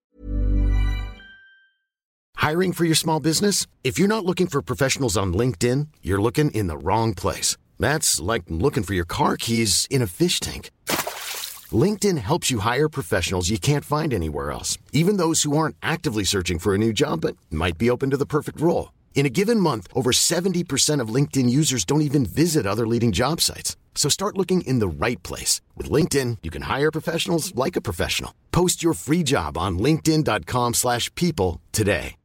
Hiring 2.37 2.71
for 2.73 2.85
your 2.85 2.95
small 2.95 3.19
business? 3.19 3.67
If 3.83 3.97
you're 3.99 4.07
not 4.07 4.25
looking 4.25 4.47
for 4.47 4.61
professionals 4.61 5.17
on 5.17 5.33
LinkedIn, 5.33 5.87
you're 6.01 6.21
looking 6.21 6.49
in 6.51 6.67
the 6.67 6.77
wrong 6.77 7.13
place. 7.13 7.57
That's 7.79 8.19
like 8.21 8.43
looking 8.49 8.83
for 8.83 8.93
your 8.93 9.05
car 9.05 9.37
keys 9.37 9.85
in 9.89 10.01
a 10.01 10.07
fish 10.07 10.39
tank. 10.39 10.71
LinkedIn 11.71 12.17
helps 12.19 12.49
you 12.49 12.59
hire 12.59 12.87
professionals 12.89 13.49
you 13.49 13.59
can't 13.59 13.83
find 13.83 14.13
anywhere 14.13 14.51
else, 14.51 14.77
even 14.93 15.17
those 15.17 15.43
who 15.43 15.57
aren't 15.57 15.75
actively 15.83 16.23
searching 16.23 16.59
for 16.59 16.73
a 16.73 16.77
new 16.77 16.93
job 16.93 17.21
but 17.21 17.35
might 17.51 17.77
be 17.77 17.89
open 17.89 18.09
to 18.11 18.17
the 18.17 18.25
perfect 18.25 18.61
role. 18.61 18.89
In 19.17 19.25
a 19.25 19.31
given 19.31 19.59
month, 19.59 19.87
over 19.95 20.11
70% 20.11 21.01
of 21.01 21.09
LinkedIn 21.09 21.49
users 21.49 21.83
don't 21.83 22.01
even 22.03 22.23
visit 22.23 22.67
other 22.67 22.85
leading 22.85 23.11
job 23.11 23.41
sites. 23.41 23.75
So 23.95 24.09
start 24.09 24.37
looking 24.37 24.61
in 24.61 24.77
the 24.77 24.87
right 24.87 25.21
place. 25.23 25.59
With 25.75 25.89
LinkedIn, 25.89 26.37
you 26.43 26.51
can 26.51 26.61
hire 26.61 26.91
professionals 26.91 27.51
like 27.55 27.75
a 27.75 27.81
professional. 27.81 28.31
Post 28.51 28.83
your 28.83 28.93
free 28.93 29.23
job 29.23 29.57
on 29.57 29.79
linkedin.com/people 29.79 30.73
slash 30.73 31.09
people 31.15 31.59
today. 31.71 32.15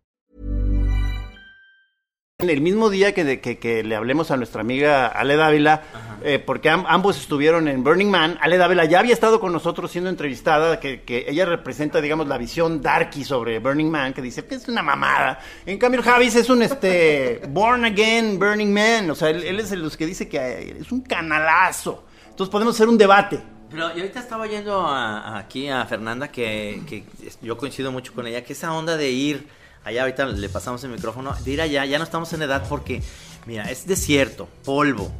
En 2.40 2.50
el 2.50 2.60
mismo 2.60 2.90
día 2.90 3.14
que, 3.14 3.24
de- 3.24 3.40
que, 3.40 3.58
que 3.58 3.84
le 3.84 3.94
hablemos 3.94 4.30
a 4.32 4.36
nuestra 4.36 4.60
amiga 4.62 5.06
Ale 5.06 5.36
Dávila, 5.36 5.80
eh, 6.24 6.38
porque 6.38 6.68
am- 6.70 6.84
ambos 6.88 7.18
estuvieron 7.18 7.68
en 7.68 7.82
Burning 7.84 8.10
Man, 8.10 8.38
Ale 8.40 8.56
Dávila 8.58 8.84
ya 8.84 9.00
había 9.00 9.12
estado 9.12 9.40
con 9.40 9.52
nosotros 9.52 9.90
siendo 9.90 10.10
entrevistada, 10.10 10.78
que, 10.80 11.02
ella 11.28 11.44
representa, 11.46 12.00
digamos, 12.00 12.26
la 12.28 12.38
visión 12.38 12.80
darky 12.82 13.24
sobre 13.24 13.58
Burning 13.58 13.90
Man, 13.90 14.12
que 14.14 14.22
dice 14.22 14.44
que 14.44 14.54
es 14.56 14.68
una 14.68 14.82
mamada. 14.82 15.38
En 15.66 15.78
cambio, 15.78 16.02
Javis 16.02 16.34
es 16.36 16.48
un 16.50 16.62
este 16.62 17.42
born 17.48 17.84
again 17.84 18.38
Burning 18.38 18.72
Man, 18.72 19.10
o 19.10 19.14
sea, 19.14 19.30
él, 19.30 19.58
es 19.60 19.72
el 19.72 19.90
que 19.96 20.06
dice 20.06 20.28
que 20.28 20.38
eh, 20.38 20.76
es 20.80 20.90
un 20.92 21.00
canalazo. 21.02 22.04
Entonces 22.30 22.50
podemos 22.50 22.74
hacer 22.74 22.88
un 22.88 22.96
debate. 22.98 23.40
Pero 23.70 23.88
yo 23.88 24.00
ahorita 24.02 24.20
estaba 24.20 24.44
oyendo 24.44 24.86
a- 24.86 25.38
aquí 25.38 25.68
a 25.68 25.84
Fernanda 25.86 26.28
que, 26.28 26.82
que 26.88 27.04
yo 27.40 27.56
coincido 27.56 27.90
mucho 27.92 28.12
con 28.14 28.26
ella, 28.26 28.44
que 28.44 28.52
esa 28.52 28.72
onda 28.72 28.96
de 28.96 29.10
ir 29.10 29.46
allá, 29.84 30.02
ahorita 30.02 30.26
le 30.26 30.48
pasamos 30.48 30.84
el 30.84 30.90
micrófono, 30.90 31.34
de 31.44 31.50
ir 31.50 31.60
allá, 31.60 31.84
ya 31.86 31.98
no 31.98 32.04
estamos 32.04 32.32
en 32.34 32.42
edad 32.42 32.64
porque, 32.68 33.02
mira, 33.46 33.64
es 33.70 33.86
desierto, 33.86 34.48
polvo, 34.64 35.10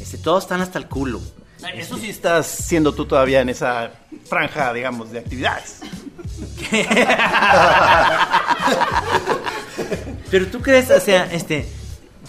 este, 0.00 0.18
todos 0.18 0.44
están 0.44 0.60
hasta 0.60 0.78
el 0.78 0.86
culo. 0.86 1.20
Eso 1.74 1.96
sí 1.96 2.08
estás 2.08 2.46
siendo 2.46 2.94
tú 2.94 3.04
todavía 3.04 3.42
en 3.42 3.50
esa 3.50 3.90
franja, 4.26 4.72
digamos, 4.72 5.12
de 5.12 5.18
actividades. 5.18 5.80
Pero 10.30 10.46
tú 10.46 10.62
crees, 10.62 10.90
o 10.90 11.00
sea, 11.00 11.30
este, 11.32 11.68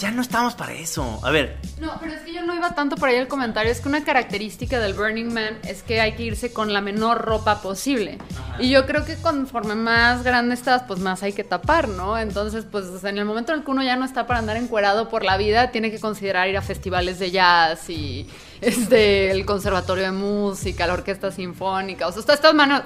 ya 0.01 0.09
no 0.09 0.23
estamos 0.23 0.55
para 0.55 0.73
eso. 0.73 1.19
A 1.23 1.29
ver, 1.29 1.57
No, 1.79 1.95
pero 1.99 2.13
es 2.13 2.21
que 2.21 2.33
yo 2.33 2.43
no 2.43 2.55
iba 2.55 2.73
tanto 2.73 2.95
por 2.95 3.09
ahí 3.09 3.15
el 3.15 3.27
comentario. 3.27 3.71
Es 3.71 3.81
que 3.81 3.87
una 3.87 4.03
característica 4.03 4.79
del 4.79 4.95
Burning 4.95 5.31
Man 5.31 5.59
es 5.63 5.83
que 5.83 6.01
hay 6.01 6.13
que 6.13 6.23
irse 6.23 6.51
con 6.51 6.73
la 6.73 6.81
menor 6.81 7.21
ropa 7.21 7.61
posible. 7.61 8.17
Y 8.57 8.71
yo 8.71 8.87
creo 8.87 9.05
que 9.05 9.15
conforme 9.15 9.75
más 9.75 10.23
grande 10.23 10.55
estás, 10.55 10.83
pues 10.83 10.99
más 10.99 11.21
hay 11.21 11.33
que 11.33 11.43
tapar, 11.43 11.87
¿no? 11.87 12.17
Entonces, 12.17 12.65
pues 12.69 13.03
en 13.03 13.19
el 13.19 13.25
momento 13.25 13.53
en 13.53 13.59
el 13.59 13.65
que 13.65 13.71
uno 13.71 13.83
ya 13.83 13.95
no 13.95 14.05
está 14.05 14.25
para 14.25 14.39
andar 14.39 14.57
encuerado 14.57 15.07
por 15.07 15.23
la 15.23 15.37
vida, 15.37 15.71
tiene 15.71 15.91
que 15.91 15.99
considerar 15.99 16.49
ir 16.49 16.57
a 16.57 16.61
festivales 16.63 17.19
de 17.19 17.29
jazz 17.29 17.87
y 17.89 18.27
este, 18.61 19.31
el 19.31 19.45
conservatorio 19.45 20.03
de 20.05 20.11
música, 20.11 20.87
la 20.87 20.93
orquesta 20.93 21.31
sinfónica. 21.31 22.07
O 22.07 22.11
sea, 22.11 22.21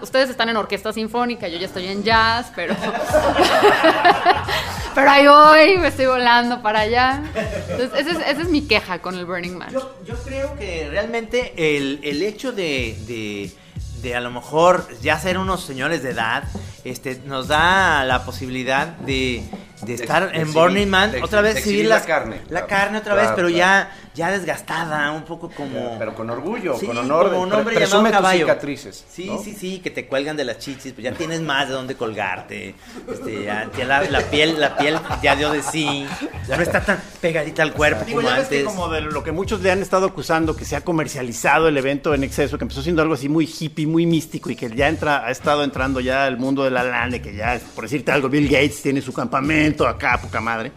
ustedes, 0.02 0.30
están 0.30 0.50
en 0.50 0.58
orquesta 0.58 0.92
sinfónica, 0.94 1.48
yo 1.48 1.58
ya 1.60 1.68
estoy 1.68 1.88
en 1.88 2.04
jazz, 2.04 2.52
pero. 2.56 2.76
pero 4.96 5.10
ahí 5.12 5.28
voy, 5.28 5.78
me 5.78 5.88
estoy 5.90 6.06
volando 6.06 6.62
para 6.62 6.82
allá. 6.82 7.22
Entonces, 7.70 8.08
esa 8.08 8.12
es, 8.22 8.28
esa 8.30 8.42
es 8.44 8.50
mi 8.50 8.62
queja 8.68 9.00
con 9.00 9.16
el 9.18 9.26
Burning 9.26 9.58
Man. 9.58 9.70
Yo, 9.72 9.96
yo 10.06 10.16
creo 10.24 10.56
que 10.58 10.88
realmente 10.90 11.54
el, 11.78 12.00
el 12.04 12.22
hecho 12.24 12.52
de, 12.54 12.98
de, 13.08 13.52
de 14.02 14.16
a 14.16 14.22
lo 14.22 14.32
mejor 14.32 14.88
ya 15.02 15.20
ser 15.20 15.38
unos 15.38 15.64
señores 15.66 16.02
de 16.04 16.12
edad 16.12 16.44
este, 16.86 17.22
nos 17.26 17.48
da 17.50 18.04
la 18.06 18.24
posibilidad 18.24 18.88
de, 18.88 19.44
de 19.82 19.94
estar 19.96 20.32
de 20.32 20.38
en 20.38 20.48
exhibir- 20.48 20.54
Burning 20.54 20.88
Man, 20.88 21.12
de 21.12 21.22
otra 21.24 21.42
vez 21.42 21.58
exhibir 21.58 21.88
la 21.88 22.02
carne, 22.02 22.38
La 22.50 22.66
claro. 22.66 22.68
carne 22.68 22.98
otra 23.00 23.14
Claro, 23.14 23.28
vez, 23.30 23.36
pero 23.36 23.48
claro. 23.50 23.58
ya, 23.58 23.92
ya 24.16 24.32
desgastada, 24.32 25.12
un 25.12 25.24
poco 25.24 25.50
como... 25.50 25.98
Pero 26.00 26.16
con 26.16 26.30
orgullo, 26.30 26.78
Sí, 26.80 26.86
con 26.88 26.98
honor. 26.98 27.30
como 27.30 27.42
un 27.42 27.50
pre- 27.50 27.58
hombre 27.60 27.76
presume 27.76 28.10
llamado 28.12 28.32
tus 28.34 28.42
cicatrices. 28.42 29.06
Sí, 29.10 29.26
¿no? 29.28 29.38
sí, 29.44 29.54
sí, 29.54 29.80
que 29.80 29.92
te 29.92 30.08
cuelgan 30.08 30.38
de 30.38 30.46
las 30.46 30.58
chichis, 30.60 30.94
pues 30.94 31.04
ya 31.04 31.12
tienes 31.12 31.42
más 31.42 31.68
de 31.68 31.74
dónde 31.74 31.96
colgarte. 31.96 32.74
Este, 33.12 33.44
ya, 33.44 33.70
ya 33.78 33.86
la, 33.86 34.02
la 34.10 34.22
piel, 34.22 34.60
la 34.60 34.78
piel 34.78 34.98
ya 35.22 35.36
dio 35.36 35.52
de 35.52 35.62
sí. 35.62 36.06
Ya 36.48 36.56
no 36.58 36.64
está 36.64 36.82
tan 36.82 37.00
pegadita 37.22 37.62
al 37.62 37.74
cuerpo 37.74 38.06
Digo, 38.06 38.20
como 38.22 38.30
ya 38.30 38.38
ves 38.40 38.48
que 38.48 38.60
antes. 38.60 38.74
como 38.74 38.88
de 38.90 39.02
lo 39.02 39.24
que 39.24 39.32
muchos 39.32 39.62
le 39.62 39.72
han 39.72 39.82
estado 39.82 40.06
acusando, 40.08 40.56
que 40.56 40.66
se 40.66 40.76
ha 40.76 40.82
comercializado 40.82 41.68
el 41.68 41.78
evento 41.78 42.14
en 42.14 42.24
exceso, 42.24 42.58
que 42.58 42.64
empezó 42.64 42.82
siendo 42.82 43.02
algo 43.02 43.16
así 43.16 43.28
muy 43.30 43.46
hippie, 43.46 43.86
muy 43.86 44.06
místico 44.06 44.50
y 44.50 44.56
que 44.56 44.70
ya 44.76 44.88
entra, 44.88 45.26
ha 45.26 45.32
estado 45.32 45.64
entrando 45.64 46.00
ya 46.00 46.26
al 46.26 46.38
mundo 46.38 46.64
de 46.64 46.72
la 46.72 46.84
lana, 46.84 47.20
que 47.20 47.36
ya, 47.36 47.60
por 47.76 47.84
decirte 47.84 48.12
algo, 48.12 48.30
Bill 48.30 48.48
Gates 48.48 48.82
tiene 48.82 49.02
su 49.02 49.12
campamento 49.12 49.88
acá, 49.88 50.18
poca 50.22 50.40
madre. 50.40 50.72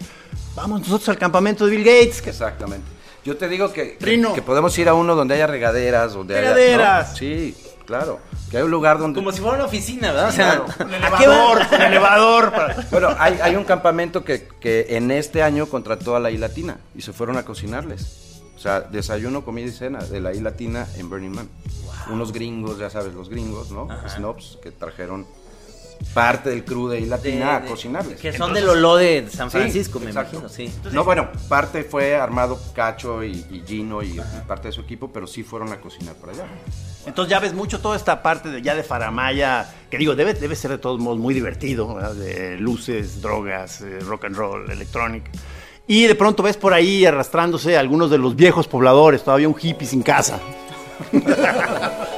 Vamos 0.56 0.80
nosotros 0.80 1.08
al 1.10 1.18
campamento 1.18 1.64
de 1.66 1.76
Bill 1.76 1.84
Gates. 1.84 2.26
Exactamente. 2.26 2.97
Yo 3.28 3.36
te 3.36 3.46
digo 3.46 3.70
que, 3.74 3.98
que, 3.98 4.40
podemos 4.42 4.78
ir 4.78 4.88
a 4.88 4.94
uno 4.94 5.14
donde 5.14 5.34
haya 5.34 5.46
regaderas, 5.46 6.14
donde 6.14 6.38
haya... 6.38 6.54
Regaderas. 6.54 7.10
¿no? 7.10 7.16
Sí, 7.18 7.54
claro. 7.84 8.20
Que 8.50 8.56
hay 8.56 8.62
un 8.62 8.70
lugar 8.70 8.98
donde... 8.98 9.18
Como 9.20 9.32
si 9.32 9.42
fuera 9.42 9.56
una 9.56 9.66
oficina, 9.66 10.12
¿verdad? 10.12 10.28
O 10.30 10.32
sea, 10.32 10.62
Un 10.62 10.94
¿a 10.94 11.18
qué 11.18 11.26
va? 11.26 11.34
elevador, 11.34 11.62
un 11.74 11.82
elevador. 11.82 12.50
para- 12.52 12.86
Bueno, 12.90 13.14
hay, 13.18 13.38
hay 13.42 13.54
un 13.54 13.64
campamento 13.64 14.24
que, 14.24 14.48
que 14.58 14.86
en 14.96 15.10
este 15.10 15.42
año 15.42 15.66
contrató 15.66 16.16
a 16.16 16.20
la 16.20 16.30
I 16.30 16.38
Latina 16.38 16.78
y 16.94 17.02
se 17.02 17.12
fueron 17.12 17.36
a 17.36 17.44
cocinarles. 17.44 18.40
O 18.56 18.58
sea, 18.58 18.80
desayuno, 18.80 19.44
comida 19.44 19.66
y 19.66 19.72
cena 19.72 19.98
de 19.98 20.20
la 20.22 20.32
I 20.32 20.40
Latina 20.40 20.86
en 20.96 21.10
Burning 21.10 21.28
Man. 21.34 21.50
Unos 22.10 22.32
gringos, 22.32 22.78
ya 22.78 22.88
sabes, 22.88 23.12
los 23.12 23.28
gringos, 23.28 23.70
¿no? 23.70 23.88
Snobs, 24.08 24.58
que 24.62 24.70
trajeron 24.72 25.26
parte 26.14 26.50
del 26.50 26.64
crew 26.64 26.88
de 26.88 27.00
Latina 27.02 27.56
a 27.56 27.60
de- 27.60 27.68
cocinarles. 27.68 28.20
Que 28.20 28.32
son 28.32 28.52
del 28.54 28.66
Lolo 28.66 28.96
de 28.96 29.28
San 29.30 29.50
Sí, 29.50 29.58
Francisco, 29.58 30.00
me 30.00 30.06
exacto. 30.06 30.38
imagino, 30.38 30.48
sí. 30.48 30.72
no, 30.92 31.04
bueno, 31.04 31.28
parte 31.48 31.84
fue 31.84 32.16
armado 32.16 32.58
Cacho 32.74 33.22
y, 33.22 33.32
y 33.50 33.62
Gino 33.66 34.02
y, 34.02 34.18
y 34.18 34.20
parte 34.46 34.68
de 34.68 34.72
su 34.72 34.80
equipo, 34.82 35.10
pero 35.12 35.26
sí 35.26 35.42
fueron 35.42 35.72
a 35.72 35.80
cocinar 35.80 36.14
para 36.16 36.32
allá. 36.32 36.44
Entonces 37.06 37.30
ya 37.30 37.40
ves 37.40 37.54
mucho 37.54 37.80
toda 37.80 37.96
esta 37.96 38.22
parte 38.22 38.50
de, 38.50 38.60
ya 38.62 38.74
de 38.74 38.82
Faramaya, 38.82 39.72
que 39.90 39.96
digo, 39.98 40.14
debe, 40.14 40.34
debe 40.34 40.56
ser 40.56 40.70
de 40.72 40.78
todos 40.78 41.00
modos 41.00 41.18
muy 41.18 41.32
divertido, 41.34 41.94
¿verdad? 41.94 42.14
de 42.14 42.56
luces, 42.58 43.22
drogas, 43.22 43.80
eh, 43.80 43.98
rock 44.00 44.24
and 44.26 44.36
roll, 44.36 44.70
electronic. 44.70 45.24
Y 45.86 46.04
de 46.06 46.14
pronto 46.14 46.42
ves 46.42 46.58
por 46.58 46.74
ahí 46.74 47.06
arrastrándose 47.06 47.78
algunos 47.78 48.10
de 48.10 48.18
los 48.18 48.36
viejos 48.36 48.68
pobladores, 48.68 49.22
todavía 49.24 49.48
un 49.48 49.56
hippie 49.58 49.86
sin 49.88 50.02
casa. 50.02 50.38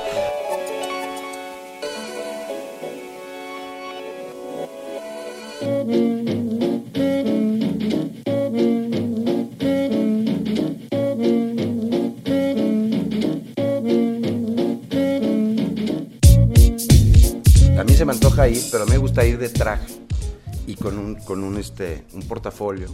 ir, 18.49 18.63
pero 18.71 18.83
a 18.85 18.87
mí 18.87 18.93
me 18.93 18.99
gusta 18.99 19.25
ir 19.25 19.39
de 19.39 19.49
traje 19.49 19.87
y 20.67 20.75
con 20.77 20.99
un, 20.99 21.15
con 21.17 21.43
un, 21.43 21.59
este, 21.59 22.05
un 22.13 22.23
portafolio 22.23 22.89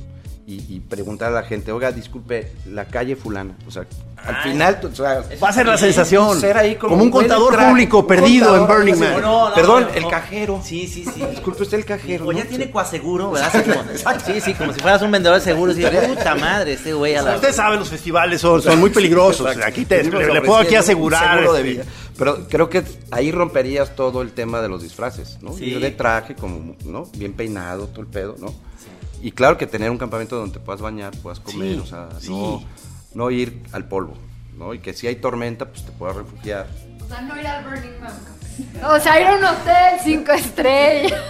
y, 0.46 0.64
y 0.76 0.80
preguntar 0.80 1.28
a 1.32 1.34
la 1.34 1.42
gente, 1.42 1.72
oiga, 1.72 1.90
disculpe, 1.90 2.52
la 2.70 2.84
calle 2.84 3.16
fulana. 3.16 3.56
O 3.66 3.70
sea, 3.72 3.84
al 4.24 4.36
final, 4.44 4.80
o 4.82 4.94
sea, 4.94 5.22
Va 5.42 5.48
a 5.48 5.52
ser 5.52 5.66
la 5.66 5.76
sensación. 5.76 6.40
ser 6.40 6.56
ahí 6.56 6.76
como, 6.76 6.94
un 6.94 7.10
güey 7.10 7.26
de 7.26 7.34
contador 7.34 7.68
público 7.68 7.98
un 7.98 8.06
perdido 8.06 8.50
contador, 8.50 8.70
en 8.70 8.94
Burning 8.94 9.00
Man. 9.12 9.22
no, 9.22 9.50
Perdón, 9.54 9.86
no, 9.88 9.94
el 9.94 10.02
no. 10.04 10.08
cajero. 10.08 10.60
Sí, 10.64 10.86
sí, 10.86 11.04
sí. 11.04 11.20
Disculpe 11.30 11.64
usted 11.64 11.78
el 11.78 11.84
cajero. 11.84 12.26
O 12.28 12.32
ya 12.32 12.44
¿no? 12.44 12.48
tiene 12.48 12.70
coaseguro, 12.70 13.32
¿verdad? 13.32 13.52
Como- 13.52 14.20
sí, 14.24 14.40
sí, 14.40 14.54
como 14.54 14.72
si 14.72 14.78
fueras 14.80 15.02
un 15.02 15.10
vendedor 15.10 15.38
de 15.38 15.44
seguros. 15.44 15.76
Y 15.78 15.84
puta 15.84 16.36
madre, 16.36 16.74
este 16.74 16.92
güey 16.94 17.16
a 17.16 17.22
la... 17.22 17.34
Usted 17.34 17.52
sabe, 17.52 17.76
los 17.76 17.88
festivales 17.88 18.40
son, 18.40 18.62
son 18.62 18.78
muy 18.78 18.90
peligrosos. 18.90 19.48
Aquí 19.64 19.84
te, 19.84 20.04
le, 20.04 20.40
puedo 20.42 20.58
aquí 20.58 20.74
un 20.74 20.80
asegurar. 20.80 21.38
seguro 21.38 21.52
de 21.54 21.60
este, 21.60 21.72
vida. 21.72 21.84
Pero 22.18 22.48
creo 22.48 22.70
que 22.70 22.82
ahí 23.10 23.30
romperías 23.30 23.94
todo 23.94 24.22
el 24.22 24.32
tema 24.32 24.60
de 24.62 24.68
los 24.68 24.82
disfraces, 24.82 25.38
¿no? 25.42 25.52
Sí. 25.52 25.64
Ir 25.66 25.80
de 25.80 25.90
traje, 25.90 26.34
como, 26.34 26.74
¿no? 26.84 27.06
Bien 27.16 27.32
peinado, 27.34 27.88
todo 27.88 28.00
el 28.00 28.06
pedo, 28.06 28.36
¿no? 28.38 28.54
Y 29.22 29.32
claro 29.32 29.58
que 29.58 29.66
tener 29.66 29.90
un 29.90 29.98
campamento 29.98 30.36
donde 30.36 30.54
te 30.58 30.60
puedas 30.64 30.80
bañar, 30.80 31.12
puedas 31.22 31.40
comer, 31.40 31.74
Sí, 31.74 31.80
o 31.82 31.86
sea, 31.86 32.08
sí. 32.20 32.30
no, 32.30 32.62
no 33.14 33.30
ir 33.30 33.62
al 33.72 33.86
polvo, 33.88 34.14
¿no? 34.56 34.72
Y 34.74 34.78
que 34.78 34.92
si 34.94 35.06
hay 35.06 35.16
tormenta, 35.16 35.66
pues 35.66 35.84
te 35.84 35.92
puedas 35.92 36.16
refugiar. 36.16 36.66
O 37.04 37.08
sea, 37.08 37.20
no 37.22 37.38
ir 37.38 37.46
al 37.46 37.64
Burning 37.64 38.00
Man. 38.00 38.12
O 38.90 38.98
sea, 39.00 39.20
ir 39.20 39.26
a 39.26 39.36
un 39.36 39.44
hotel 39.44 40.00
cinco 40.02 40.32
estrellas. 40.32 41.20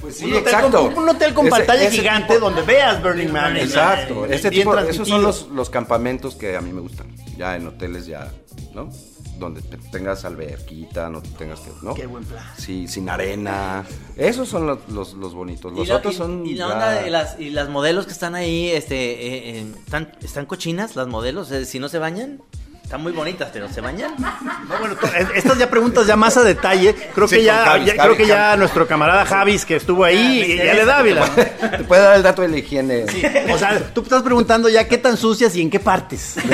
Pues 0.00 0.20
un, 0.20 0.34
hotel 0.34 0.54
con, 0.72 0.98
un 0.98 1.08
hotel 1.10 1.32
con 1.32 1.46
Ese- 1.46 1.56
pantalla 1.56 1.82
ese 1.84 1.96
gigante 1.98 2.34
tipo- 2.34 2.40
donde 2.44 2.62
veas 2.62 3.00
Burning 3.02 3.28
Man. 3.32 3.56
Exacto, 3.56 4.26
Eh, 4.26 4.34
ese 4.34 4.50
tipo, 4.50 4.76
esos 4.78 5.06
son 5.08 5.22
los, 5.22 5.46
los 5.48 5.70
campamentos 5.70 6.34
que 6.34 6.56
a 6.56 6.60
mí 6.60 6.72
me 6.72 6.80
gustan. 6.80 7.06
Ya 7.36 7.54
en 7.56 7.68
hoteles 7.68 8.06
ya, 8.06 8.28
¿no? 8.74 8.90
Donde 9.38 9.60
te- 9.62 9.76
tengas 9.90 10.24
alberquita, 10.24 11.08
no 11.08 11.20
tengas 11.22 11.58
que, 11.60 11.70
¿no? 11.82 11.94
Qué 11.94 12.06
buen 12.06 12.24
plan. 12.24 12.44
Sí, 12.56 12.86
sin 12.86 13.08
arena. 13.08 13.84
Esos 14.16 14.48
son 14.48 14.66
los, 14.66 14.78
los, 14.88 15.14
los 15.14 15.34
bonitos. 15.34 15.72
Los 15.72 15.88
la, 15.88 15.96
otros 15.96 16.14
y- 16.14 16.18
son 16.18 16.46
y 16.46 16.54
la 16.54 16.68
ya- 16.68 16.72
onda 16.72 16.90
de 16.92 17.10
las, 17.10 17.40
y 17.40 17.50
las 17.50 17.68
modelos 17.68 18.06
que 18.06 18.12
están 18.12 18.34
ahí, 18.36 18.70
este, 18.70 18.94
eh, 18.94 19.58
eh, 19.60 19.66
¿están, 19.84 20.12
¿están 20.22 20.46
cochinas 20.46 20.94
las 20.96 21.08
modelos? 21.08 21.50
Eh, 21.50 21.64
si 21.64 21.78
no 21.80 21.88
se 21.88 21.98
bañan, 21.98 22.40
están 22.84 23.02
muy 23.02 23.12
bonitas, 23.12 23.48
pero 23.52 23.68
¿se 23.72 23.80
bañan? 23.80 24.14
No, 24.18 24.78
bueno, 24.78 24.94
estas 25.34 25.58
ya 25.58 25.68
preguntas 25.70 26.06
ya 26.06 26.14
más 26.14 26.36
a 26.36 26.42
detalle. 26.44 26.94
Creo 27.14 27.26
Sí, 27.26 27.36
que 27.36 27.44
ya, 27.44 27.64
Javis, 27.64 27.86
ya- 27.86 27.92
Javis, 27.96 28.02
creo 28.02 28.16
que 28.16 28.26
ya 28.26 28.36
Javis. 28.44 28.58
nuestro 28.58 28.86
camarada 28.86 29.24
Javis 29.24 29.64
que 29.64 29.76
estuvo 29.76 30.04
ahí 30.04 30.56
ya 30.58 30.74
le 30.74 30.84
da 30.84 30.98
Ávila. 30.98 31.26
Te 31.34 31.84
puede 31.84 32.02
dar 32.02 32.16
el 32.16 32.22
dato 32.22 32.42
de 32.42 32.48
la 32.48 32.58
higiene. 32.58 33.06
O 33.52 33.56
sea, 33.58 33.92
tú 33.94 34.02
estás 34.02 34.22
preguntando 34.22 34.68
ya 34.68 34.86
qué 34.86 34.98
tan 34.98 35.16
sucias 35.16 35.56
y 35.56 35.62
en 35.62 35.70
qué 35.70 35.80
partes. 35.80 36.36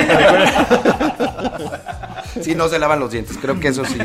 Sí, 2.42 2.54
no 2.54 2.68
se 2.68 2.78
lavan 2.78 3.00
los 3.00 3.10
dientes. 3.10 3.36
Creo 3.40 3.58
que 3.60 3.68
eso 3.68 3.84
sí. 3.84 3.98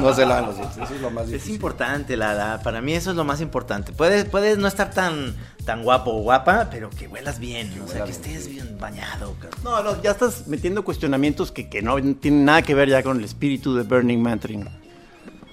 No 0.00 0.14
se 0.14 0.24
lavan 0.26 0.46
los 0.46 0.56
dientes. 0.56 0.76
Eso 0.78 0.94
es 0.94 1.00
lo 1.00 1.10
más 1.10 1.24
Es 1.24 1.30
difícil. 1.32 1.54
importante, 1.54 2.16
la, 2.16 2.34
la- 2.34 2.60
para 2.62 2.80
mí 2.80 2.92
eso 2.94 3.10
es 3.10 3.16
lo 3.16 3.24
más 3.24 3.40
importante. 3.40 3.92
Puedes, 3.92 4.24
puedes 4.24 4.58
no 4.58 4.66
estar 4.68 4.90
tan, 4.90 5.34
tan 5.64 5.82
guapo 5.82 6.10
o 6.12 6.22
guapa, 6.22 6.68
pero 6.70 6.90
que 6.90 7.06
huelas 7.08 7.38
bien, 7.38 7.68
o 7.84 7.86
sea, 7.88 8.04
que 8.04 8.10
bien, 8.10 8.22
estés 8.22 8.48
bien 8.48 8.78
bañado. 8.78 9.34
cabrón. 9.40 9.60
No, 9.64 9.82
no, 9.82 10.02
ya 10.02 10.10
estás 10.12 10.46
metiendo 10.46 10.84
cuestionamientos 10.84 11.52
que, 11.52 11.68
que 11.68 11.82
no 11.82 11.96
tienen 12.14 12.44
nada 12.44 12.62
que 12.62 12.74
ver 12.74 12.88
ya 12.88 13.02
con 13.02 13.18
el 13.18 13.24
espíritu 13.24 13.74
de 13.76 13.82
Burning 13.82 14.18
Man. 14.22 14.38
Trino. 14.38 14.70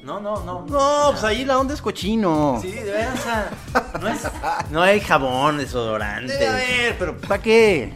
No, 0.04 0.20
no, 0.20 0.44
no. 0.44 0.66
No, 0.70 1.12
pues 1.12 1.24
ahí 1.24 1.46
la 1.46 1.58
onda 1.58 1.74
es 1.74 1.82
cochino. 1.82 2.60
Sí, 2.62 2.72
de 2.72 2.84
veras, 2.92 3.20
o 3.20 3.24
sea, 3.24 3.50
no, 4.02 4.08
es- 4.10 4.28
no 4.72 4.82
hay 4.82 5.00
jabón, 5.00 5.58
desodorante. 5.58 6.34
Debe 6.34 6.48
haber, 6.48 6.98
pero 6.98 7.18
¿para 7.18 7.42
qué? 7.42 7.94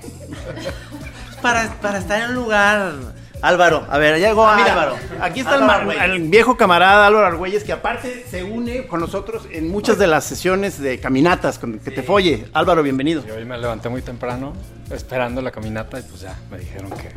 Para, 1.42 1.70
para 1.82 2.00
estar 2.00 2.22
en 2.22 2.30
un 2.30 2.36
lugar. 2.36 2.94
Álvaro, 3.42 3.86
a 3.90 3.98
ver, 3.98 4.20
ya 4.20 4.30
llegó 4.30 4.48
Ah, 4.48 4.56
mira, 4.56 4.74
Álvaro. 4.74 4.96
Aquí 5.22 5.42
está 5.42 5.56
el, 5.56 5.62
Álvaro 5.64 5.80
Argüelles. 5.92 6.04
el 6.12 6.30
viejo 6.30 6.58
camarada 6.58 7.06
Álvaro 7.08 7.28
Argüelles, 7.28 7.64
que 7.64 7.72
aparte 7.72 8.26
se 8.30 8.44
une 8.44 8.88
con 8.88 9.00
nosotros 9.00 9.44
en 9.52 9.70
muchas 9.70 9.98
de 9.98 10.08
las 10.08 10.24
sesiones 10.24 10.80
de 10.80 11.00
caminatas 11.00 11.60
con 11.60 11.80
que 11.80 11.92
te 11.92 12.02
folle. 12.04 12.48
Álvaro, 12.54 12.82
bienvenido. 12.84 13.24
Y 13.28 13.32
hoy 13.32 13.46
me 13.46 13.58
levanté 13.58 13.90
muy 13.90 14.02
temprano 14.02 14.54
esperando 14.90 15.42
la 15.42 15.52
caminata 15.52 16.00
y 16.00 16.04
pues 16.04 16.22
ya 16.22 16.36
me 16.50 16.58
dijeron 16.58 16.90
que 16.92 17.12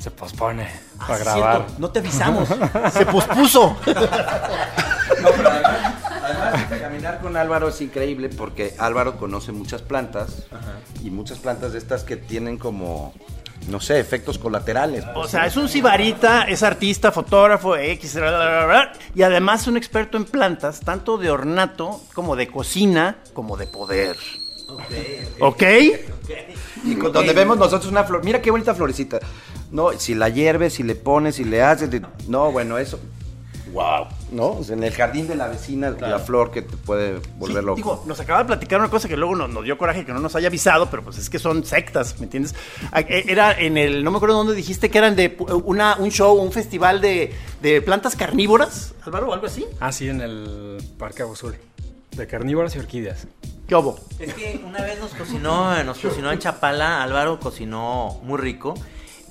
se 0.00 0.10
pospone 0.10 0.68
Ah, 0.98 1.04
para 1.08 1.18
grabar. 1.18 1.56
cierto, 1.64 1.74
no 1.78 1.90
te 1.90 1.98
avisamos. 1.98 2.48
se 2.92 3.06
pospuso. 3.06 3.76
No, 3.86 5.30
pero 5.36 5.48
además, 5.50 5.80
además, 6.22 6.80
caminar 6.80 7.20
con 7.20 7.36
Álvaro 7.36 7.68
es 7.68 7.80
increíble 7.80 8.28
porque 8.30 8.74
Álvaro 8.78 9.16
conoce 9.18 9.52
muchas 9.52 9.82
plantas 9.82 10.44
y 11.02 11.10
muchas 11.10 11.38
plantas 11.38 11.72
de 11.72 11.78
estas 11.78 12.02
que 12.04 12.16
tienen 12.16 12.58
como, 12.58 13.14
no 13.68 13.80
sé, 13.80 13.98
efectos 14.00 14.38
colaterales. 14.38 15.04
O 15.14 15.26
sea, 15.28 15.46
es 15.46 15.56
un 15.56 15.68
sibarita, 15.68 16.42
es 16.44 16.62
artista, 16.62 17.10
fotógrafo, 17.12 17.76
X, 17.76 18.14
bla, 18.14 18.30
bla, 18.30 18.38
bla, 18.38 18.66
bla, 18.66 18.92
y 19.14 19.22
además 19.22 19.66
un 19.66 19.76
experto 19.76 20.16
en 20.16 20.24
plantas, 20.24 20.80
tanto 20.80 21.16
de 21.18 21.30
ornato 21.30 22.00
como 22.14 22.36
de 22.36 22.46
cocina, 22.48 23.16
como 23.32 23.56
de 23.56 23.66
poder. 23.66 24.16
¿Ok? 25.40 25.62
Y 26.84 26.96
con- 26.96 27.12
donde 27.12 27.32
vemos 27.32 27.56
nosotros 27.58 27.90
una 27.90 28.04
flor, 28.04 28.24
mira 28.24 28.40
qué 28.42 28.50
bonita 28.50 28.74
florecita. 28.74 29.20
No, 29.70 29.92
si 29.98 30.14
la 30.14 30.28
hierves, 30.28 30.74
si 30.74 30.82
le 30.82 30.94
pones, 30.94 31.36
si 31.36 31.44
le 31.44 31.62
haces, 31.62 31.90
de- 31.90 32.02
no, 32.28 32.50
bueno, 32.52 32.78
eso. 32.78 32.98
Wow, 33.72 34.06
¿no? 34.34 34.48
O 34.48 34.64
sea, 34.64 34.76
en 34.76 34.84
el 34.84 34.92
jardín 34.92 35.26
de 35.26 35.34
la 35.36 35.48
vecina, 35.48 35.90
la 35.90 36.18
flor 36.18 36.50
que 36.50 36.62
te 36.62 36.76
puede 36.76 37.20
volver 37.38 37.60
Sí, 37.62 37.66
loco. 37.66 37.76
Digo, 37.76 38.02
nos 38.06 38.20
acaba 38.20 38.40
de 38.40 38.44
platicar 38.46 38.80
una 38.80 38.90
cosa 38.90 39.08
que 39.08 39.16
luego 39.16 39.34
nos, 39.34 39.48
nos 39.48 39.64
dio 39.64 39.78
coraje 39.78 40.04
que 40.04 40.12
no 40.12 40.20
nos 40.20 40.34
haya 40.36 40.48
avisado, 40.48 40.90
pero 40.90 41.02
pues 41.02 41.18
es 41.18 41.30
que 41.30 41.38
son 41.38 41.64
sectas, 41.64 42.18
¿me 42.18 42.24
entiendes? 42.24 42.54
Ah, 42.92 43.00
eh, 43.00 43.24
Era 43.28 43.58
en 43.58 43.76
el, 43.78 44.04
no 44.04 44.10
me 44.10 44.16
acuerdo 44.16 44.36
dónde 44.36 44.54
dijiste 44.54 44.90
que 44.90 44.98
eran 44.98 45.16
de 45.16 45.36
una, 45.64 45.96
un 45.98 46.10
show, 46.10 46.34
un 46.36 46.52
festival 46.52 47.00
de, 47.00 47.32
de 47.62 47.80
plantas 47.80 48.16
carnívoras, 48.16 48.94
Álvaro, 49.04 49.28
o 49.28 49.32
algo 49.32 49.46
así. 49.46 49.64
Ah, 49.80 49.92
sí, 49.92 50.08
en 50.08 50.20
el 50.20 50.78
Parque 50.98 51.22
Agua 51.22 51.36
De 52.12 52.26
carnívoras 52.26 52.74
y 52.76 52.78
orquídeas. 52.78 53.26
¿Qué 53.68 53.74
hubo? 53.74 53.98
Es 54.18 54.34
que 54.34 54.62
una 54.66 54.82
vez 54.82 55.00
nos 55.00 55.12
cocinó, 55.14 55.82
nos 55.84 55.98
cocinó 55.98 56.30
en 56.30 56.38
Chapala, 56.38 57.02
Álvaro 57.02 57.40
cocinó 57.40 58.20
muy 58.22 58.38
rico, 58.38 58.74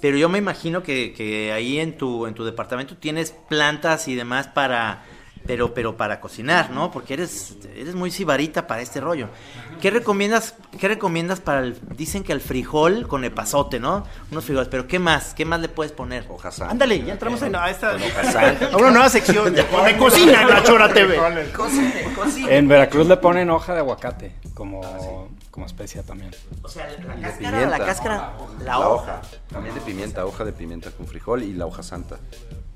pero 0.03 0.17
yo 0.17 0.27
me 0.27 0.37
imagino 0.37 0.83
que, 0.83 1.13
que 1.13 1.53
ahí 1.53 1.79
en 1.79 1.95
tu, 1.95 2.27
en 2.27 2.33
tu 2.33 2.43
departamento 2.43 2.97
tienes 2.97 3.31
plantas 3.31 4.09
y 4.09 4.15
demás 4.15 4.49
para, 4.49 5.05
pero, 5.45 5.73
pero 5.73 5.97
para 5.97 6.19
cocinar, 6.19 6.71
¿no? 6.71 6.91
Porque 6.91 7.13
eres, 7.15 7.57
eres 7.75 7.95
muy 7.95 8.11
sibarita 8.11 8.67
para 8.67 8.81
este 8.81 9.01
rollo. 9.01 9.27
¿Qué 9.81 9.89
recomiendas, 9.91 10.55
qué 10.79 10.87
recomiendas 10.87 11.39
para 11.39 11.59
el, 11.59 11.77
dicen 11.97 12.23
que 12.23 12.31
el 12.31 12.39
frijol 12.41 13.07
con 13.07 13.23
epazote, 13.25 13.79
¿no? 13.79 14.05
Unos 14.31 14.45
frijoles, 14.45 14.69
pero 14.69 14.87
¿qué 14.87 14.99
más? 14.99 15.33
¿Qué 15.33 15.45
más 15.45 15.59
le 15.59 15.69
puedes 15.69 15.91
poner? 15.91 16.25
Hojas 16.29 16.55
santas. 16.55 16.71
Ándale, 16.71 17.03
ya 17.03 17.13
entramos 17.13 17.41
en, 17.41 17.55
a 17.55 17.69
esta 17.69 17.97
sal. 18.31 18.57
a 18.73 18.77
una 18.77 18.91
nueva 18.91 19.09
sección 19.09 19.45
de, 19.53 19.63
de 19.63 19.97
cocina 19.97 20.41
en 20.43 20.49
la 20.49 20.63
Chora 20.63 20.93
TV. 20.93 21.17
Cocine, 21.53 22.13
cocine. 22.15 22.57
En 22.57 22.67
Veracruz 22.67 23.07
le 23.07 23.17
ponen 23.17 23.49
hoja 23.49 23.73
de 23.73 23.79
aguacate 23.79 24.35
como, 24.53 25.29
como 25.51 25.65
especia 25.65 26.03
también. 26.03 26.31
O 26.61 26.69
sea, 26.69 26.87
la 26.87 27.15
cáscara, 27.15 27.37
pimienta. 27.37 27.77
la 27.77 27.85
cáscara, 27.85 28.33
la, 28.59 28.65
La 28.65 28.79
hoja. 28.79 28.89
hoja. 28.89 29.21
También 29.49 29.75
de 29.75 29.81
pimienta, 29.81 30.25
hoja 30.25 30.45
de 30.45 30.53
pimienta 30.53 30.91
con 30.91 31.07
frijol 31.07 31.43
y 31.43 31.53
la 31.53 31.65
hoja 31.65 31.83
santa. 31.83 32.17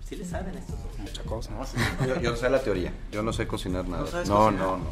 Sí 0.08 0.16
le 0.16 0.26
saben 0.26 0.56
esto. 0.58 0.74
Mucha 1.00 1.22
cosa. 1.24 1.52
Yo, 2.08 2.22
yo 2.22 2.36
sé 2.36 2.50
la 2.50 2.62
teoría, 2.62 2.94
yo 3.12 3.22
no 3.24 3.34
sé 3.34 3.46
cocinar 3.48 3.88
nada. 3.88 4.04
¿No 4.04 4.08
sabes 4.08 4.30
No, 4.30 4.36
cocinar? 4.46 4.62
no, 4.66 4.78
no, 4.78 4.84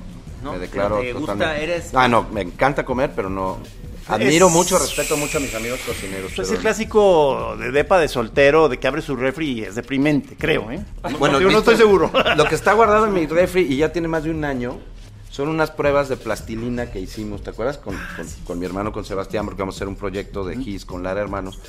No, 0.43 0.51
Me 0.53 0.59
declaro 0.59 0.99
¿te 0.99 1.13
gusta? 1.13 1.33
totalmente. 1.33 1.63
Eres- 1.63 1.91
Ah, 1.95 2.07
no, 2.07 2.23
me 2.23 2.41
encanta 2.41 2.83
comer, 2.85 3.11
pero 3.15 3.29
no. 3.29 3.57
Admiro 4.07 4.47
Es- 4.47 4.53
mucho, 4.53 4.77
respeto 4.77 5.17
mucho 5.17 5.37
a 5.37 5.41
mis 5.41 5.55
amigos 5.55 5.79
cocineros. 5.87 6.31
Pues 6.35 6.47
es 6.49 6.53
el 6.53 6.59
clásico 6.59 7.55
de 7.57 7.71
depa 7.71 7.97
de 7.97 8.07
soltero, 8.07 8.69
de 8.69 8.77
que 8.77 8.87
abre 8.87 9.01
su 9.01 9.15
refri 9.15 9.51
y 9.51 9.61
es 9.63 9.73
deprimente, 9.75 10.35
creo, 10.37 10.69
¿eh? 10.69 10.83
Bueno, 11.17 11.39
yo 11.39 11.49
no 11.49 11.59
estoy 11.59 11.77
seguro. 11.77 12.11
Lo 12.35 12.45
que 12.45 12.53
está 12.55 12.73
guardado 12.73 13.07
en 13.07 13.13
mi 13.13 13.25
refri 13.25 13.61
y 13.61 13.77
ya 13.77 13.91
tiene 13.91 14.07
más 14.07 14.23
de 14.25 14.29
un 14.31 14.43
año 14.45 14.77
son 15.31 15.47
unas 15.49 15.71
pruebas 15.71 16.07
de 16.09 16.17
plastilina 16.17 16.91
que 16.91 16.99
hicimos, 16.99 17.41
¿te 17.41 17.49
acuerdas? 17.49 17.77
Con, 17.79 17.95
con- 18.15 18.27
con 18.45 18.59
mi 18.59 18.65
hermano, 18.67 18.91
con 18.91 19.03
Sebastián, 19.05 19.45
porque 19.45 19.61
vamos 19.63 19.75
a 19.75 19.77
hacer 19.77 19.87
un 19.87 19.95
proyecto 19.95 20.45
de 20.45 20.57
GIS 20.57 20.85
con 20.85 21.01
Lara 21.01 21.21
Hermanos. 21.21 21.59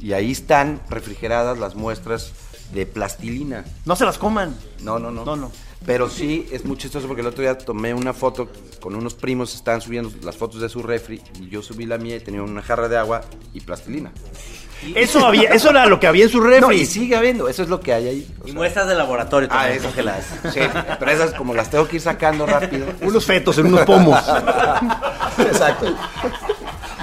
Y 0.00 0.12
ahí 0.14 0.32
están 0.32 0.80
refrigeradas 0.90 1.58
las 1.58 1.74
muestras 1.76 2.32
de 2.72 2.86
plastilina. 2.86 3.64
No 3.84 3.96
se 3.96 4.04
las 4.04 4.18
coman. 4.18 4.54
No, 4.80 4.98
no, 4.98 5.10
no. 5.10 5.24
No, 5.24 5.36
no. 5.36 5.52
Pero 5.86 6.08
sí, 6.08 6.46
es 6.50 6.64
muy 6.64 6.78
chistoso 6.78 7.06
porque 7.06 7.20
el 7.20 7.26
otro 7.26 7.42
día 7.42 7.58
tomé 7.58 7.92
una 7.92 8.14
foto 8.14 8.48
con 8.80 8.94
unos 8.94 9.12
primos, 9.14 9.54
estaban 9.54 9.82
subiendo 9.82 10.10
las 10.22 10.34
fotos 10.34 10.62
de 10.62 10.68
su 10.70 10.82
refri 10.82 11.20
y 11.38 11.48
yo 11.50 11.60
subí 11.62 11.84
la 11.84 11.98
mía 11.98 12.16
y 12.16 12.20
tenía 12.20 12.42
una 12.42 12.62
jarra 12.62 12.88
de 12.88 12.96
agua 12.96 13.20
y 13.52 13.60
plastilina. 13.60 14.10
Eso 14.94 15.24
había, 15.26 15.50
eso 15.50 15.70
era 15.70 15.84
lo 15.86 16.00
que 16.00 16.06
había 16.06 16.24
en 16.24 16.30
su 16.30 16.40
refri. 16.40 16.60
No, 16.60 16.72
y 16.72 16.84
sigue 16.86 17.16
habiendo, 17.16 17.48
eso 17.48 17.62
es 17.62 17.68
lo 17.68 17.80
que 17.80 17.92
hay 17.92 18.08
ahí. 18.08 18.34
o 18.40 18.44
Y 18.44 18.50
sea. 18.50 18.54
muestras 18.54 18.88
de 18.88 18.94
laboratorio 18.94 19.48
Ah, 19.50 19.56
también 19.58 19.76
eso. 19.78 19.86
congeladas. 19.88 20.26
Sí, 20.52 20.60
pero 20.98 21.10
esas 21.10 21.34
como 21.34 21.52
las 21.54 21.70
tengo 21.70 21.86
que 21.86 21.96
ir 21.96 22.02
sacando 22.02 22.46
rápido. 22.46 22.86
Unos 23.02 23.24
fetos 23.24 23.58
en 23.58 23.66
unos 23.66 23.82
pomos. 23.82 24.18
Exacto. 25.38 25.94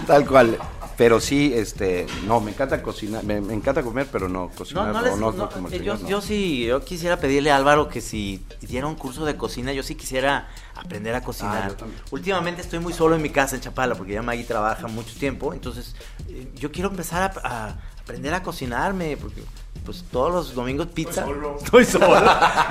Tal 0.08 0.26
cual. 0.26 0.58
Pero 1.02 1.20
sí, 1.20 1.52
este, 1.56 2.06
no, 2.28 2.40
me 2.42 2.52
encanta 2.52 2.84
cocinar, 2.84 3.24
me, 3.24 3.42
me 3.42 3.56
encanta 3.56 3.82
comer, 3.82 4.08
pero 4.12 4.30
no 4.30 4.42
No, 4.42 4.50
cocinar. 4.52 4.94
no 4.94 5.00
o 5.00 5.02
les, 5.02 5.18
no, 5.18 5.32
no, 5.32 5.50
como 5.50 5.68
el 5.68 5.74
eh, 5.74 5.78
yo, 5.78 5.96
señor, 5.96 6.02
no. 6.04 6.10
yo 6.10 6.22
sí, 6.22 6.64
yo 6.64 6.86
quisiera 6.86 7.18
pedirle 7.18 7.50
a 7.50 7.56
Álvaro 7.56 7.90
que 7.90 8.02
si 8.02 8.46
diera 8.62 8.86
un 8.86 8.94
curso 8.94 9.26
de 9.26 9.36
cocina, 9.36 9.74
yo 9.74 9.82
sí 9.82 9.96
quisiera 9.96 10.50
aprender 10.76 11.16
a 11.16 11.24
cocinar. 11.24 11.72
Ah, 11.72 11.76
también. 11.76 12.00
Últimamente 12.12 12.62
estoy 12.62 12.78
muy 12.78 12.94
solo 12.94 13.16
en 13.16 13.24
mi 13.24 13.32
casa 13.32 13.56
en 13.56 13.64
Chapala, 13.64 13.96
porque 13.96 14.14
ya 14.14 14.22
Maggie 14.22 14.44
trabaja 14.44 14.86
mucho 14.86 15.16
tiempo, 15.18 15.56
entonces 15.56 15.96
eh, 16.30 16.52
yo 16.54 16.72
quiero 16.72 16.90
empezar 16.92 17.32
a, 17.44 17.48
a 17.48 17.80
aprender 18.00 18.36
a 18.36 18.44
cocinarme, 18.44 19.18
porque 19.18 19.42
pues 19.84 20.06
todos 20.12 20.32
los 20.32 20.54
domingos 20.54 20.86
pizza. 20.86 21.26
Estoy 21.64 21.84
solo. 21.86 22.22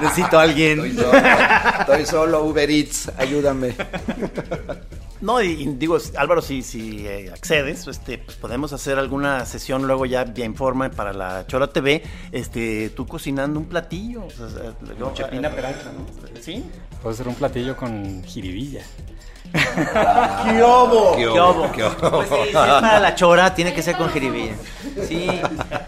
Necesito 0.00 0.38
a 0.38 0.42
alguien. 0.42 0.84
Estoy 0.84 1.04
solo, 1.04 1.18
estoy 1.80 2.06
solo, 2.06 2.44
Uber 2.44 2.70
Eats, 2.70 3.10
ayúdame. 3.18 3.74
No, 5.20 5.42
y, 5.42 5.48
y 5.50 5.66
digo, 5.74 5.98
Álvaro, 6.16 6.40
si, 6.40 6.62
si 6.62 7.06
eh, 7.06 7.30
accedes, 7.32 7.86
este, 7.86 8.16
pues 8.18 8.36
podemos 8.38 8.72
hacer 8.72 8.98
alguna 8.98 9.44
sesión 9.44 9.86
luego 9.86 10.06
ya 10.06 10.24
bien 10.24 10.54
forma 10.54 10.90
para 10.90 11.12
la 11.12 11.46
Chora 11.46 11.66
TV, 11.66 12.02
este, 12.32 12.88
tú 12.90 13.06
cocinando 13.06 13.60
un 13.60 13.66
platillo. 13.66 14.24
o 14.24 14.30
sea, 14.30 14.46
luego- 14.96 15.12
Chepina 15.14 15.50
Peralta, 15.50 15.92
¿no? 15.92 16.40
¿Sí? 16.40 16.64
Puede 17.02 17.16
ser 17.16 17.28
un 17.28 17.34
platillo 17.34 17.76
con 17.76 18.24
jiribilla. 18.24 18.82
¡Qué 19.52 20.62
obo! 20.62 21.12
¿Qué 21.16 21.22
¿Qué 21.22 21.28
obo? 21.28 21.64
obo? 21.64 21.72
¿Qué 21.72 21.82
obo? 21.84 22.10
Pues 22.10 22.28
sí, 22.28 22.34
si 22.44 22.48
es 22.48 22.54
para 22.54 23.00
la 23.00 23.14
chora, 23.14 23.54
tiene 23.54 23.74
que 23.74 23.82
ser 23.82 23.96
con 23.96 24.08
jiribilla. 24.10 24.54
Sí, 25.06 25.26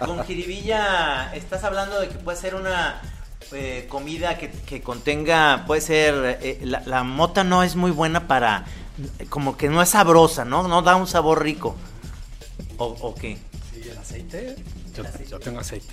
con 0.04 0.24
jiribilla 0.24 1.32
estás 1.34 1.62
hablando 1.64 2.00
de 2.00 2.08
que 2.08 2.14
puede 2.18 2.36
ser 2.38 2.54
una 2.54 3.00
eh, 3.52 3.86
comida 3.88 4.36
que, 4.36 4.50
que 4.50 4.82
contenga, 4.82 5.64
puede 5.66 5.80
ser, 5.80 6.38
eh, 6.42 6.58
la, 6.64 6.82
la 6.86 7.02
mota 7.04 7.44
no 7.44 7.62
es 7.62 7.76
muy 7.76 7.90
buena 7.92 8.26
para, 8.26 8.64
como 9.28 9.56
que 9.56 9.68
no 9.68 9.80
es 9.82 9.90
sabrosa, 9.90 10.44
¿no? 10.44 10.66
No 10.68 10.82
da 10.82 10.96
un 10.96 11.06
sabor 11.06 11.42
rico. 11.42 11.74
¿O, 12.78 12.86
o 12.86 13.14
qué? 13.14 13.38
Sí, 13.72 13.88
el 13.88 13.98
aceite. 13.98 14.56
Yo, 14.94 15.04
yo 15.30 15.38
tengo 15.38 15.60
aceite. 15.60 15.86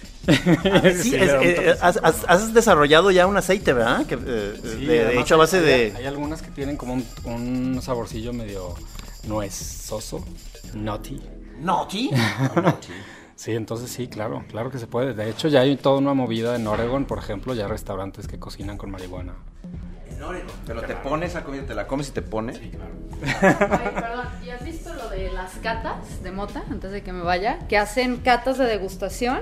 Sí, 1.02 1.12
le 1.12 1.24
es- 1.24 1.32
eh, 1.42 1.78
has, 1.82 1.98
has- 2.04 2.26
has 2.28 2.54
desarrollado 2.54 3.12
ya 3.12 3.28
un 3.28 3.38
aceite, 3.38 3.72
¿verdad? 3.72 4.06
Que, 4.06 4.16
eh, 4.22 4.54
Sí, 4.62 4.86
de, 4.86 5.20
hecho 5.20 5.36
a 5.36 5.38
base 5.38 5.60
hay- 5.60 5.64
de... 5.66 5.94
Hay 5.98 6.06
algunas 6.06 6.42
que 6.42 6.52
tienen 6.52 6.76
como 6.76 6.94
un, 6.96 7.06
un 7.24 7.82
saborcillo 7.82 8.34
medio 8.34 8.76
nuezoso, 9.26 10.24
nutty. 10.74 11.22
No, 11.62 11.88
¿sí? 11.90 12.10
Sí, 13.36 13.52
entonces 13.52 13.90
sí, 13.90 14.10
claro, 14.10 14.44
claro 14.50 14.70
que 14.70 14.80
se 14.80 14.86
puede. 14.88 15.14
De 15.14 15.30
hecho, 15.30 15.48
ya 15.48 15.62
hay 15.62 15.78
toda 15.78 15.98
una 16.00 16.14
movida 16.14 16.58
en 16.58 16.68
Oregon, 16.68 17.06
por 17.06 17.20
ejemplo, 17.20 17.54
ya 17.54 17.64
hay 17.64 17.70
restaurantes 17.72 18.28
que 18.28 18.38
cocinan 18.38 18.78
con 18.78 18.92
marihuana. 18.92 19.34
Pero 20.66 20.82
te 20.82 20.96
pones 20.96 21.36
a 21.36 21.44
comida, 21.44 21.66
te 21.66 21.76
la 21.76 21.88
comes 21.88 22.10
y 22.10 22.12
te 22.12 22.22
pone. 22.22 22.54
Oye, 22.54 22.72
perdón, 23.22 24.28
¿y 24.46 24.50
has 24.50 24.64
visto 24.64 24.94
lo 24.94 25.10
de 25.10 25.32
las 25.32 25.54
catas 25.56 26.24
de 26.24 26.32
mota, 26.32 26.64
antes 26.70 26.92
de 26.92 27.02
que 27.02 27.14
me 27.14 27.22
vaya? 27.22 27.60
Que 27.68 27.78
hacen 27.78 28.18
catas 28.18 28.58
de 28.58 28.66
degustación 28.66 29.40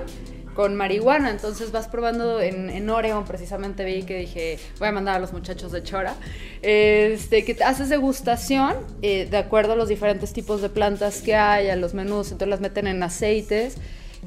con 0.54 0.74
marihuana, 0.74 1.30
entonces 1.30 1.70
vas 1.70 1.86
probando 1.86 2.40
en, 2.40 2.68
en 2.68 2.90
Oregon, 2.90 3.24
precisamente 3.24 3.84
vi 3.84 4.02
que 4.02 4.18
dije, 4.18 4.58
voy 4.80 4.88
a 4.88 4.92
mandar 4.92 5.14
a 5.14 5.18
los 5.20 5.32
muchachos 5.32 5.70
de 5.70 5.84
Chora, 5.84 6.14
este, 6.62 7.44
que 7.44 7.54
te 7.54 7.62
haces 7.62 7.88
degustación 7.88 8.74
eh, 9.00 9.28
de 9.30 9.36
acuerdo 9.36 9.74
a 9.74 9.76
los 9.76 9.88
diferentes 9.88 10.32
tipos 10.32 10.60
de 10.60 10.68
plantas 10.68 11.22
que 11.22 11.36
hay, 11.36 11.68
a 11.68 11.76
los 11.76 11.94
menús, 11.94 12.32
entonces 12.32 12.48
las 12.48 12.60
meten 12.60 12.88
en 12.88 13.00
aceites, 13.04 13.76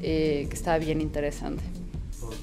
eh, 0.00 0.46
que 0.48 0.56
está 0.56 0.78
bien 0.78 1.02
interesante. 1.02 1.62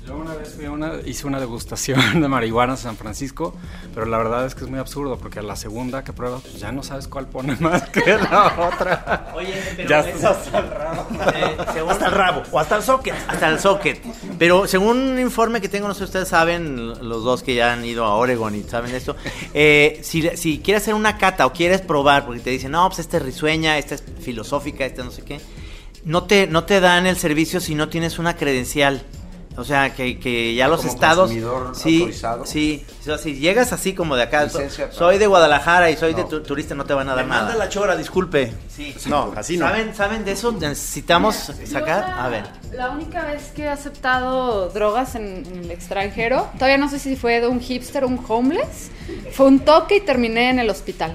Yo 0.10 0.16
una 0.18 0.34
vez 0.34 0.56
fui 0.56 0.66
a 0.66 0.72
una, 0.72 0.94
hice 1.06 1.28
una 1.28 1.40
degustación 1.40 2.00
de 2.22 2.28
marihuana 2.28 2.74
en 2.74 2.78
San 2.80 2.98
Francisco, 2.98 3.56
pero 3.94 4.08
la 4.08 4.18
verdad 4.18 4.44
es 4.48 4.56
que 4.56 4.64
es 4.64 4.70
muy 4.70 4.80
absurdo 4.80 5.20
porque 5.20 5.38
a 5.38 5.44
la 5.44 5.56
segunda 5.56 6.04
que 6.04 6.14
pruebas 6.14 6.42
pues 6.42 6.60
ya 6.60 6.72
no 6.72 6.82
sabes 6.82 7.08
cuál 7.08 7.28
pone 7.28 7.56
más 7.60 7.88
que 7.90 8.18
la 8.18 8.72
otra. 8.74 9.32
Oye, 9.36 9.54
pero 9.78 9.88
Ya 9.88 10.00
estás 10.00 10.24
hasta 10.38 10.58
el 10.58 10.68
rabo. 10.72 11.06
eh, 11.36 11.58
según- 11.74 11.92
Hasta 11.92 12.06
el 12.08 12.12
rabo 12.12 12.42
o 12.52 12.60
hasta 12.60 12.78
el 12.78 12.82
socket. 12.84 13.14
Hasta 13.28 13.50
el 13.50 13.60
socket. 13.60 14.02
Pero 14.40 14.66
según 14.68 14.98
un 14.98 15.20
informe 15.20 15.62
que 15.62 15.70
tengo, 15.70 15.88
no 15.88 15.94
sé, 15.94 16.06
ustedes 16.06 16.28
saben, 16.28 16.88
los 17.08 17.24
dos 17.24 17.44
que 17.44 17.54
ya 17.54 17.72
han 17.74 17.86
ido 17.86 18.04
a 18.04 18.16
Oregon 18.16 18.56
y 18.56 18.64
saben 18.64 18.96
esto, 18.96 19.16
eh, 19.54 20.00
si, 20.02 20.28
si 20.38 20.58
quieres 20.58 20.82
hacer 20.84 20.96
una 20.96 21.20
cata 21.20 21.46
o 21.46 21.54
quieres 21.54 21.82
probar, 21.82 22.26
porque 22.26 22.42
te 22.42 22.50
dicen, 22.50 22.72
no, 22.72 22.88
pues 22.90 22.98
esta 22.98 23.18
es 23.18 23.24
risueña, 23.24 23.78
esta 23.78 23.94
es 23.94 24.04
filosófica, 24.22 24.86
esta 24.88 25.04
no 25.04 25.12
sé 25.12 25.22
qué, 25.22 25.40
no 26.04 26.24
te, 26.24 26.48
no 26.48 26.64
te 26.64 26.80
dan 26.80 27.06
el 27.06 27.16
servicio 27.18 27.60
si 27.60 27.76
no 27.76 27.90
tienes 27.90 28.18
una 28.18 28.36
credencial. 28.36 29.04
O 29.60 29.64
sea, 29.66 29.94
que, 29.94 30.18
que 30.20 30.56
ya 30.56 30.68
los 30.68 30.80
Como 30.82 30.94
estados... 30.94 31.20
consumidor 31.30 31.76
Sí, 31.76 31.98
autorizado. 32.00 32.46
sí. 32.46 32.86
O 33.02 33.04
sea, 33.04 33.18
si 33.18 33.36
llegas 33.36 33.74
así 33.74 33.94
como 33.94 34.16
de 34.16 34.24
acá, 34.24 34.46
Licencia 34.46 34.92
soy 34.92 35.18
de 35.18 35.28
Guadalajara 35.28 35.92
y 35.92 35.98
soy 35.98 36.14
de 36.14 36.24
tu- 36.24 36.42
turista, 36.42 36.76
no 36.76 36.86
te 36.86 36.94
van 36.94 37.10
a 37.10 37.16
dar 37.16 37.26
Manda 37.26 37.44
nada. 37.46 37.56
la 37.56 37.70
chora, 37.70 37.96
disculpe. 37.98 38.54
Sí. 38.74 38.96
No, 39.08 39.34
así 39.36 39.58
no. 39.58 39.68
¿Saben, 39.68 39.94
¿Saben 39.96 40.24
de 40.26 40.32
eso? 40.32 40.52
Necesitamos 40.52 41.36
sacar... 41.66 42.04
A 42.18 42.30
ver. 42.30 42.46
La 42.76 42.92
única 42.92 43.26
vez 43.26 43.52
que 43.56 43.64
he 43.64 43.68
aceptado 43.68 44.70
drogas 44.70 45.16
en, 45.16 45.44
en 45.52 45.64
el 45.66 45.72
extranjero, 45.72 46.48
todavía 46.54 46.78
no 46.78 46.88
sé 46.90 47.00
si 47.00 47.16
fue 47.16 47.42
de 47.42 47.48
un 47.48 47.60
hipster 47.60 48.04
o 48.04 48.08
un 48.08 48.24
homeless, 48.28 48.92
fue 49.32 49.48
un 49.48 49.60
toque 49.60 49.98
y 49.98 50.00
terminé 50.02 50.50
en 50.52 50.60
el 50.60 50.70
hospital. 50.70 51.14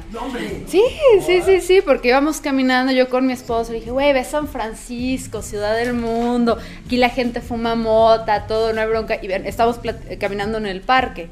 Sí, 0.67 0.83
sí, 1.25 1.43
sí, 1.43 1.61
sí, 1.61 1.81
porque 1.81 2.09
íbamos 2.09 2.41
caminando 2.41 2.93
yo 2.93 3.09
con 3.09 3.27
mi 3.27 3.33
esposo 3.33 3.73
y 3.73 3.77
dije, 3.79 3.93
güey, 3.93 4.13
ve 4.13 4.25
San 4.25 4.49
Francisco, 4.49 5.43
ciudad 5.43 5.77
del 5.77 5.95
mundo, 5.95 6.59
aquí 6.85 6.97
la 6.97 7.09
gente 7.09 7.41
fuma 7.41 7.75
mota, 7.77 8.47
todo, 8.47 8.73
no 8.73 8.81
hay 8.81 8.89
bronca. 8.89 9.19
Y 9.23 9.29
ven, 9.29 9.47
estamos 9.47 9.81
plat- 9.81 10.19
caminando 10.19 10.59
en 10.59 10.67
el 10.67 10.81
parque. 10.81 11.29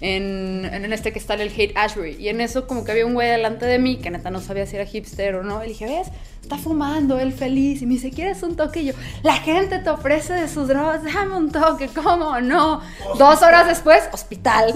En, 0.00 0.64
en 0.64 0.92
este 0.92 1.12
que 1.12 1.18
está 1.18 1.34
en 1.34 1.40
el 1.40 1.48
Hate 1.48 1.76
Ashbury. 1.76 2.16
Y 2.18 2.28
en 2.28 2.40
eso 2.40 2.66
como 2.66 2.84
que 2.84 2.92
había 2.92 3.06
un 3.06 3.14
güey 3.14 3.28
delante 3.28 3.66
de 3.66 3.78
mí 3.78 3.96
que 3.96 4.10
neta 4.10 4.30
no 4.30 4.40
sabía 4.40 4.66
si 4.66 4.76
era 4.76 4.86
hipster 4.86 5.36
o 5.36 5.42
no. 5.42 5.64
Y 5.64 5.68
dije, 5.68 5.86
¿ves? 5.86 6.08
Está 6.42 6.56
fumando, 6.56 7.18
él 7.18 7.32
feliz. 7.32 7.82
Y 7.82 7.86
me 7.86 7.94
dice, 7.94 8.10
¿quieres 8.10 8.42
un 8.42 8.56
toque? 8.56 8.80
Y 8.80 8.86
yo, 8.86 8.92
la 9.22 9.34
gente 9.34 9.78
te 9.78 9.90
ofrece 9.90 10.32
de 10.34 10.48
sus 10.48 10.68
drogas, 10.68 11.02
dame 11.04 11.36
un 11.36 11.50
toque, 11.50 11.88
¿cómo 11.88 12.40
no? 12.40 12.80
Dos 13.18 13.42
horas 13.42 13.66
después, 13.66 14.08
hospital. 14.12 14.74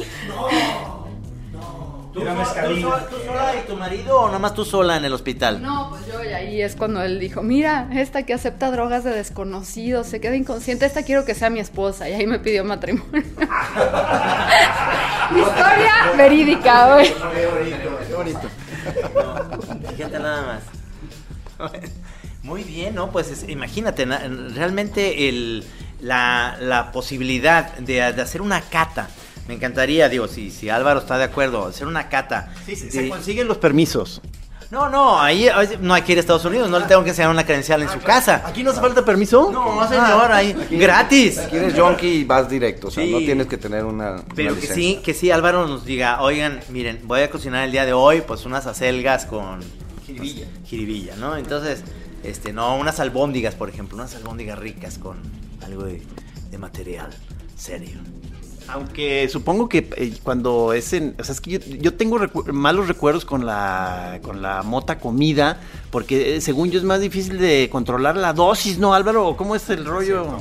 ¿Tú, 2.13 2.21
sola, 2.21 2.35
tú 2.45 2.77
sola- 2.81 3.07
tú 3.09 3.17
sola 3.25 3.53
y 3.57 3.67
tu 3.67 3.77
marido 3.77 4.21
o 4.21 4.31
nomás 4.31 4.53
tú 4.55 4.65
sola 4.67 4.97
en 4.99 5.05
el 5.07 5.13
hospital? 5.15 5.63
No, 5.63 5.89
pues 5.91 6.07
yo, 6.07 6.23
y 6.23 6.29
ahí 6.29 6.61
es 6.61 6.77
cuando 6.77 7.03
él 7.03 7.19
dijo, 7.19 7.43
mira, 7.43 7.89
esta 7.95 8.25
que 8.25 8.35
acepta 8.35 8.71
drogas 8.71 9.03
de 9.05 9.11
desconocidos, 9.13 10.07
se 10.09 10.21
queda 10.21 10.37
inconsciente, 10.37 10.85
esta 10.85 11.03
quiero 11.05 11.25
que 11.25 11.35
sea 11.35 11.49
mi 11.49 11.61
esposa, 11.61 12.09
y 12.11 12.13
ahí 12.13 12.27
me 12.27 12.39
pidió 12.39 12.65
matrimonio. 12.65 13.11
Historia 15.35 16.13
verídica, 16.17 16.95
güey. 16.95 17.15
Fíjate 19.97 20.19
nada 20.19 20.61
más. 21.59 21.71
Muy 22.43 22.65
bien, 22.65 22.95
¿no? 22.95 23.11
Pues 23.11 23.31
es- 23.31 23.49
imagínate, 23.49 24.05
na- 24.05 24.23
realmente 24.55 25.29
el, 25.29 25.65
la, 26.01 26.57
la 26.61 26.91
posibilidad 26.93 27.73
de, 27.79 28.13
de 28.13 28.23
hacer 28.23 28.43
una 28.43 28.61
cata. 28.61 29.09
Me 29.49 29.55
encantaría, 29.55 30.09
digo, 30.09 30.29
si, 30.29 30.51
si 30.51 30.69
Álvaro 30.71 31.01
está 31.01 31.19
de 31.19 31.25
acuerdo, 31.25 31.67
hacer 31.67 31.87
una 31.87 32.09
cata. 32.09 32.53
Sí, 32.67 32.77
se, 32.77 32.87
de- 32.87 32.91
se 32.93 33.09
consiguen 33.09 33.49
los 33.49 33.59
permisos. 33.59 34.21
No, 34.71 34.89
no, 34.89 35.21
ahí 35.21 35.49
no 35.83 35.93
hay 35.93 36.01
que 36.01 36.13
ir 36.13 36.19
a 36.19 36.21
Estados 36.23 36.47
Unidos, 36.47 36.71
no 36.71 36.79
le 36.79 36.87
tengo 36.87 37.05
que 37.05 37.11
enseñar 37.11 37.31
una 37.31 37.45
credencial 37.45 37.83
en 37.83 37.91
su 37.91 37.99
casa. 38.01 38.43
¿Aquí 38.47 38.63
no 38.63 38.71
hace 38.71 38.81
falta 38.81 39.05
permiso? 39.05 39.51
No, 39.53 39.87
señor, 39.87 40.33
ahí, 40.33 40.57
gratis. 40.71 41.39
Si 41.51 41.57
eres 41.57 41.79
junkie 41.79 42.21
y 42.21 42.25
vas 42.25 42.49
directo, 42.49 42.89
o 42.89 42.91
sea, 42.91 43.05
Sí. 43.05 43.11
no 43.13 43.19
tienes 43.19 43.49
que 43.49 43.59
tener 43.59 43.85
una. 43.85 44.23
Pero 44.35 44.53
una 44.53 44.61
que 44.61 44.69
licencia. 44.69 44.75
sí, 44.75 45.01
que 45.05 45.13
sí, 45.13 45.31
Álvaro 45.31 45.67
nos 45.67 45.85
diga, 45.85 46.23
oigan, 46.23 46.61
miren, 46.71 47.01
voy 47.05 47.21
a 47.21 47.29
cocinar 47.29 47.65
el 47.65 47.73
día 47.73 47.85
de 47.85 47.93
hoy, 47.93 48.23
pues 48.27 48.47
unas 48.47 48.67
acelgas 48.67 49.27
con 49.27 49.61
jiribilla, 50.07 50.47
jiribilla, 50.65 51.17
¿no? 51.17 51.37
Entonces, 51.37 51.83
este, 52.25 52.55
no, 52.55 52.75
unas 52.77 52.99
albóndigas, 52.99 53.55
por 53.55 53.69
ejemplo, 53.69 53.97
unas 53.99 54.15
albóndigas 54.15 54.59
ricas 54.59 54.97
con 54.97 55.19
algo 55.63 55.83
de, 55.85 56.01
de 56.51 56.57
material 56.57 57.11
serio. 57.59 57.99
Aunque 58.69 59.29
supongo 59.29 59.69
que 59.69 59.89
eh, 59.97 60.15
cuando 60.23 60.73
es 60.73 60.93
en. 60.93 61.15
O 61.19 61.25
sea, 61.25 61.35
es 61.35 61.41
que 61.41 61.51
yo, 61.53 61.59
yo 61.59 61.95
tengo 61.95 62.19
recu- 62.19 62.51
malos 62.53 62.89
recuerdos 62.89 63.25
con 63.25 63.45
la, 63.45 64.19
con 64.23 64.41
la 64.43 64.63
mota 64.63 64.99
comida, 64.99 65.61
porque 65.91 66.37
eh, 66.37 66.41
según 66.41 66.71
yo 66.71 66.79
es 66.79 66.85
más 66.85 67.01
difícil 67.01 67.39
de 67.39 67.69
controlar 67.71 68.17
la 68.17 68.33
dosis, 68.33 68.79
¿no, 68.79 68.95
Álvaro? 68.95 69.27
¿O 69.29 69.37
¿Cómo 69.37 69.55
es 69.57 69.69
el 69.71 69.85
rollo? 69.85 70.39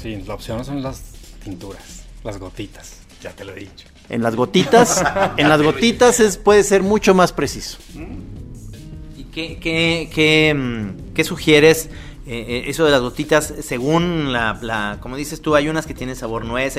Sí, 0.00 0.22
la 0.26 0.34
opción 0.34 0.64
son 0.64 0.82
las 0.82 1.02
tinturas, 1.42 2.04
las 2.22 2.38
gotitas, 2.38 2.98
ya 3.22 3.30
te 3.32 3.44
lo 3.44 3.52
he 3.52 3.60
dicho. 3.60 3.86
En 4.08 4.22
las 4.22 4.36
gotitas, 4.36 5.02
en 5.36 5.48
las 5.48 5.62
gotitas 5.62 6.20
es, 6.20 6.36
puede 6.36 6.62
ser 6.62 6.82
mucho 6.82 7.14
más 7.14 7.32
preciso. 7.32 7.78
¿Y 9.16 9.24
qué, 9.24 9.58
qué, 9.58 10.10
qué, 10.12 10.54
mm, 10.54 11.12
qué 11.14 11.24
sugieres? 11.24 11.88
Eh, 12.26 12.44
eh, 12.48 12.64
eso 12.68 12.86
de 12.86 12.90
las 12.90 13.02
gotitas, 13.02 13.52
según 13.60 14.32
la, 14.32 14.98
como 15.00 15.16
dices 15.16 15.42
tú, 15.42 15.54
hay 15.54 15.68
unas 15.68 15.86
que 15.86 15.92
tienen 15.92 16.16
sabor 16.16 16.46
nuez, 16.46 16.76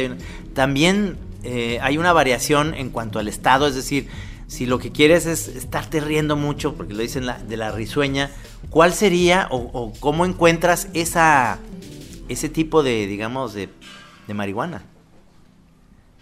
también 0.54 1.18
eh, 1.44 1.78
hay 1.82 2.00
una 2.00 2.14
variación 2.14 2.74
en 2.74 2.90
cuanto 2.90 3.20
al 3.20 3.28
estado, 3.28 3.68
es 3.68 3.76
decir, 3.76 4.10
si 4.48 4.66
lo 4.66 4.80
que 4.80 4.92
quieres 4.92 5.28
es 5.28 5.48
estarte 5.48 6.00
riendo 6.00 6.36
mucho, 6.36 6.74
porque 6.76 6.94
lo 6.94 7.02
dicen 7.02 7.28
de 7.48 7.58
la 7.58 7.72
risueña, 7.72 8.32
¿cuál 8.72 8.94
sería 8.94 9.48
o, 9.52 9.94
cómo 10.00 10.26
encuentras 10.26 10.88
esa, 10.94 11.60
ese 12.28 12.50
tipo 12.50 12.82
de, 12.82 13.06
digamos, 13.06 13.54
de, 13.54 13.70
de 14.28 14.34
marihuana? 14.34 14.84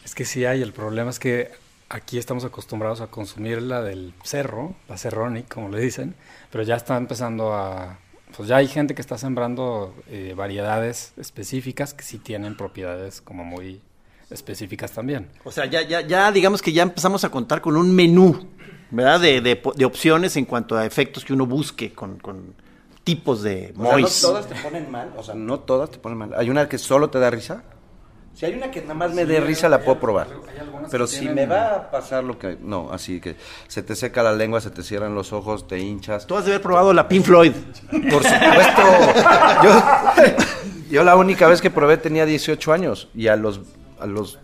Es 0.03 0.15
que 0.15 0.26
sí 0.26 0.43
hay, 0.43 0.61
el 0.61 0.74
problema 0.74 1.09
es 1.09 1.19
que 1.19 1.51
aquí 1.88 2.17
estamos 2.17 2.43
acostumbrados 2.43 2.99
a 2.99 3.07
consumir 3.07 3.61
la 3.61 3.82
del 3.82 4.13
cerro, 4.24 4.76
la 4.89 4.97
cerronic, 4.97 5.47
como 5.47 5.69
le 5.69 5.80
dicen, 5.80 6.15
pero 6.51 6.63
ya 6.63 6.76
está 6.76 6.97
empezando 6.97 7.53
a... 7.53 7.99
Pues 8.36 8.49
ya 8.49 8.57
hay 8.57 8.67
gente 8.67 8.95
que 8.95 9.01
está 9.01 9.17
sembrando 9.17 9.93
eh, 10.09 10.34
variedades 10.36 11.13
específicas 11.17 11.93
que 11.93 12.03
sí 12.03 12.17
tienen 12.17 12.57
propiedades 12.57 13.21
como 13.21 13.43
muy 13.43 13.81
específicas 14.29 14.91
también. 14.91 15.29
O 15.43 15.51
sea, 15.51 15.65
ya, 15.65 15.81
ya, 15.84 16.01
ya 16.01 16.31
digamos 16.31 16.61
que 16.61 16.73
ya 16.73 16.84
empezamos 16.84 17.23
a 17.23 17.29
contar 17.29 17.61
con 17.61 17.77
un 17.77 17.93
menú, 17.93 18.47
¿verdad? 18.89 19.19
De, 19.19 19.41
de, 19.41 19.61
de 19.75 19.86
opciones 19.86 20.36
en 20.38 20.45
cuanto 20.45 20.75
a 20.75 20.86
efectos 20.86 21.23
que 21.23 21.34
uno 21.34 21.45
busque 21.45 21.93
con, 21.93 22.17
con 22.17 22.55
tipos 23.03 23.43
de 23.43 23.73
O 23.77 23.84
sea, 23.84 23.84
no 23.84 23.91
mois. 23.91 24.21
todas 24.21 24.47
te 24.47 24.55
ponen 24.55 24.89
mal, 24.89 25.13
o 25.17 25.23
sea, 25.23 25.36
no 25.36 25.59
todas 25.59 25.91
te 25.91 25.99
ponen 25.99 26.17
mal. 26.17 26.34
Hay 26.36 26.49
una 26.49 26.67
que 26.67 26.77
solo 26.77 27.09
te 27.09 27.19
da 27.19 27.29
risa. 27.29 27.63
Si 28.34 28.45
hay 28.45 28.55
una 28.55 28.71
que 28.71 28.81
nada 28.81 28.95
más 28.95 29.13
me 29.13 29.25
dé 29.25 29.39
risa, 29.39 29.69
la 29.69 29.79
puedo 29.79 29.99
probar. 29.99 30.27
Pero 30.89 31.05
si 31.05 31.29
me 31.29 31.45
va 31.45 31.75
a 31.75 31.91
pasar 31.91 32.23
lo 32.23 32.39
que... 32.39 32.57
No, 32.59 32.89
así 32.91 33.19
que 33.19 33.36
se 33.67 33.84
te 33.84 33.95
seca 33.95 34.23
la 34.23 34.34
lengua, 34.34 34.59
se 34.59 34.71
te 34.71 34.81
cierran 34.81 35.13
los 35.13 35.34
ojos, 35.34 35.67
te 35.67 35.79
hinchas. 35.79 36.25
Tú 36.25 36.36
has 36.36 36.45
de 36.45 36.51
haber 36.51 36.61
probado 36.61 36.93
la 36.93 37.07
Pink 37.07 37.25
Floyd. 37.25 37.53
Por 37.89 38.23
supuesto. 38.23 38.81
Yo, 39.63 39.84
yo 40.89 41.03
la 41.03 41.15
única 41.15 41.47
vez 41.47 41.61
que 41.61 41.69
probé 41.69 41.97
tenía 41.97 42.25
18 42.25 42.73
años 42.73 43.09
y 43.15 43.27
a 43.27 43.36
los, 43.36 43.61
a 43.99 44.05
los 44.05 44.39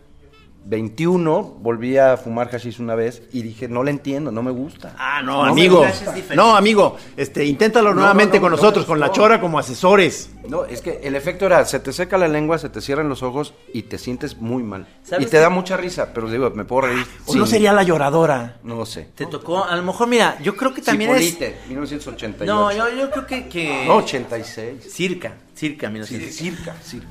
21 0.65 1.41
volví 1.61 1.97
a 1.97 2.15
fumar 2.17 2.49
hashish 2.49 2.79
una 2.79 2.93
vez 2.95 3.23
y 3.31 3.41
dije, 3.41 3.67
no 3.67 3.83
le 3.83 3.91
entiendo, 3.91 4.31
no 4.31 4.43
me 4.43 4.51
gusta. 4.51 4.93
Ah, 4.97 5.21
no, 5.21 5.43
No, 5.45 5.51
amigo. 5.51 5.83
es. 5.85 6.03
No, 6.35 6.55
amigo. 6.55 6.97
Este, 7.17 7.45
inténtalo 7.45 7.89
No, 7.89 8.01
nuevamente 8.01 8.37
no, 8.37 8.41
no, 8.41 8.41
con 8.41 8.51
no, 8.51 8.57
nosotros, 8.57 8.85
no, 8.85 8.87
con 8.87 8.99
la 8.99 9.07
no. 9.07 9.13
chora 9.13 9.41
como 9.41 9.57
asesores. 9.57 10.31
No, 10.47 10.65
es 10.65 10.81
que 10.81 10.99
el 11.03 11.15
efecto 11.15 11.45
era, 11.45 11.65
se 11.65 11.79
te 11.79 11.91
seca 11.93 12.17
la 12.17 12.27
lengua, 12.27 12.57
se 12.57 12.69
te 12.69 12.81
cierran 12.81 13.09
los 13.09 13.23
ojos 13.23 13.53
y 13.73 13.83
te 13.83 13.97
sientes 13.97 14.37
muy 14.37 14.63
mal. 14.63 14.87
¿Sabes 15.03 15.23
Y 15.23 15.29
te 15.29 15.37
qué? 15.37 15.41
da 15.41 15.49
mucha 15.49 15.77
risa, 15.77 16.13
pero 16.13 16.29
digo, 16.29 16.49
me 16.51 16.65
puedo 16.65 16.81
reír. 16.87 17.05
¿O 17.25 17.35
no 17.35 17.45
Sí. 17.45 17.51
sería 17.53 17.73
la 17.73 17.83
lloradora? 17.83 18.57
No 18.63 18.85
sé. 18.85 19.09
Te 19.15 19.25
tocó, 19.25 19.63
a 19.63 19.75
lo 19.75 19.83
mejor, 19.83 20.07
mira, 20.07 20.37
yo 20.41 20.55
creo 20.55 20.73
que 20.73 20.81
también 20.81 21.11
es... 21.15 21.25
Cipolite, 21.31 21.57
1988. 21.69 22.45
No, 22.53 22.71
yo, 22.71 22.89
yo 22.97 23.09
creo 23.11 23.25
que... 23.27 23.47
que... 23.47 23.85
No, 23.87 23.97
86. 23.97 24.91
Circa, 24.91 25.33
circa, 25.53 25.89
mira, 25.89 26.05
Sí, 26.05 26.19
circa, 26.31 26.75
circa. 26.83 27.07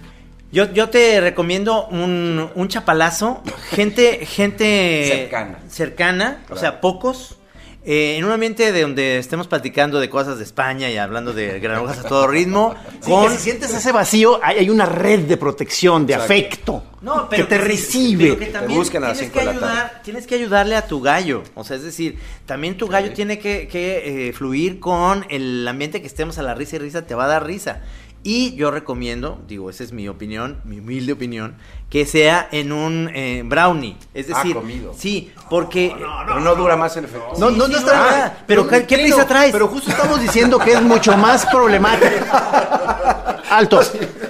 Yo, 0.51 0.72
yo 0.72 0.88
te 0.88 1.20
recomiendo 1.20 1.86
un, 1.88 2.49
un 2.55 2.68
chapalazo, 2.68 3.42
gente, 3.70 4.24
gente 4.24 5.09
Cercana. 5.11 5.59
cercana, 5.68 6.38
o 6.49 6.57
sea, 6.57 6.80
pocos, 6.80 7.36
eh, 7.84 8.16
en 8.18 8.24
un 8.24 8.32
ambiente 8.32 8.72
de 8.72 8.82
donde 8.82 9.18
estemos 9.18 9.46
platicando 9.46 10.01
de 10.01 10.09
cosas 10.11 10.38
de 10.38 10.44
España 10.44 10.90
y 10.90 10.96
hablando 10.96 11.32
de 11.34 11.61
granujas 11.61 11.99
a 11.99 12.03
todo 12.05 12.26
ritmo, 12.26 12.74
Sí, 13.03 13.11
con 13.11 13.24
que 13.30 13.36
si 13.36 13.42
sientes 13.44 13.72
ese 13.74 13.92
vacío, 13.92 14.40
hay, 14.42 14.59
hay 14.59 14.70
una 14.70 14.86
red 14.86 15.20
de 15.20 15.36
protección, 15.36 16.07
de 16.07 16.14
Exacto. 16.14 16.32
afecto, 16.32 16.82
No, 17.03 17.28
que 17.28 17.36
pero 17.36 17.49
te 17.49 17.57
sí, 17.57 17.62
recibe. 17.62 18.24
pero 18.28 18.38
que 18.38 18.46
también 18.46 18.78
buscan 18.78 19.05
a 19.05 19.09
las 19.09 19.18
tienes 19.18 19.32
que 19.34 19.40
ayudar, 19.40 20.01
tienes 20.03 20.26
que 20.26 20.34
ayudarle 20.34 20.76
a 20.76 20.86
tu 20.86 21.01
gallo, 21.03 21.42
o 21.55 21.62
sea, 21.64 21.76
es 21.76 21.82
decir, 21.82 22.18
también 22.46 22.76
tu 22.78 22.88
gallo 22.88 23.12
tiene 23.12 23.38
que, 23.38 23.68
que, 23.68 24.28
eh, 24.28 24.32
fluir 24.32 24.80
con 24.80 25.24
el 25.28 25.66
ambiente 25.68 26.01
que 26.01 26.07
estemos 26.07 26.38
a 26.38 26.42
la 26.42 26.55
risa 26.55 26.76
y 26.76 26.78
risa, 26.80 27.07
te 27.07 27.14
va 27.14 27.24
a 27.26 27.28
dar 27.28 27.46
risa. 27.46 27.82
Y 28.24 28.56
yo 28.56 28.70
recomiendo, 28.70 29.42
digo, 29.46 29.70
esa 29.70 29.84
es 29.84 29.92
mi 29.92 30.08
opinión, 30.08 30.60
mi 30.64 30.80
humilde 30.80 31.12
opinión, 31.12 31.56
que 31.89 32.05
sea 32.05 32.49
en 32.53 32.70
un 32.72 33.11
eh, 33.14 33.43
brownie, 33.45 33.97
es 34.12 34.26
Ah, 34.30 34.36
decir, 34.36 34.55
comido. 34.55 34.95
sí, 34.99 35.32
porque 35.49 35.95
Pero 36.26 36.41
no 36.41 36.55
dura 36.55 36.76
más 36.76 36.95
el 36.99 37.07
efecto. 37.07 37.28
No, 37.39 37.49
Sí, 37.49 37.57
no, 37.57 37.64
sí, 37.66 37.72
no 37.72 37.78
no, 37.78 37.78
está 37.78 37.93
nada. 37.99 38.39
Pero, 38.47 38.68
¿qué- 38.68 38.84
qué 38.84 38.99
prisa 38.99 39.26
traes? 39.26 39.53
Pero 39.53 39.68
justo 39.68 39.91
estamos 39.91 40.20
diciendo 40.20 40.59
que 40.59 40.72
es 40.72 40.82
mucho 40.82 41.16
más 41.16 41.47
problemático. 41.47 42.11
Alto, 43.51 43.80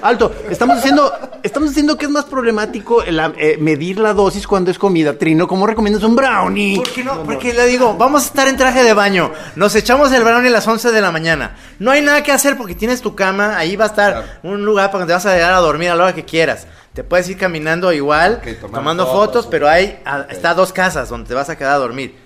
alto. 0.00 0.32
Estamos 0.48 0.76
diciendo, 0.76 1.12
estamos 1.42 1.70
diciendo 1.70 1.98
que 1.98 2.04
es 2.04 2.10
más 2.10 2.24
problemático 2.26 3.02
eh, 3.04 3.56
medir 3.58 3.98
la 3.98 4.14
dosis 4.14 4.46
cuando 4.46 4.70
es 4.70 4.78
comida. 4.78 5.18
Trino, 5.18 5.48
¿cómo 5.48 5.66
recomiendas 5.66 6.04
un 6.04 6.14
brownie? 6.14 6.76
¿Por 6.76 6.88
qué 6.92 7.02
no? 7.02 7.24
Porque 7.24 7.52
le 7.52 7.66
digo, 7.66 7.94
vamos 7.98 8.22
a 8.22 8.26
estar 8.26 8.46
en 8.46 8.56
traje 8.56 8.84
de 8.84 8.94
baño. 8.94 9.32
Nos 9.56 9.74
echamos 9.74 10.12
el 10.12 10.22
brownie 10.22 10.48
a 10.48 10.52
las 10.52 10.68
11 10.68 10.92
de 10.92 11.00
la 11.00 11.10
mañana. 11.10 11.56
No 11.80 11.90
hay 11.90 12.00
nada 12.00 12.22
que 12.22 12.30
hacer 12.30 12.56
porque 12.56 12.76
tienes 12.76 13.00
tu 13.02 13.16
cama. 13.16 13.56
Ahí 13.58 13.74
va 13.74 13.86
a 13.86 13.88
estar 13.88 14.12
Claro. 14.12 14.26
un 14.44 14.64
lugar 14.64 14.86
para 14.92 15.00
donde 15.00 15.14
vas 15.14 15.26
a 15.26 15.34
llegar 15.34 15.52
a 15.52 15.58
dormir 15.58 15.90
a 15.90 15.96
la 15.96 16.04
hora 16.04 16.14
que 16.14 16.24
quieras. 16.24 16.68
Te 16.98 17.04
puedes 17.04 17.28
ir 17.28 17.38
caminando 17.38 17.92
igual, 17.92 18.40
tomando 18.60 19.04
fotos, 19.06 19.46
pero 19.46 19.68
hay 19.68 20.00
a- 20.04 20.26
está 20.30 20.52
dos 20.52 20.72
casas 20.72 21.08
donde 21.08 21.28
te 21.28 21.34
vas 21.34 21.48
a 21.48 21.54
quedar 21.56 21.74
a 21.74 21.78
dormir. 21.78 22.18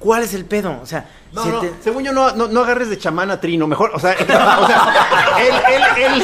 ¿Cuál 0.00 0.22
es 0.24 0.34
el 0.34 0.44
pedo? 0.46 0.80
O 0.82 0.86
sea, 0.86 1.06
No, 1.32 1.44
si 1.44 1.48
no, 1.50 1.60
te- 1.60 1.72
según 1.84 2.02
yo, 2.02 2.12
no, 2.12 2.32
no, 2.32 2.48
no 2.48 2.60
agarres 2.62 2.88
de 2.90 2.98
chamán 2.98 3.30
a 3.30 3.38
Trino, 3.40 3.66
mejor, 3.68 3.92
o 3.94 4.00
sea, 4.00 4.12
o 4.20 4.66
sea 4.66 4.94
él, 5.38 5.54
él, 5.74 5.82
él, 6.14 6.22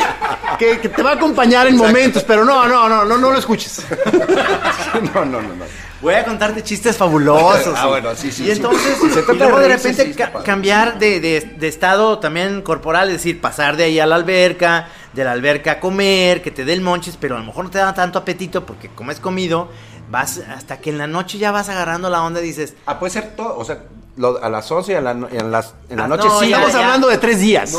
que, 0.59 0.81
que 0.81 0.89
te 0.89 1.03
va 1.03 1.11
a 1.11 1.15
acompañar 1.15 1.67
en 1.69 1.77
momentos, 1.77 2.25
pero 2.25 2.45
no, 2.45 2.67
no, 2.67 2.89
no, 2.89 3.05
no, 3.05 3.17
no 3.19 3.31
lo 3.31 3.39
escuches. 3.39 3.85
No, 5.15 5.25
no, 5.27 5.43
no, 5.43 5.49
no. 5.55 5.65
Voy 6.01 6.15
a 6.15 6.25
contarte 6.25 6.63
chistes 6.63 6.97
fabulosos. 6.97 7.75
Ah, 7.77 7.87
bueno, 7.87 8.15
sí, 8.15 8.31
sí, 8.33 8.45
Y 8.45 8.47
sí. 8.47 8.53
entonces, 8.53 8.97
se 9.13 9.21
y 9.33 9.37
luego 9.37 9.59
de 9.59 9.69
repente 9.69 10.07
sí, 10.07 10.15
ca- 10.15 10.33
cambiar 10.43 10.99
de, 10.99 11.21
de- 11.21 11.41
de 11.59 11.69
estado 11.69 12.19
también 12.19 12.63
corporal, 12.63 13.09
es 13.09 13.15
decir, 13.15 13.41
pasar 13.41 13.77
de 13.77 13.85
ahí 13.85 13.99
a 14.01 14.07
la 14.07 14.15
alberca, 14.17 14.89
de 15.13 15.25
la 15.25 15.33
alberca 15.33 15.73
a 15.73 15.81
comer, 15.81 16.41
que 16.43 16.51
te 16.51 16.65
dé 16.65 16.73
el 16.75 16.81
monches, 16.81 17.17
pero 17.19 17.37
a 17.37 17.39
lo 17.41 17.45
mejor 17.45 17.65
no 17.65 17.71
te 17.71 17.79
da 17.79 17.93
tanto 17.95 18.19
apetito 18.19 18.65
porque 18.65 18.89
comes 18.89 19.21
comido, 19.21 19.69
vas 20.11 20.39
hasta 20.39 20.81
que 20.81 20.91
en 20.91 20.99
la 20.99 21.07
noche 21.07 21.39
ya 21.39 21.51
vas 21.53 21.69
agarrando 21.69 22.11
la 22.11 22.23
onda 22.23 22.41
y 22.41 22.45
dices, 22.45 22.75
Ah, 22.87 22.99
puede 22.99 23.13
ser 23.13 23.37
todo, 23.37 23.57
o 23.59 23.65
sea, 23.65 23.85
lo- 24.17 24.43
a 24.43 24.49
las 24.49 24.71
11 24.71 24.93
y 24.93 24.95
a 24.95 25.01
la 25.01 25.15
no- 25.15 25.29
y 25.33 25.37
en, 25.37 25.51
las, 25.51 25.75
en 25.91 25.97
la 25.99 26.05
Ah, 26.05 26.09
noche 26.09 26.27
no, 26.29 26.41
sí. 26.41 26.49
ya, 26.49 26.57
Estamos 26.57 26.73
ya. 26.75 26.85
hablando 26.87 27.09
de 27.09 27.19
tres 27.19 27.41
días. 27.41 27.73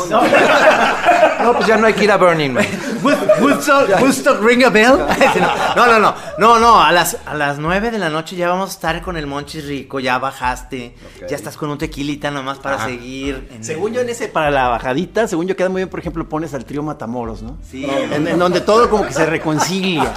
No, 1.42 1.52
pues 1.54 1.66
ya 1.66 1.76
no 1.76 1.86
hay 1.86 1.94
que 1.94 2.04
ir 2.04 2.12
a 2.12 2.16
Burning 2.16 2.50
Man. 2.52 2.66
Wood- 3.02 3.40
Woodstock, 3.40 4.00
Woodstock 4.00 4.42
ring 4.42 4.64
a 4.64 4.70
bell. 4.70 4.98
no, 5.76 5.86
no, 5.86 5.98
no. 5.98 6.14
No, 6.38 6.58
no, 6.58 6.80
a 6.82 6.90
las, 6.92 7.16
a 7.26 7.34
las 7.34 7.58
9 7.58 7.90
de 7.90 7.98
la 7.98 8.08
noche 8.08 8.36
ya 8.36 8.48
vamos 8.48 8.70
a 8.70 8.72
estar 8.72 9.02
con 9.02 9.16
el 9.16 9.26
Monchis 9.26 9.66
Rico, 9.66 10.00
ya 10.00 10.18
bajaste, 10.18 10.94
ya 11.28 11.36
estás 11.36 11.56
con 11.56 11.70
un 11.70 11.78
tequilita 11.78 12.30
nomás 12.30 12.58
para 12.58 12.84
seguir. 12.84 13.48
en- 13.52 13.64
Según 13.64 13.92
yo 13.92 14.00
en 14.00 14.08
ese, 14.08 14.28
para 14.28 14.50
la 14.50 14.68
bajadita, 14.68 15.26
según 15.28 15.46
yo 15.46 15.56
queda 15.56 15.68
muy 15.68 15.80
bien, 15.80 15.88
por 15.88 16.00
ejemplo, 16.00 16.28
pones 16.28 16.54
al 16.54 16.64
trío 16.64 16.82
Matamoros, 16.82 17.42
¿no? 17.42 17.56
Sí. 17.70 17.84
En, 17.88 18.26
en 18.26 18.38
donde 18.38 18.60
todo 18.60 18.88
como 18.90 19.06
que 19.06 19.12
se 19.12 19.26
reconcilia. 19.26 20.12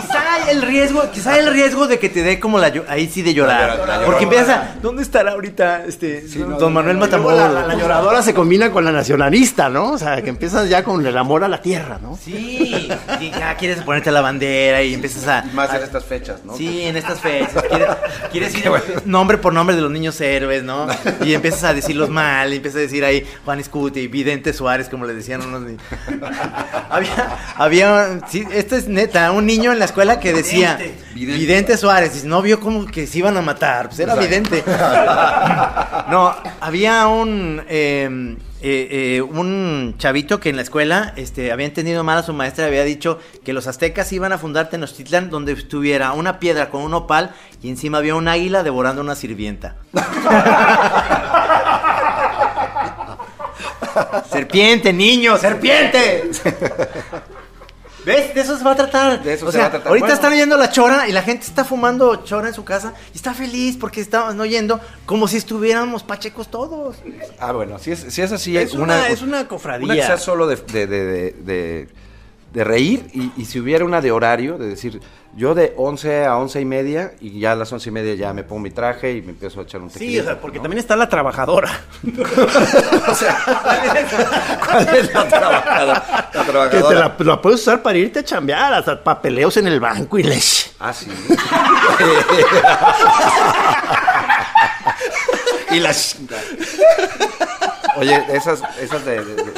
Quizá 0.00 0.34
hay 0.34 0.50
el 0.50 0.62
riesgo, 0.62 1.02
quizá 1.12 1.38
el 1.38 1.52
riesgo 1.52 1.86
de 1.86 1.98
que 1.98 2.08
te 2.08 2.22
dé 2.22 2.38
como 2.40 2.58
la 2.58 2.72
ahí 2.88 3.08
sí 3.08 3.22
de 3.22 3.34
llorar. 3.34 3.68
La 3.70 3.76
llora- 3.76 3.98
la 3.98 4.06
porque 4.06 4.24
llorona. 4.24 4.40
empieza 4.42 4.62
a, 4.62 4.74
¿dónde 4.82 5.02
estará 5.02 5.32
ahorita 5.32 5.43
este 5.44 6.22
don, 6.22 6.50
no, 6.50 6.58
don 6.58 6.72
no, 6.72 6.80
Manuel 6.80 6.96
Matamoros? 6.98 7.38
la, 7.38 7.48
la- 7.48 7.66
la 7.66 7.74
lloradora 7.74 8.22
se 8.22 8.34
combina 8.34 8.70
con 8.70 8.84
la 8.84 8.92
nacionalista, 8.92 9.68
¿no? 9.68 9.92
O 9.92 9.98
sea, 9.98 10.20
que 10.22 10.30
empiezas 10.30 10.68
ya 10.68 10.82
con 10.84 11.04
el 11.06 11.16
amor 11.16 11.44
a 11.44 11.48
la 11.48 11.60
tierra, 11.60 11.98
¿no? 12.02 12.16
Sí, 12.22 12.88
y 13.20 13.30
ya 13.30 13.56
quieres 13.56 13.80
ponerte 13.82 14.10
la 14.10 14.20
bandera 14.20 14.82
y 14.82 14.94
empiezas 14.94 15.26
a 15.28 15.42
Más 15.52 15.70
a- 15.70 15.76
en 15.76 15.82
estas 15.82 16.04
fechas, 16.04 16.44
¿no? 16.44 16.56
Sí, 16.56 16.82
en 16.82 16.96
estas 16.96 17.20
fechas. 17.20 17.62
Quieres, 17.68 17.88
quieres 18.32 18.54
ir 18.56 18.70
nombre 19.04 19.38
por 19.38 19.52
nombre 19.52 19.76
de 19.76 19.82
los 19.82 19.90
niños 19.90 20.20
héroes, 20.20 20.62
¿no? 20.62 20.86
Y 21.24 21.34
empiezas 21.34 21.64
a 21.64 21.74
decirlos 21.74 22.08
mal, 22.10 22.52
y 22.52 22.56
empiezas 22.56 22.78
a 22.78 22.82
decir 22.82 23.04
ahí 23.04 23.24
Juan 23.44 23.60
Escuti, 23.60 24.06
Vidente 24.08 24.52
Suárez, 24.52 24.88
como 24.88 25.04
le 25.06 25.14
decían 25.14 25.42
unos 25.42 25.62
niños. 25.62 25.82
Había, 26.90 27.38
había, 27.56 28.20
sí, 28.28 28.44
esto 28.52 28.76
es 28.76 28.86
neta, 28.88 29.32
un 29.32 29.46
niño 29.46 29.72
en 29.72 29.78
la 29.80 29.84
escuela 29.86 30.20
que 30.20 30.32
decía 30.32 30.76
Vidente, 31.14 31.38
Vidente. 31.38 31.76
Suárez, 31.76 32.22
y 32.24 32.26
no 32.28 32.40
vio 32.40 32.60
como 32.60 32.86
que 32.86 33.06
se 33.06 33.18
iban 33.18 33.36
a 33.36 33.42
matar, 33.42 33.88
pues 33.88 33.98
era 34.00 34.14
vidente. 34.14 34.62
No, 36.10 36.34
había 36.60 37.06
un 37.06 37.62
eh, 37.68 38.36
eh, 38.66 39.16
eh, 39.16 39.20
un 39.20 39.94
chavito 39.98 40.40
que 40.40 40.48
en 40.48 40.56
la 40.56 40.62
escuela 40.62 41.12
este, 41.16 41.52
había 41.52 41.66
entendido 41.66 42.02
mal 42.02 42.16
a 42.16 42.22
su 42.22 42.32
maestra 42.32 42.64
y 42.64 42.68
había 42.68 42.84
dicho 42.84 43.18
que 43.44 43.52
los 43.52 43.66
aztecas 43.66 44.10
iban 44.14 44.32
a 44.32 44.38
fundar 44.38 44.70
Tenochtitlan 44.70 45.28
donde 45.28 45.52
estuviera 45.52 46.12
una 46.12 46.40
piedra 46.40 46.70
con 46.70 46.80
un 46.80 46.94
opal 46.94 47.34
y 47.62 47.68
encima 47.68 47.98
había 47.98 48.14
un 48.14 48.26
águila 48.26 48.62
devorando 48.62 49.02
una 49.02 49.16
sirvienta. 49.16 49.76
serpiente, 54.30 54.94
niño, 54.94 55.36
serpiente. 55.36 56.30
¿Ves? 58.04 58.34
De 58.34 58.40
eso 58.42 58.56
se 58.58 58.64
va 58.64 58.72
a 58.72 58.76
tratar. 58.76 59.22
De 59.22 59.32
eso 59.32 59.46
o 59.46 59.50
se 59.50 59.54
sea, 59.58 59.62
va 59.62 59.66
a 59.68 59.70
tratar. 59.70 59.88
ahorita 59.88 60.04
Bueno. 60.06 60.14
están 60.14 60.32
oyendo 60.32 60.56
la 60.56 60.70
chora 60.70 61.08
y 61.08 61.12
la 61.12 61.22
gente 61.22 61.46
está 61.46 61.64
fumando 61.64 62.16
chora 62.24 62.48
en 62.48 62.54
su 62.54 62.64
casa 62.64 62.92
y 63.12 63.16
está 63.16 63.32
feliz 63.34 63.76
porque 63.78 64.00
estaban 64.00 64.38
oyendo 64.40 64.80
como 65.06 65.26
si 65.28 65.36
estuviéramos 65.38 66.02
pachecos 66.02 66.50
todos. 66.50 66.96
Ah, 67.38 67.52
bueno, 67.52 67.78
si 67.78 67.92
es, 67.92 68.00
si 68.08 68.20
es 68.22 68.30
así, 68.32 68.56
Es 68.56 68.74
una- 68.74 69.08
es 69.08 69.22
una 69.22 69.48
cofradía. 69.48 69.92
Una 69.92 69.94
sea 70.06 70.18
solo 70.18 70.46
de, 70.46 70.56
de, 70.56 70.86
de, 70.86 71.04
de, 71.04 71.32
de- 71.44 71.88
de 72.52 72.62
reír 72.64 73.08
y, 73.12 73.32
y 73.36 73.46
si 73.46 73.58
hubiera 73.58 73.84
una 73.84 74.00
de 74.00 74.12
horario, 74.12 74.58
de 74.58 74.68
decir, 74.68 75.00
yo 75.36 75.54
de 75.54 75.74
11 75.76 76.26
a 76.26 76.36
11 76.36 76.60
y 76.60 76.64
media 76.64 77.12
y 77.20 77.40
ya 77.40 77.52
a 77.52 77.56
las 77.56 77.72
11 77.72 77.88
y 77.88 77.92
media 77.92 78.14
ya 78.14 78.32
me 78.32 78.44
pongo 78.44 78.62
mi 78.62 78.70
traje 78.70 79.12
y 79.12 79.22
me 79.22 79.30
empiezo 79.30 79.60
a 79.60 79.64
echar 79.64 79.80
un 79.80 79.88
tequila. 79.90 80.10
Sí, 80.10 80.20
o 80.20 80.24
sea, 80.24 80.40
porque 80.40 80.60
también 80.60 80.78
está 80.78 80.94
la 80.96 81.08
trabajadora. 81.08 81.70
o 83.08 83.14
sea, 83.14 83.36
¿cuál 84.64 84.88
es 84.96 85.12
la 85.12 85.28
trabajadora? 85.28 86.02
La 86.32 86.40
Que 86.40 86.46
te 86.46 86.52
trabajadora. 86.52 86.98
la, 87.18 87.24
la 87.24 87.40
puedes 87.42 87.60
usar 87.60 87.82
para 87.82 87.98
irte 87.98 88.20
a 88.20 88.24
chambear, 88.24 88.74
hasta 88.74 89.02
papeleos 89.02 89.56
en 89.56 89.66
el 89.66 89.80
banco 89.80 90.18
y 90.18 90.22
leche. 90.22 90.70
Ah, 90.78 90.92
sí. 90.92 91.06
Y 95.70 95.80
las... 95.80 96.16
Oye, 97.96 98.22
esas, 98.32 98.60
esas 98.80 99.04
de, 99.04 99.24
de, 99.24 99.34
de- 99.34 99.52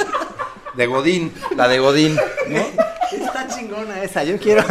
de 0.75 0.85
Godín, 0.85 1.33
la 1.55 1.67
de 1.67 1.79
Godín, 1.79 2.15
¿no? 2.49 2.65
Está 3.11 3.47
chingona 3.47 4.03
esa, 4.03 4.23
yo 4.23 4.37
quiero 4.37 4.63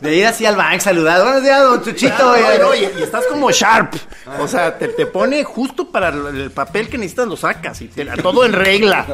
de 0.00 0.14
ir 0.16 0.26
así 0.26 0.44
al 0.44 0.56
banco, 0.56 0.80
saludar. 0.84 1.22
Buenos 1.22 1.42
días, 1.42 1.62
don 1.62 1.82
Chuchito. 1.82 2.14
Claro, 2.34 2.64
no, 2.68 2.74
y, 2.74 2.80
y 2.98 3.02
estás 3.02 3.24
como 3.26 3.50
sharp. 3.50 3.94
O 4.38 4.46
sea, 4.46 4.76
te, 4.76 4.88
te 4.88 5.06
pone 5.06 5.42
justo 5.44 5.90
para 5.90 6.08
el, 6.10 6.26
el 6.26 6.50
papel 6.50 6.88
que 6.90 6.98
necesitas, 6.98 7.26
lo 7.26 7.36
sacas. 7.38 7.80
Y 7.80 7.88
te- 7.88 8.04
todo 8.22 8.44
en 8.44 8.52
regla. 8.52 9.06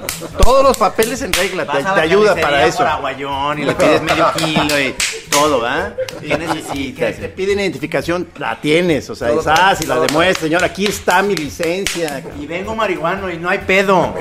Todos 0.42 0.64
los 0.64 0.76
papeles 0.76 1.22
en 1.22 1.32
regla. 1.32 1.64
Te, 1.64 1.78
a 1.86 1.94
ayuda 1.94 2.34
para 2.34 2.66
eso. 2.66 2.78
por 2.78 2.88
aguayón 2.88 3.60
y 3.60 3.64
le 3.66 3.74
pides 3.74 4.02
medio 4.02 4.32
kilo 4.36 4.80
y 4.80 4.94
todo, 5.30 5.60
¿va? 5.60 5.92
¿Qué 6.20 6.36
necesitas? 6.36 7.14
Que 7.14 7.20
te 7.22 7.28
piden 7.28 7.60
identificación, 7.60 8.28
la 8.38 8.60
tienes. 8.60 9.08
O 9.10 9.14
sea, 9.14 9.28
Todo 9.28 9.42
ah, 9.46 9.74
si 9.76 9.86
la 9.86 9.94
todo 9.94 10.06
demuestras, 10.06 10.38
señor, 10.38 10.64
aquí 10.64 10.86
está 10.86 11.22
mi 11.22 11.36
licencia. 11.36 12.20
Y 12.40 12.46
vengo 12.46 12.74
marihuano 12.74 13.30
y 13.30 13.36
no 13.38 13.48
hay 13.48 13.58
pedo. 13.58 14.12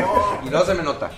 Y 0.46 0.50
no 0.52 0.64
se 0.66 0.76
me 0.76 0.84
nota. 0.84 1.10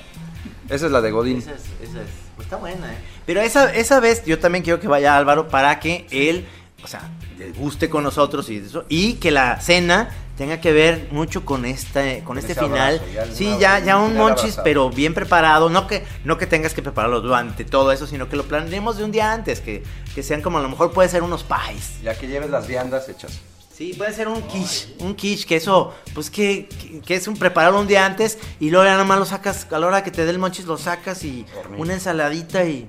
Esa 0.72 0.86
es 0.86 0.92
la 0.92 1.02
de 1.02 1.12
Godín. 1.12 1.38
Esa 1.38 1.52
es, 1.52 1.62
esa 1.82 2.02
es, 2.02 2.08
pues 2.36 2.46
está 2.46 2.58
buena, 2.58 2.92
¿eh? 2.94 2.98
Pero 3.26 3.42
esa, 3.42 3.74
esa 3.74 4.00
vez 4.00 4.24
yo 4.26 4.40
también 4.40 4.64
quiero 4.64 4.80
que 4.80 4.88
vaya 4.88 5.18
Álvaro 5.18 5.48
para 5.48 5.80
que 5.80 6.08
él, 6.12 6.48
o 6.84 6.88
sea, 6.88 7.02
le 7.38 7.52
guste 7.52 7.90
con 7.90 8.04
nosotros 8.04 8.50
y 8.50 8.58
eso, 8.58 8.86
y 8.90 9.16
que 9.16 9.32
la 9.32 9.60
cena 9.60 10.10
tenga 10.38 10.60
que 10.60 10.72
ver 10.72 11.10
mucho 11.12 11.46
con 11.46 11.66
este, 11.66 12.24
con 12.26 12.38
este 12.38 12.54
ese 12.54 12.62
final. 12.62 12.96
abrazo, 12.96 13.14
ya 13.14 13.36
sí, 13.36 13.56
ya, 13.60 13.80
ya 13.80 13.98
un 13.98 14.16
monchis, 14.16 14.44
abrazado. 14.44 14.64
pero 14.64 14.90
bien 14.90 15.14
preparado. 15.14 15.70
No 15.70 15.86
que, 15.88 16.04
no 16.24 16.38
que 16.38 16.48
tengas 16.48 16.74
que 16.74 16.82
prepararlo 16.82 17.22
durante 17.22 17.64
todo 17.64 17.92
eso, 17.92 18.08
sino 18.08 18.28
que 18.28 18.38
lo 18.38 18.46
planeemos 18.46 18.98
de 18.98 19.04
un 19.04 19.12
día 19.12 19.32
antes, 19.32 19.60
que, 19.62 19.84
que 20.16 20.24
sean 20.24 20.42
como 20.42 20.58
a 20.58 20.62
lo 20.62 20.70
mejor 20.70 20.94
puede 20.94 21.10
ser 21.10 21.22
unos 21.22 21.44
pies. 21.44 22.02
Ya 22.02 22.16
que 22.18 22.28
lleves 22.28 22.50
las 22.50 22.66
viandas 22.66 23.08
hechas. 23.10 23.40
Sí, 23.82 23.96
puede 23.98 24.14
ser 24.14 24.28
un 24.28 24.44
quiche, 24.44 24.94
un 25.00 25.16
quiche, 25.16 25.48
que 25.48 25.56
eso, 25.56 25.92
pues 26.14 26.30
que, 26.30 26.70
que, 27.04 27.16
es 27.16 27.28
un 27.28 27.36
prepararlo 27.36 27.80
un 27.80 27.88
día 27.88 28.06
antes 28.06 28.38
y 28.60 28.70
luego 28.70 28.86
ya 28.86 28.92
nada 28.92 29.06
más 29.06 29.18
lo 29.18 29.26
sacas, 29.26 29.66
a 29.72 29.80
la 29.80 29.88
hora 29.88 30.04
que 30.04 30.12
te 30.12 30.24
dé 30.24 30.30
el 30.30 30.38
monchis 30.38 30.66
lo 30.66 30.78
sacas 30.78 31.24
y 31.24 31.48
una 31.80 31.96
ensaladita 31.96 32.64
y 32.64 32.86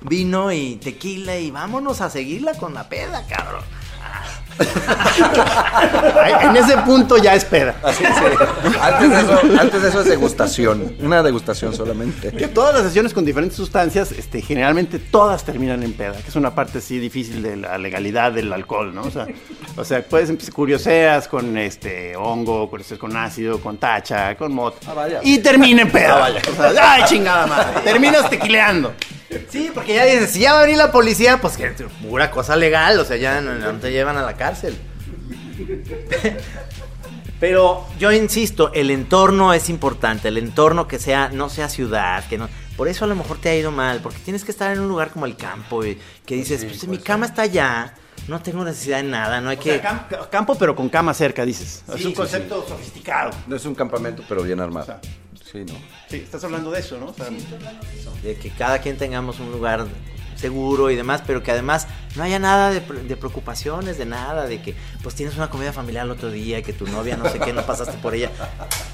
vino 0.00 0.50
y 0.50 0.80
tequila 0.82 1.38
y 1.38 1.52
vámonos 1.52 2.00
a 2.00 2.10
seguirla 2.10 2.54
con 2.54 2.74
la 2.74 2.88
peda, 2.88 3.24
cabrón. 3.28 3.62
En 6.40 6.56
ese 6.56 6.76
punto 6.78 7.16
ya 7.16 7.34
espera. 7.34 7.74
Así, 7.82 8.04
sí. 8.04 8.10
Antes 8.80 9.10
de 9.10 9.20
eso, 9.20 9.40
antes 9.60 9.82
de 9.82 9.88
eso 9.88 10.00
es 10.00 10.06
degustación. 10.08 10.96
Una 11.00 11.22
degustación 11.22 11.74
solamente. 11.74 12.32
Que 12.32 12.48
todas 12.48 12.74
las 12.74 12.84
sesiones 12.84 13.12
con 13.12 13.24
diferentes 13.24 13.56
sustancias, 13.56 14.12
este, 14.12 14.42
generalmente 14.42 14.98
todas 14.98 15.44
terminan 15.44 15.82
en 15.82 15.92
peda, 15.92 16.14
que 16.14 16.28
es 16.28 16.36
una 16.36 16.54
parte 16.54 16.80
sí 16.80 16.98
difícil 16.98 17.42
de 17.42 17.56
la 17.56 17.78
legalidad 17.78 18.32
del 18.32 18.52
alcohol, 18.52 18.94
¿no? 18.94 19.02
O 19.02 19.10
sea, 19.10 19.26
o 19.76 19.84
sea 19.84 20.02
puedes 20.02 20.30
empezar 20.30 20.52
curioseas 20.54 21.28
con 21.28 21.56
este 21.56 22.16
hongo, 22.16 22.68
curioseas 22.68 22.98
con 22.98 23.16
ácido, 23.16 23.60
con 23.60 23.78
tacha, 23.78 24.36
con 24.36 24.52
mot. 24.52 24.76
Ah, 24.86 24.94
vaya. 24.94 25.20
Y 25.22 25.38
termina 25.38 25.82
en 25.82 25.90
peda. 25.90 26.28
O 26.50 26.72
sea, 26.72 26.92
ay, 26.92 27.04
chingada 27.06 27.46
madre. 27.46 27.80
Terminas 27.84 28.28
tequileando. 28.28 28.92
Sí, 29.48 29.70
porque 29.72 29.94
ya 29.94 30.04
dices, 30.04 30.30
si 30.30 30.40
ya 30.40 30.52
va 30.52 30.60
a 30.60 30.62
venir 30.62 30.76
la 30.76 30.92
policía, 30.92 31.40
pues 31.40 31.56
que 31.56 31.70
pura 32.02 32.30
cosa 32.30 32.56
legal, 32.56 32.98
o 32.98 33.04
sea, 33.04 33.16
ya 33.16 33.40
no, 33.40 33.54
no 33.54 33.72
te 33.78 33.90
llevan 33.90 34.16
a 34.16 34.22
la 34.22 34.36
cárcel. 34.42 34.76
Pero 37.40 37.86
yo 37.98 38.12
insisto, 38.12 38.72
el 38.72 38.90
entorno 38.90 39.52
es 39.52 39.68
importante, 39.68 40.28
el 40.28 40.38
entorno 40.38 40.86
que 40.86 40.98
sea, 40.98 41.28
no 41.28 41.48
sea 41.48 41.68
ciudad, 41.68 42.24
que 42.28 42.38
no. 42.38 42.48
Por 42.76 42.88
eso 42.88 43.04
a 43.04 43.08
lo 43.08 43.16
mejor 43.16 43.38
te 43.38 43.48
ha 43.48 43.56
ido 43.56 43.70
mal, 43.72 44.00
porque 44.00 44.18
tienes 44.24 44.44
que 44.44 44.50
estar 44.52 44.72
en 44.72 44.80
un 44.80 44.88
lugar 44.88 45.10
como 45.10 45.26
el 45.26 45.36
campo, 45.36 45.84
y 45.84 45.98
que 46.24 46.36
dices, 46.36 46.64
pues 46.64 46.86
mi 46.86 46.98
cama 46.98 47.26
está 47.26 47.42
allá, 47.42 47.94
no 48.28 48.40
tengo 48.40 48.64
necesidad 48.64 48.98
de 48.98 49.08
nada, 49.08 49.40
no 49.40 49.50
hay 49.50 49.56
O 49.56 49.62
sea, 49.62 49.80
que. 49.80 49.86
cam- 50.16 50.28
campo, 50.30 50.56
pero 50.56 50.76
con 50.76 50.88
cama 50.88 51.12
cerca, 51.14 51.44
dices. 51.44 51.82
es 51.88 52.04
un 52.04 52.10
sí, 52.12 52.14
concepto 52.14 52.64
sofisticado. 52.66 53.30
No 53.48 53.56
es 53.56 53.64
un 53.64 53.74
campamento, 53.74 54.22
pero 54.28 54.42
bien 54.42 54.60
armado. 54.60 55.00
Sí, 55.50 55.64
no. 55.66 55.74
Sí, 56.08 56.16
estás 56.16 56.42
hablando 56.44 56.70
de 56.70 56.80
eso, 56.80 56.96
¿no? 56.98 57.06
O 57.06 57.14
sea, 57.14 57.26
de 58.22 58.34
que 58.36 58.50
cada 58.50 58.78
quien 58.80 58.96
tengamos 58.96 59.38
un 59.40 59.50
lugar 59.50 59.86
seguro 60.36 60.90
y 60.90 60.96
demás, 60.96 61.22
pero 61.26 61.42
que 61.42 61.50
además 61.50 61.86
no 62.16 62.22
haya 62.22 62.38
nada 62.38 62.70
de, 62.70 62.80
pre- 62.80 63.02
de 63.02 63.16
preocupaciones, 63.16 63.98
de 63.98 64.06
nada, 64.06 64.46
de 64.46 64.60
que 64.62 64.74
pues 65.02 65.14
tienes 65.14 65.36
una 65.36 65.48
comida 65.50 65.72
familiar 65.72 66.04
el 66.04 66.10
otro 66.12 66.30
día 66.30 66.58
y 66.58 66.62
que 66.62 66.72
tu 66.72 66.86
novia 66.86 67.16
no 67.16 67.28
sé 67.30 67.38
qué, 67.38 67.52
no 67.52 67.62
pasaste 67.62 67.96
por 67.98 68.14
ella. 68.14 68.30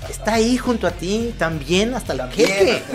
Está 0.08 0.34
ahí 0.34 0.56
junto 0.58 0.86
a 0.86 0.90
ti 0.92 1.34
también 1.38 1.94
hasta 1.94 2.12
el 2.12 2.28
queque. 2.30 2.82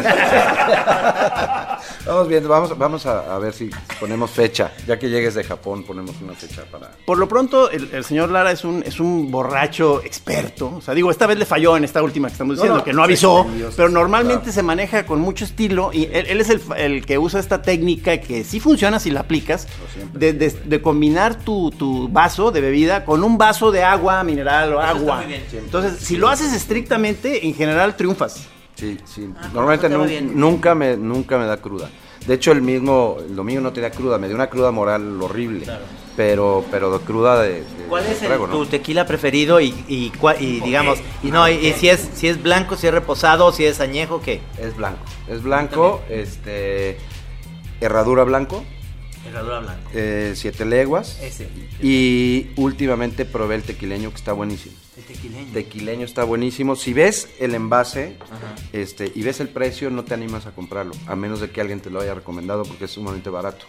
Vamos 2.05 2.27
viendo, 2.27 2.49
vamos, 2.49 2.77
vamos 2.77 3.05
a, 3.05 3.33
a 3.35 3.39
ver 3.39 3.53
si 3.53 3.69
ponemos 3.99 4.29
fecha. 4.29 4.71
Ya 4.87 4.99
que 4.99 5.09
llegues 5.09 5.35
de 5.35 5.43
Japón, 5.43 5.83
ponemos 5.83 6.15
una 6.21 6.33
fecha 6.33 6.63
para. 6.69 6.91
Por 7.05 7.17
lo 7.17 7.27
pronto, 7.27 7.69
el, 7.71 7.89
el 7.93 8.03
señor 8.03 8.29
Lara 8.29 8.51
es 8.51 8.63
un, 8.65 8.83
es 8.85 8.99
un 8.99 9.31
borracho 9.31 10.01
experto. 10.03 10.73
O 10.77 10.81
sea, 10.81 10.93
digo, 10.93 11.11
esta 11.11 11.27
vez 11.27 11.37
le 11.37 11.45
falló 11.45 11.77
en 11.77 11.83
esta 11.83 12.01
última 12.03 12.27
que 12.27 12.33
estamos 12.33 12.55
diciendo, 12.55 12.79
no, 12.79 12.83
que 12.83 12.93
no 12.93 13.03
avisó, 13.03 13.45
pero 13.75 13.89
normalmente 13.89 14.43
claro. 14.43 14.53
se 14.53 14.63
maneja 14.63 15.05
con 15.05 15.19
mucho 15.21 15.45
estilo 15.45 15.91
y 15.93 16.05
él, 16.05 16.25
él 16.27 16.41
es 16.41 16.49
el, 16.49 16.61
el 16.77 17.05
que 17.05 17.17
usa 17.17 17.39
esta 17.39 17.61
técnica 17.61 18.17
que 18.19 18.43
sí 18.43 18.59
funciona 18.59 18.99
si 18.99 19.09
la 19.11 19.21
aplicas, 19.21 19.67
de, 20.13 20.33
de- 20.33 20.49
de 20.65 20.81
combinar 20.81 21.35
tu, 21.43 21.71
tu 21.71 22.07
vaso 22.09 22.51
de 22.51 22.61
bebida 22.61 23.03
con 23.05 23.23
un 23.23 23.37
vaso 23.37 23.71
de 23.71 23.83
agua 23.83 24.23
mineral 24.23 24.73
o 24.73 24.79
agua. 24.79 25.17
muy 25.17 25.25
bien. 25.25 25.43
Entonces, 25.53 25.99
si 25.99 26.17
lo 26.17 26.27
haces 26.29 26.53
estrictamente, 26.53 27.45
en 27.47 27.53
general 27.55 27.95
triunfas. 27.95 28.47
Sí, 28.75 28.97
sí. 29.05 29.29
Ah, 29.37 29.49
Normalmente 29.53 29.87
¿cómo 29.89 30.05
te 30.05 30.21
nun- 30.21 30.25
bien? 30.27 30.39
nunca 30.39 30.75
me, 30.75 30.97
nunca 30.97 31.37
me 31.37 31.45
da 31.45 31.57
cruda. 31.57 31.89
De 32.27 32.35
hecho, 32.35 32.51
el 32.53 32.61
mismo, 32.61 33.17
el 33.19 33.35
domingo 33.35 33.59
no 33.61 33.73
tenía 33.73 33.91
cruda, 33.91 34.17
me 34.17 34.27
dio 34.27 34.35
una 34.35 34.47
cruda 34.47 34.71
moral 34.71 35.21
horrible. 35.21 35.65
Pero, 36.15 36.63
pero 36.71 36.97
de 36.97 37.03
cruda 37.03 37.41
de, 37.41 37.49
de- 37.49 37.63
¿Cuál 37.89 38.05
de 38.05 38.11
es 38.13 38.21
el- 38.21 38.27
trago, 38.27 38.47
¿no? 38.47 38.53
tu 38.55 38.65
tequila 38.67 39.05
preferido 39.05 39.59
y, 39.59 39.73
y, 39.87 40.11
cua- 40.11 40.39
y 40.39 40.59
digamos, 40.61 40.99
y 41.23 41.31
no, 41.31 41.49
y, 41.49 41.53
y 41.55 41.73
si 41.73 41.89
es 41.89 42.07
si 42.13 42.27
es 42.27 42.41
blanco, 42.41 42.77
si 42.77 42.87
es 42.87 42.93
reposado, 42.93 43.51
si 43.51 43.65
es 43.65 43.79
añejo, 43.79 44.21
¿qué? 44.21 44.41
Es 44.59 44.75
blanco. 44.77 44.99
Es 45.27 45.41
blanco, 45.43 46.01
este. 46.09 46.97
Herradura 47.81 48.23
blanco. 48.23 48.63
Herradura 49.25 49.59
blanco. 49.59 49.89
eh, 49.93 50.33
siete 50.35 50.65
leguas. 50.65 51.19
Ese. 51.21 51.47
Y 51.81 52.51
últimamente 52.55 53.25
probé 53.25 53.55
el 53.55 53.63
tequileño 53.63 54.09
que 54.09 54.17
está 54.17 54.33
buenísimo. 54.33 54.75
El 54.97 55.03
tequileño. 55.03 55.53
Tequileño 55.53 56.05
está 56.05 56.23
buenísimo. 56.23 56.75
Si 56.75 56.93
ves 56.93 57.29
el 57.39 57.55
envase 57.55 58.17
este, 58.73 59.11
y 59.13 59.23
ves 59.23 59.39
el 59.39 59.49
precio, 59.49 59.89
no 59.89 60.03
te 60.03 60.13
animas 60.13 60.45
a 60.45 60.51
comprarlo, 60.51 60.93
a 61.07 61.15
menos 61.15 61.39
de 61.39 61.49
que 61.51 61.61
alguien 61.61 61.79
te 61.79 61.89
lo 61.89 62.01
haya 62.01 62.13
recomendado 62.13 62.63
porque 62.63 62.85
es 62.85 62.91
sumamente 62.91 63.29
barato. 63.29 63.65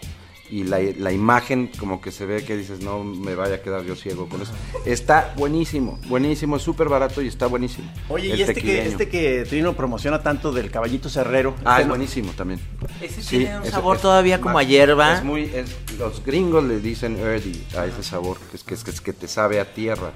Y 0.50 0.64
la, 0.64 0.78
la 0.98 1.10
imagen 1.10 1.70
como 1.78 2.00
que 2.02 2.12
se 2.12 2.26
ve 2.26 2.44
que 2.44 2.54
dices, 2.56 2.80
no 2.80 3.02
me 3.02 3.34
vaya 3.34 3.56
a 3.56 3.62
quedar 3.62 3.82
yo 3.84 3.96
ciego 3.96 4.28
con 4.28 4.42
eso. 4.42 4.52
Está 4.84 5.32
buenísimo, 5.36 5.98
buenísimo, 6.06 6.56
es 6.56 6.62
súper 6.62 6.88
barato 6.90 7.22
y 7.22 7.28
está 7.28 7.46
buenísimo. 7.46 7.90
Oye, 8.10 8.30
El 8.32 8.38
y 8.38 8.42
este 8.42 8.54
que, 8.54 8.86
este 8.86 9.08
que 9.08 9.46
Trino 9.48 9.72
promociona 9.72 10.22
tanto 10.22 10.52
del 10.52 10.70
caballito 10.70 11.08
cerrero. 11.08 11.54
Ah, 11.64 11.70
este 11.72 11.82
es 11.82 11.86
no- 11.88 11.92
buenísimo 11.94 12.32
también. 12.32 12.60
Ese 13.00 13.22
Sí, 13.22 13.38
tiene 13.38 13.58
un 13.60 13.64
sabor 13.66 13.96
es 13.96 14.02
todavía 14.02 14.38
como 14.40 14.54
más- 14.54 14.64
a 14.66 14.68
hierba. 14.68 15.14
Es 15.16 15.24
muy, 15.24 15.44
es- 15.44 15.74
los 15.98 16.22
gringos 16.24 16.62
le 16.64 16.78
dicen 16.78 17.16
earthy 17.18 17.64
a 17.76 17.86
ese 17.86 18.02
sabor, 18.02 18.36
que 18.50 18.56
es 18.58 18.64
que, 18.64 18.74
es 18.74 18.84
que, 18.84 18.90
es 18.90 19.00
que 19.00 19.12
te 19.14 19.26
sabe 19.28 19.60
a 19.60 19.72
tierra. 19.72 20.12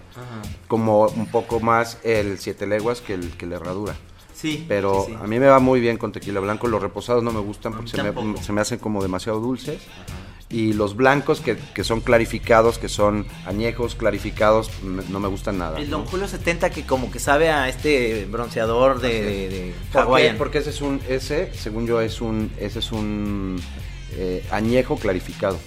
Como 0.68 1.06
un 1.06 1.26
poco 1.26 1.58
más 1.60 1.98
el 2.04 2.38
siete 2.38 2.66
leguas 2.66 3.00
que 3.00 3.14
el 3.14 3.30
que 3.36 3.46
la 3.46 3.56
herradura. 3.56 3.96
Sí. 4.41 4.64
Pero 4.68 5.05
sí, 5.07 5.12
sí. 5.12 5.18
a 5.20 5.26
mí 5.26 5.39
me 5.39 5.47
va 5.47 5.59
muy 5.59 5.80
bien 5.80 5.97
con 5.99 6.12
tequila 6.12 6.39
blanco. 6.41 6.68
Los 6.68 6.80
reposados 6.80 7.22
no 7.22 7.32
me 7.32 7.41
gustan 7.41 7.72
porque 7.72 7.91
se 7.91 8.03
me, 8.03 8.12
se 8.43 8.53
me 8.53 8.61
hacen 8.61 8.78
como 8.78 9.03
demasiado 9.03 9.41
dulces. 9.41 9.80
Y 10.51 10.72
los 10.72 10.97
blancos 10.97 11.41
que, 11.43 11.59
que 11.74 11.84
son 11.84 12.01
clarificados, 12.01 12.78
que 12.78 12.89
son 12.89 13.26
añejos 13.45 13.95
clarificados, 13.97 14.70
me- 14.82 15.03
no 15.11 15.20
me 15.20 15.28
gustan 15.28 15.59
nada. 15.59 15.78
El. 15.78 15.91
Don 15.91 16.07
Julio 16.07 16.26
70 16.26 16.70
que 16.70 16.86
como 16.86 17.11
que 17.11 17.18
sabe 17.18 17.51
a 17.51 17.68
este 17.68 18.24
bronceador 18.30 19.01
de, 19.01 19.09
de, 19.22 19.49
de. 19.51 19.74
Hawaiian. 19.93 20.39
Porque 20.39 20.59
ese 20.59 20.70
es 20.70 20.80
un, 20.80 21.01
ese, 21.07 21.53
según 21.55 21.86
yo, 21.86 22.01
es 22.01 22.22
un, 22.22 22.51
ese 22.59 22.78
es 22.78 22.93
un 22.93 23.61
eh, 24.12 24.43
añejo 24.51 24.97
clarificado. 24.97 25.59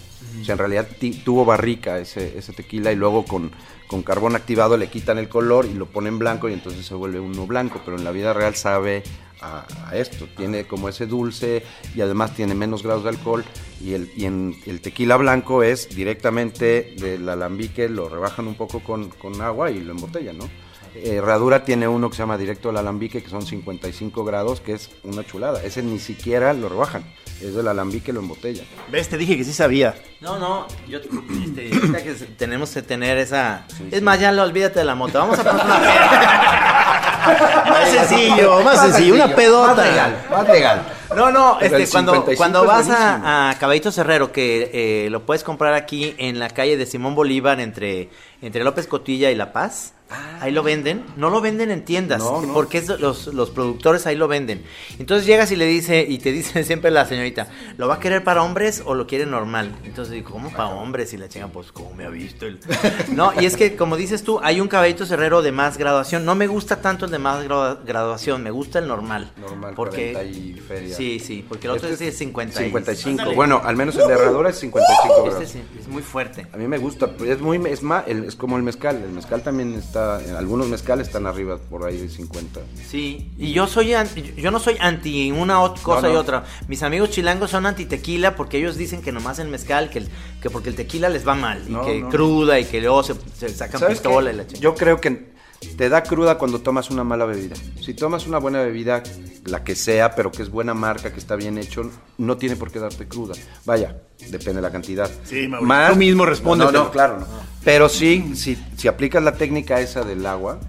O 0.42 0.46
sea, 0.46 0.54
en 0.54 0.60
realidad 0.60 0.88
tuvo 1.24 1.46
barrica 1.46 2.00
ese, 2.00 2.38
ese 2.38 2.54
tequila 2.54 2.92
y 2.92 2.96
luego 2.96 3.26
con, 3.26 3.52
con 3.88 4.04
carbón 4.04 4.36
activado 4.36 4.78
le 4.78 4.88
quitan 4.88 5.18
el 5.18 5.30
color 5.30 5.66
y 5.66 5.74
lo 5.74 5.86
ponen 5.86 6.20
blanco 6.20 6.50
y 6.50 6.54
entonces 6.54 6.86
se 6.86 6.96
vuelve 6.96 7.20
uno 7.20 7.46
blanco. 7.48 7.82
Pero 7.86 7.98
en 7.98 8.04
la 8.04 8.12
vida 8.12 8.34
real 8.34 8.56
sabe 8.56 9.04
a, 9.42 9.66
a 9.88 9.96
esto. 9.96 10.28
Tiene 10.36 10.66
como 10.66 10.89
ese 10.89 11.06
dulce 11.06 11.64
y 11.96 12.02
además 12.02 12.36
tiene 12.36 12.56
menos 12.56 12.84
grados 12.84 13.04
de 13.04 13.10
alcohol. 13.10 13.44
Y 13.84 13.94
el, 13.94 14.12
y 14.16 14.26
en 14.26 14.56
el 14.66 14.82
tequila 14.82 15.18
blanco 15.18 15.64
es 15.64 15.89
directamente 15.96 16.96
del 16.98 17.28
alambique, 17.28 17.89
lo 17.89 18.10
rebajan 18.10 18.48
un 18.48 18.56
poco 18.56 18.82
con, 18.82 19.10
con 19.10 19.42
agua 19.42 19.72
y 19.72 19.80
lo 19.82 19.92
embotellan, 19.92 20.38
¿no? 20.38 20.50
Eh, 20.96 21.16
Herradura 21.16 21.64
tiene 21.64 21.88
uno 21.88 22.10
que 22.10 22.16
se 22.16 22.24
llama 22.24 22.38
directo 22.38 22.70
al 22.70 22.78
alambique, 22.78 23.24
que 23.24 23.30
son 23.30 23.46
55 23.46 24.24
grados, 24.26 24.62
que 24.62 24.74
es 24.74 24.89
una 25.04 25.26
chulada. 25.26 25.64
Ese 25.64 25.82
ni 25.84 26.00
siquiera 26.00 26.54
lo 26.54 26.70
rebajan. 26.70 27.04
Es 27.42 27.56
del 27.56 27.68
alambique, 27.68 28.14
lo 28.14 28.20
embotellan. 28.20 28.66
¿Ves? 28.92 29.10
Te 29.10 29.18
dije 29.18 29.38
que 29.38 29.44
sí 29.44 29.54
sabía. 29.54 29.96
No, 30.20 30.38
no, 30.38 30.68
yo 30.88 31.00
este, 31.46 31.70
que 32.04 32.14
tenemos 32.38 32.70
que 32.72 32.82
tener 32.82 33.18
esa... 33.18 33.66
es 33.89 34.02
más, 34.02 34.20
ya 34.20 34.32
lo 34.32 34.44
olvídate 34.44 34.80
de 34.80 34.86
la 34.86 34.96
moto. 34.96 35.18
Vamos 35.20 35.39
a 35.39 35.44
poner 35.44 35.66
una. 35.66 36.78
Más 37.22 37.89
sencillo, 37.89 38.62
más 38.64 38.82
sencillo, 38.82 39.14
una 39.14 39.36
pedota. 39.36 39.76
Más 39.76 39.86
legal, 39.86 40.26
más 40.32 40.48
legal. 40.48 40.88
No, 41.16 41.32
no, 41.32 41.60
este, 41.60 41.84
el 41.84 41.89
cuando, 41.89 42.14
55 42.14 42.38
cuando 42.38 42.66
vas 42.66 42.89
a, 42.89 43.52
a 43.52 43.60
Caballito 43.60 43.92
Cerrero, 43.92 44.32
que 44.32 44.72
eh, 45.06 45.10
lo 45.12 45.24
puedes 45.26 45.44
comprar 45.44 45.74
aquí 45.74 46.16
en 46.18 46.39
la 46.39 46.50
calle 46.50 46.78
de 46.78 46.86
Simón 46.86 47.14
Bolívar 47.14 47.60
entre, 47.60 48.10
entre 48.42 48.64
López 48.64 48.88
Cotilla 48.88 49.30
y 49.30 49.36
La 49.36 49.54
Paz. 49.54 49.94
Ahí 50.39 50.51
lo 50.51 50.64
venden, 50.64 51.03
no 51.18 51.30
lo 51.30 51.39
venden 51.41 51.70
en 51.72 51.86
tiendas, 51.86 52.22
Ah. 52.22 52.30
No, 52.32 52.41
no. 52.47 52.53
porque 52.53 52.80
es 52.80 52.88
los, 52.99 53.28
los 53.28 53.49
productores 53.51 54.05
ahí 54.07 54.16
lo 54.16 54.28
venden. 54.28 54.64
Entonces 54.99 55.26
llegas 55.28 55.51
y 55.51 55.55
le 55.55 55.66
dice, 55.66 56.05
y 56.07 56.18
te 56.18 56.32
dice 56.32 56.64
siempre 56.66 56.89
la 56.91 57.05
señorita, 57.05 57.47
¿lo 57.78 57.88
va 57.88 57.95
a 57.95 57.99
querer 57.99 58.24
para 58.24 58.41
hombres 58.43 58.82
o 58.86 58.95
lo 58.95 59.05
quiere 59.07 59.26
normal? 59.26 59.72
Entonces 59.84 60.14
digo, 60.14 60.32
¿cómo 60.32 60.49
para 60.51 60.70
hombres? 60.70 61.14
Y 61.14 61.18
la 61.18 61.30
chinga, 61.30 61.47
pues, 61.47 61.72
¿cómo 61.72 61.93
me 61.93 62.05
ha 62.05 62.09
visto? 62.09 62.45
el-?" 62.45 62.59
No, 63.16 63.32
y 63.39 63.45
es 63.45 63.55
que, 63.55 63.76
como 63.76 63.97
dices 63.97 64.24
tú, 64.24 64.39
hay 64.41 64.59
un 64.62 64.68
caballito 64.68 65.05
cerrero 65.05 65.41
de 65.41 65.51
más 65.51 65.78
graduación. 65.78 66.26
No 66.26 66.36
me 66.36 66.47
gusta 66.47 66.82
tanto 66.82 67.05
el 67.05 67.12
de 67.12 67.20
más 67.20 67.45
gradu- 67.45 67.78
graduación, 67.86 68.41
me 68.43 68.51
gusta 68.51 68.80
el 68.80 68.88
normal. 68.88 69.32
Normal, 69.38 69.74
porque 69.76 70.14
40 70.14 70.24
y 70.39 70.53
feria. 70.59 70.95
Sí, 70.95 71.20
sí, 71.20 71.45
porque 71.47 71.68
el 71.68 71.74
otro 71.74 71.88
Este 71.89 72.07
es 72.07 72.18
50 72.18 72.62
y- 72.62 72.66
55. 72.66 73.34
Bueno, 73.36 73.62
al 73.64 73.76
menos 73.76 73.95
el 73.95 74.07
de 74.07 74.14
herradura 74.14 74.49
es 74.49 74.57
55 74.59 75.24
grados. 75.24 75.41
Este 75.43 75.59
es, 75.59 75.82
es 75.82 75.88
muy 75.88 76.01
fuerte. 76.01 76.47
A 76.51 76.57
mí 76.57 76.68
me 76.68 76.78
gusta, 76.78 77.09
es 77.26 77.39
muy, 77.39 77.62
es 77.68 77.84
más, 77.84 78.07
es 78.07 78.36
como 78.36 78.57
el 78.57 78.64
mezcal. 78.64 78.95
El 79.03 79.12
mezcal 79.12 79.43
también 79.43 79.74
está, 79.76 80.01
algunos 80.38 80.68
mezcales 80.68 81.08
están 81.08 81.26
arriba 81.28 81.58
por 81.70 81.86
ahí 81.86 81.97
de 81.97 82.10
50. 82.10 82.60
Sí, 82.89 83.30
y 83.38 83.54
yo 83.54 83.68
soy 83.68 83.93
anti- 83.93 84.34
yo 84.38 84.52
no 84.52 84.60
soy 84.60 84.78
anti 84.80 85.32
una 85.32 85.56
cosa 85.82 86.02
No, 86.04 86.08
no. 86.10 86.14
y 86.14 86.18
otra. 86.18 86.43
Mis 86.68 86.84
amigos 86.84 87.10
chilangos 87.12 87.52
son 87.52 87.66
anti 87.66 87.86
tequila 87.86 88.36
porque 88.36 88.58
ellos 88.58 88.78
dicen 88.78 89.02
que 89.02 89.12
nomás 89.12 89.39
el 89.39 89.47
mezcal, 89.47 89.89
que, 89.89 89.99
el- 89.99 90.10
que 90.41 90.49
porque 90.49 90.70
el 90.70 90.76
tequila 90.76 91.10
les 91.10 91.28
va 91.28 91.36
mal, 91.36 91.62
y 91.68 91.76
que 91.86 92.06
cruda 92.10 92.60
y 92.60 92.66
que 92.66 92.82
luego 92.82 93.04
se, 93.04 93.16
se 93.38 93.49
sacan 93.49 93.82
pistola 93.89 94.32
y 94.32 94.36
la 94.36 94.43
chingada. 94.47 94.62
Yo 94.62 94.76
creo 94.76 94.99
que 95.02 95.31
te 95.78 95.89
da 95.89 96.03
cruda 96.03 96.38
cuando 96.38 96.59
tomas 96.59 96.89
una 96.89 97.03
mala 97.03 97.26
bebida. 97.26 97.55
Si 97.82 97.93
tomas 97.93 98.28
una 98.28 98.39
buena 98.39 98.62
bebida, 98.62 99.03
la 99.45 99.64
que 99.64 99.76
sea, 99.76 100.16
pero 100.16 100.32
que 100.32 100.41
es 100.41 100.49
buena 100.49 100.74
marca, 100.74 101.12
que 101.12 101.20
está 101.20 101.36
bien 101.36 101.57
hecho, 101.57 101.89
no 102.18 102.38
tiene 102.38 102.55
por 102.55 102.72
qué 102.72 102.80
darte 102.80 103.07
cruda. 103.07 103.36
Vaya, 103.66 103.95
depende 104.30 104.55
de 104.55 104.62
la 104.62 104.72
cantidad. 104.72 105.09
Sí, 105.24 105.47
Mauricio, 105.47 105.93
tú 105.93 105.95
mismo 105.97 106.26
respóndete. 106.26 106.72
No, 106.72 106.86
no, 106.86 106.91
claro, 106.91 107.20
no. 107.20 107.28
Pero 107.64 107.89
sí, 107.89 108.32
si, 108.36 108.57
si 108.76 108.88
aplicas 108.88 109.24
la 109.24 109.34
técnica 109.34 109.80
esa 109.80 110.03
del 110.03 110.26
agua, 110.26 110.59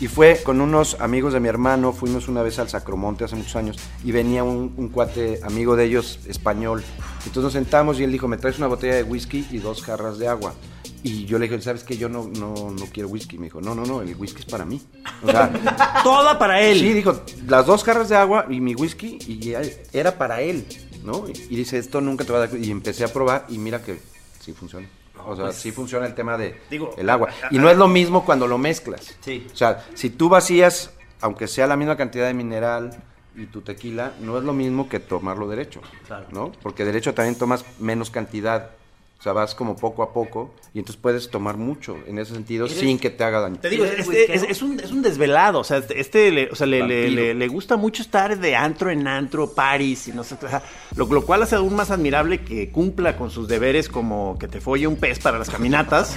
y 0.00 0.06
fue 0.06 0.40
con 0.44 0.60
unos 0.60 0.96
amigos 1.00 1.32
de 1.32 1.40
mi 1.40 1.48
hermano, 1.48 1.92
fuimos 1.92 2.28
una 2.28 2.42
vez 2.42 2.58
al 2.58 2.68
Sacromonte 2.68 3.24
hace 3.24 3.36
muchos 3.36 3.56
años, 3.56 3.76
y 4.04 4.12
venía 4.12 4.44
un, 4.44 4.72
un 4.76 4.88
cuate 4.88 5.40
amigo 5.42 5.76
de 5.76 5.84
ellos, 5.84 6.20
español. 6.26 6.84
Entonces 7.26 7.42
nos 7.42 7.52
sentamos 7.52 7.98
y 8.00 8.04
él 8.04 8.12
dijo, 8.12 8.28
me 8.28 8.38
traes 8.38 8.58
una 8.58 8.68
botella 8.68 8.94
de 8.94 9.02
whisky 9.02 9.46
y 9.50 9.58
dos 9.58 9.82
jarras 9.82 10.18
de 10.18 10.28
agua. 10.28 10.54
Y 11.02 11.26
yo 11.26 11.38
le 11.38 11.48
dije, 11.48 11.60
¿sabes 11.62 11.84
qué? 11.84 11.96
Yo 11.96 12.08
no, 12.08 12.28
no, 12.38 12.70
no 12.70 12.86
quiero 12.92 13.08
whisky. 13.08 13.38
Me 13.38 13.44
dijo, 13.44 13.60
no, 13.60 13.74
no, 13.74 13.84
no, 13.84 14.02
el 14.02 14.14
whisky 14.16 14.40
es 14.40 14.46
para 14.46 14.64
mí. 14.64 14.80
O 15.22 15.30
sea, 15.30 16.00
Toda 16.02 16.38
para 16.38 16.60
él. 16.60 16.78
sí, 16.78 16.92
dijo, 16.92 17.22
las 17.46 17.66
dos 17.66 17.84
jarras 17.84 18.08
de 18.08 18.16
agua 18.16 18.46
y 18.48 18.60
mi 18.60 18.74
whisky, 18.74 19.18
y 19.26 19.54
era 19.92 20.18
para 20.18 20.40
él, 20.40 20.66
¿no? 21.04 21.24
Y 21.28 21.56
dice, 21.56 21.78
esto 21.78 22.00
nunca 22.00 22.24
te 22.24 22.32
va 22.32 22.42
a 22.42 22.46
dar... 22.46 22.58
Y 22.58 22.70
empecé 22.70 23.04
a 23.04 23.12
probar 23.12 23.46
y 23.48 23.58
mira 23.58 23.82
que 23.82 23.98
sí 24.40 24.52
funciona. 24.52 24.88
O 25.26 25.36
sea, 25.36 25.52
sí 25.52 25.72
funciona 25.72 26.06
el 26.06 26.14
tema 26.14 26.38
de 26.38 26.60
Digo, 26.70 26.94
el 26.96 27.10
agua. 27.10 27.28
Y 27.50 27.58
no 27.58 27.68
es 27.68 27.76
lo 27.76 27.88
mismo 27.88 28.24
cuando 28.24 28.46
lo 28.46 28.58
mezclas. 28.58 29.16
Sí. 29.20 29.46
O 29.52 29.56
sea, 29.56 29.84
si 29.94 30.10
tú 30.10 30.28
vacías, 30.28 30.92
aunque 31.20 31.46
sea 31.46 31.66
la 31.66 31.76
misma 31.76 31.96
cantidad 31.96 32.26
de 32.26 32.34
mineral 32.34 32.90
y 33.36 33.46
tu 33.46 33.60
tequila, 33.60 34.12
no 34.20 34.38
es 34.38 34.44
lo 34.44 34.52
mismo 34.52 34.88
que 34.88 35.00
tomarlo 35.00 35.48
derecho. 35.48 35.80
Claro. 36.06 36.26
¿No? 36.30 36.52
Porque 36.62 36.84
derecho 36.84 37.14
también 37.14 37.36
tomas 37.36 37.64
menos 37.78 38.10
cantidad. 38.10 38.70
O 39.18 39.20
sea, 39.22 39.32
vas 39.32 39.52
como 39.56 39.74
poco 39.74 40.04
a 40.04 40.12
poco 40.12 40.54
y 40.72 40.78
entonces 40.78 41.00
puedes 41.02 41.28
tomar 41.28 41.56
mucho 41.56 41.96
en 42.06 42.20
ese 42.20 42.34
sentido 42.34 42.66
¿Eres- 42.66 42.78
sin 42.78 43.00
que 43.00 43.10
te 43.10 43.24
haga 43.24 43.40
daño. 43.40 43.56
Te 43.60 43.68
digo, 43.68 43.84
¿Eres 43.84 44.06
este, 44.06 44.32
es, 44.32 44.44
es 44.44 44.62
un, 44.62 44.78
es 44.78 44.92
un 44.92 45.02
desvelado, 45.02 45.58
o 45.58 45.64
sea, 45.64 45.78
este, 45.78 45.98
este 46.00 46.30
le, 46.30 46.48
o 46.50 46.54
sea, 46.54 46.68
le, 46.68 46.86
le, 46.86 47.10
le- 47.10 47.34
le 47.34 47.48
gusta 47.48 47.76
mucho 47.76 48.00
estar 48.00 48.38
de 48.38 48.54
antro 48.54 48.92
en 48.92 49.08
antro, 49.08 49.52
París, 49.54 50.06
y 50.06 50.12
no 50.12 50.22
sé, 50.22 50.36
o 50.36 50.48
sea, 50.48 50.62
lo, 50.94 51.06
lo 51.06 51.26
cual 51.26 51.42
hace 51.42 51.56
aún 51.56 51.74
más 51.74 51.90
admirable 51.90 52.42
que 52.44 52.70
cumpla 52.70 53.16
con 53.16 53.30
sus 53.32 53.48
deberes 53.48 53.88
como 53.88 54.38
que 54.38 54.46
te 54.46 54.60
folle 54.60 54.86
un 54.86 54.94
pez 54.96 55.18
para 55.18 55.36
las 55.36 55.50
caminatas, 55.50 56.16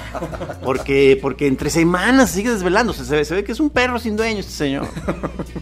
porque, 0.64 1.18
porque 1.20 1.48
entre 1.48 1.72
semanas 1.72 2.30
sigue 2.30 2.52
desvelando, 2.52 2.92
o 2.92 2.96
sea, 2.96 3.06
se, 3.06 3.16
ve, 3.16 3.26
se 3.26 3.34
ve 3.34 3.44
que 3.44 3.54
es 3.54 3.60
un 3.60 3.72
perro 3.72 3.98
sin 3.98 4.16
dueño 4.16 4.40
este 4.40 4.52
señor. 4.54 4.88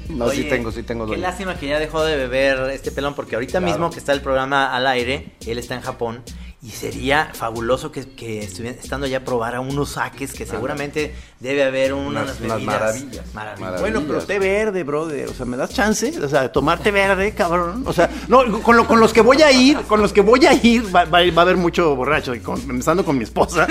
No, 0.09 0.29
sí 0.31 0.43
tengo, 0.43 0.69
sí 0.71 0.83
tengo 0.83 1.05
Qué 1.05 1.09
dueño. 1.11 1.21
lástima 1.21 1.57
que 1.57 1.67
ya 1.67 1.79
dejó 1.79 2.03
de 2.03 2.17
beber 2.17 2.71
este 2.71 2.91
pelón, 2.91 3.13
porque 3.13 3.35
ahorita 3.35 3.59
Claro. 3.59 3.65
mismo 3.67 3.89
que 3.89 3.99
está 3.99 4.11
el 4.11 4.19
programa 4.21 4.75
al 4.75 4.85
aire, 4.87 5.31
él 5.47 5.57
está 5.59 5.75
en 5.75 5.81
Japón. 5.81 6.23
Y 6.61 6.71
sería 6.71 7.29
fabuloso 7.33 7.89
que, 7.89 8.05
que 8.05 8.39
estuviera 8.39 8.77
estando 8.77 9.07
ya 9.07 9.19
a 9.19 9.21
probar 9.21 9.55
a 9.55 9.61
unos 9.61 9.91
saques 9.91 10.33
que 10.33 10.45
seguramente 10.45 11.15
debe 11.39 11.63
haber 11.63 11.93
unas, 11.93 12.23
Unas- 12.23 12.41
unas 12.41 12.61
maravillas. 12.63 13.33
maravillas. 13.33 13.33
Maravillas. 13.33 13.79
Bueno, 13.79 14.03
pero 14.05 14.19
té 14.25 14.39
verde, 14.39 14.83
brother. 14.83 15.29
O 15.29 15.33
sea, 15.33 15.45
¿me 15.45 15.55
das 15.55 15.69
chance? 15.73 16.13
O 16.21 16.27
sea, 16.27 16.41
de 16.41 16.49
tomar 16.49 16.79
té 16.79 16.91
verde, 16.91 17.31
cabrón. 17.33 17.83
O 17.87 17.93
sea, 17.93 18.09
no, 18.27 18.61
con, 18.61 18.75
lo- 18.75 18.85
con 18.87 18.99
los 18.99 19.13
que 19.13 19.21
voy 19.21 19.41
a 19.41 19.53
ir, 19.53 19.77
con 19.83 20.01
los 20.01 20.11
que 20.11 20.19
voy 20.19 20.45
a 20.47 20.53
ir, 20.53 20.93
va, 20.93 21.05
va- 21.05 21.21
va 21.31 21.37
a 21.37 21.41
haber 21.43 21.55
mucho 21.55 21.95
borracho. 21.95 22.35
Y 22.35 22.41
con, 22.41 22.59
empezando 22.59 23.05
con 23.05 23.17
mi 23.17 23.23
esposa. 23.23 23.65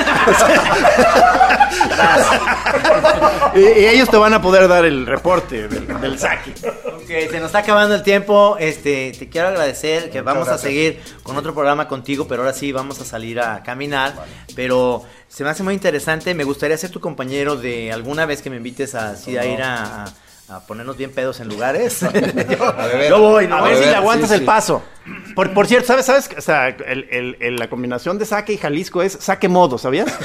y, 3.55 3.61
y 3.61 3.87
ellos 3.87 4.09
te 4.09 4.17
van 4.17 4.33
a 4.35 4.41
poder 4.43 4.67
dar 4.69 4.85
el 4.87 5.07
reporte 5.07 5.69
del, 5.69 6.01
del 6.01 6.19
saque. 6.19 6.53
Ok, 6.87 7.09
se 7.31 7.39
nos 7.39 7.47
está 7.49 7.59
acabando 7.59 7.95
el 7.95 8.03
tiempo. 8.03 8.57
Este, 8.59 9.13
te 9.19 9.29
quiero 9.29 9.49
agradecer 9.49 10.09
que 10.11 10.21
vamos 10.23 10.49
a 10.49 10.57
seguir 10.59 11.01
con 11.23 11.37
otro 11.37 11.53
programa 11.55 11.87
contigo, 11.89 12.27
pero 12.29 12.43
ahora 12.43 12.55
sí 12.55 12.73
vamos 12.79 13.01
a 13.01 13.05
salir 13.05 13.39
a 13.41 13.63
caminar. 13.63 14.15
Pero 14.57 15.03
se 15.29 15.45
me 15.45 15.51
hace 15.51 15.63
muy 15.63 15.75
interesante. 15.75 16.35
Me 16.35 16.45
gustaría 16.45 16.77
ser 16.79 16.91
tu 16.91 17.01
compañero 17.01 17.57
de 17.57 17.93
alguna 17.93 18.25
vez 18.27 18.41
que 18.43 18.49
me 18.51 18.57
invites 18.57 18.95
a, 18.95 19.11
así 19.11 19.37
a 19.37 19.45
ir 19.45 19.63
a, 19.63 20.05
a- 20.05 20.15
a 20.51 20.61
ponernos 20.61 20.97
bien 20.97 21.13
pedos 21.13 21.41
en 21.41 21.49
lugares. 21.49 22.01
yo, 23.11 23.19
voy, 23.21 23.47
¿no? 23.47 23.57
A 23.57 23.59
A 23.59 23.63
ver 23.69 23.77
si 23.77 23.85
le 23.85 23.95
aguantas 23.95 24.29
sí, 24.31 24.35
el 24.37 24.41
sí. 24.41 24.47
paso. 24.47 24.83
Por, 25.35 25.53
por 25.53 25.67
cierto, 25.67 25.89
¿sabes? 25.89 26.07
¿Sabes? 26.07 26.31
O 26.39 26.41
sea, 26.41 26.69
el- 26.69 27.07
el- 27.11 27.37
el- 27.41 27.57
la 27.57 27.69
combinación 27.69 28.19
de 28.19 28.25
saque 28.25 28.55
y 28.55 28.57
Jalisco 28.57 29.03
es 29.03 29.13
saque 29.21 29.47
modo, 29.49 29.77
¿sabías? 29.77 30.07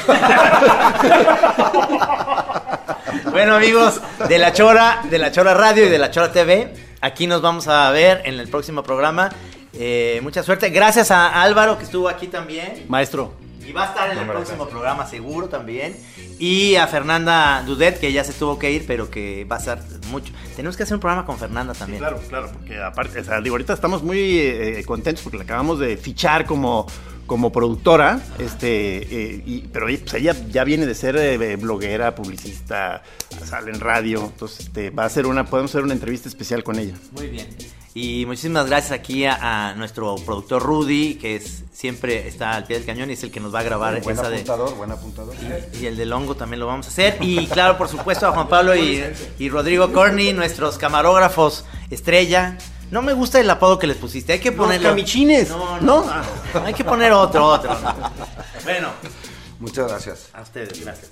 Bueno, 3.32 3.56
amigos, 3.56 4.00
de 4.30 4.38
la 4.38 4.54
Chora, 4.54 5.02
de 5.10 5.18
la 5.18 5.32
Chora 5.32 5.54
Radio 5.54 5.86
y 5.86 5.90
de 5.90 5.98
la 5.98 6.12
Chora 6.12 6.32
TV, 6.32 6.74
aquí 7.02 7.26
nos 7.28 7.42
vamos 7.42 7.68
a 7.68 7.90
ver 7.92 8.22
en 8.26 8.40
el 8.40 8.48
próximo 8.48 8.84
programa. 8.84 9.30
Eh, 9.74 10.20
mucha 10.24 10.44
suerte. 10.44 10.70
Gracias 10.70 11.12
a 11.12 11.42
Álvaro 11.42 11.78
que 11.78 11.84
estuvo 11.86 12.08
aquí 12.10 12.28
también. 12.28 12.86
Maestro. 12.88 13.34
Y 13.66 13.72
va 13.72 13.84
a 13.84 13.88
estar 13.88 14.12
en 14.12 14.18
el 14.18 14.28
próximo 14.28 14.68
programa 14.68 15.08
seguro 15.08 15.48
también. 15.48 15.96
Y 16.38 16.76
a 16.76 16.86
Fernanda 16.88 17.64
Dudet, 17.66 17.98
que 18.00 18.12
ya 18.12 18.24
se 18.26 18.34
tuvo 18.34 18.60
que 18.60 18.70
ir, 18.72 18.84
pero 18.86 19.10
que 19.10 19.46
va 19.46 19.56
a 19.56 19.60
estar 19.60 19.80
mucho. 20.10 20.34
Tenemos 20.58 20.76
que 20.76 20.84
hacer 20.84 20.96
un 20.96 21.00
programa 21.00 21.26
con 21.26 21.38
Fernanda 21.40 21.74
también. 21.74 22.00
Claro, 22.00 22.20
claro, 22.28 22.52
porque 22.52 22.82
aparte, 22.82 23.20
o 23.20 23.24
sea, 23.24 23.40
digo, 23.40 23.54
ahorita 23.54 23.72
estamos 23.74 24.04
muy 24.04 24.20
eh, 24.38 24.84
contentos 24.86 25.24
porque 25.24 25.38
la 25.38 25.44
acabamos 25.46 25.80
de 25.80 25.96
fichar 25.96 26.46
como, 26.46 26.86
como 27.26 27.54
productora, 27.54 28.20
este, 28.38 28.98
eh, 29.38 29.44
y- 29.46 29.62
pero 29.72 29.86
pues, 29.86 30.14
ella 30.16 30.36
ya 30.50 30.66
viene 30.66 30.86
de 30.86 30.96
ser 30.96 31.16
eh, 31.16 31.56
bloguera, 31.56 32.14
publicista, 32.16 33.02
sale 33.46 33.72
en 33.72 33.80
radio, 33.80 34.26
entonces 34.26 34.66
este, 34.66 34.90
va 34.90 35.06
a 35.06 35.10
ser 35.10 35.26
una, 35.26 35.46
podemos 35.46 35.72
hacer 35.72 35.84
una 35.84 35.94
entrevista 35.94 36.28
especial 36.28 36.64
con 36.66 36.80
ella. 36.80 36.96
Muy 37.14 37.28
bien. 37.28 37.48
Y 37.96 38.26
muchísimas 38.26 38.66
gracias 38.66 38.92
aquí 38.92 39.26
a, 39.26 39.70
a 39.70 39.76
nuestro 39.76 40.16
productor 40.16 40.64
Rudy, 40.64 41.16
que 41.16 41.36
es 41.36 41.64
siempre 41.72 42.28
está 42.28 42.52
al 42.54 42.64
pie 42.66 42.78
del 42.78 42.86
cañón 42.88 43.10
y 43.12 43.14
es 43.14 43.24
el 43.24 43.30
que 43.32 43.40
nos 43.40 43.54
va 43.54 43.60
a 43.60 43.64
grabar 43.64 44.02
Buen 44.02 44.16
esa 44.18 44.30
de. 44.30 44.38
apuntador, 44.38 44.76
buen 44.76 44.92
apuntador. 44.92 45.36
Y 45.80 45.86
el 45.86 45.96
del 45.96 46.12
hongo 46.12 46.36
también 46.36 46.60
lo 46.60 46.66
vamos 46.66 46.88
a 46.88 46.90
hacer. 46.90 47.18
Y 47.22 47.46
claro, 47.48 47.78
por 47.78 47.88
supuesto, 47.90 48.26
a 48.28 48.32
Juan 48.32 48.48
Pablo 48.48 48.76
y, 48.76 49.04
y 49.38 49.50
Rodrigo 49.50 49.92
Corny, 49.94 50.34
nuestros 50.34 50.78
camarógrafos 50.80 51.66
estrella. 51.92 52.58
No 52.90 53.02
me 53.02 53.14
gusta 53.14 53.40
el 53.40 53.50
apodo 53.50 53.78
que 53.80 53.88
les 53.88 53.98
pusiste. 53.98 54.34
Hay 54.34 54.40
que 54.40 54.52
ponerle. 54.52 54.88
camichines. 54.90 55.50
No, 55.50 55.80
no, 55.82 56.04
¿No? 56.06 56.64
Hay 56.66 56.74
que 56.74 56.84
poner 56.84 57.12
otro, 57.12 57.46
otro. 57.46 57.76
Bueno, 58.64 58.90
Muchas 59.60 59.88
gracias. 59.88 60.30
a 60.34 60.42
ustedes, 60.42 60.84
gracias. 60.84 61.12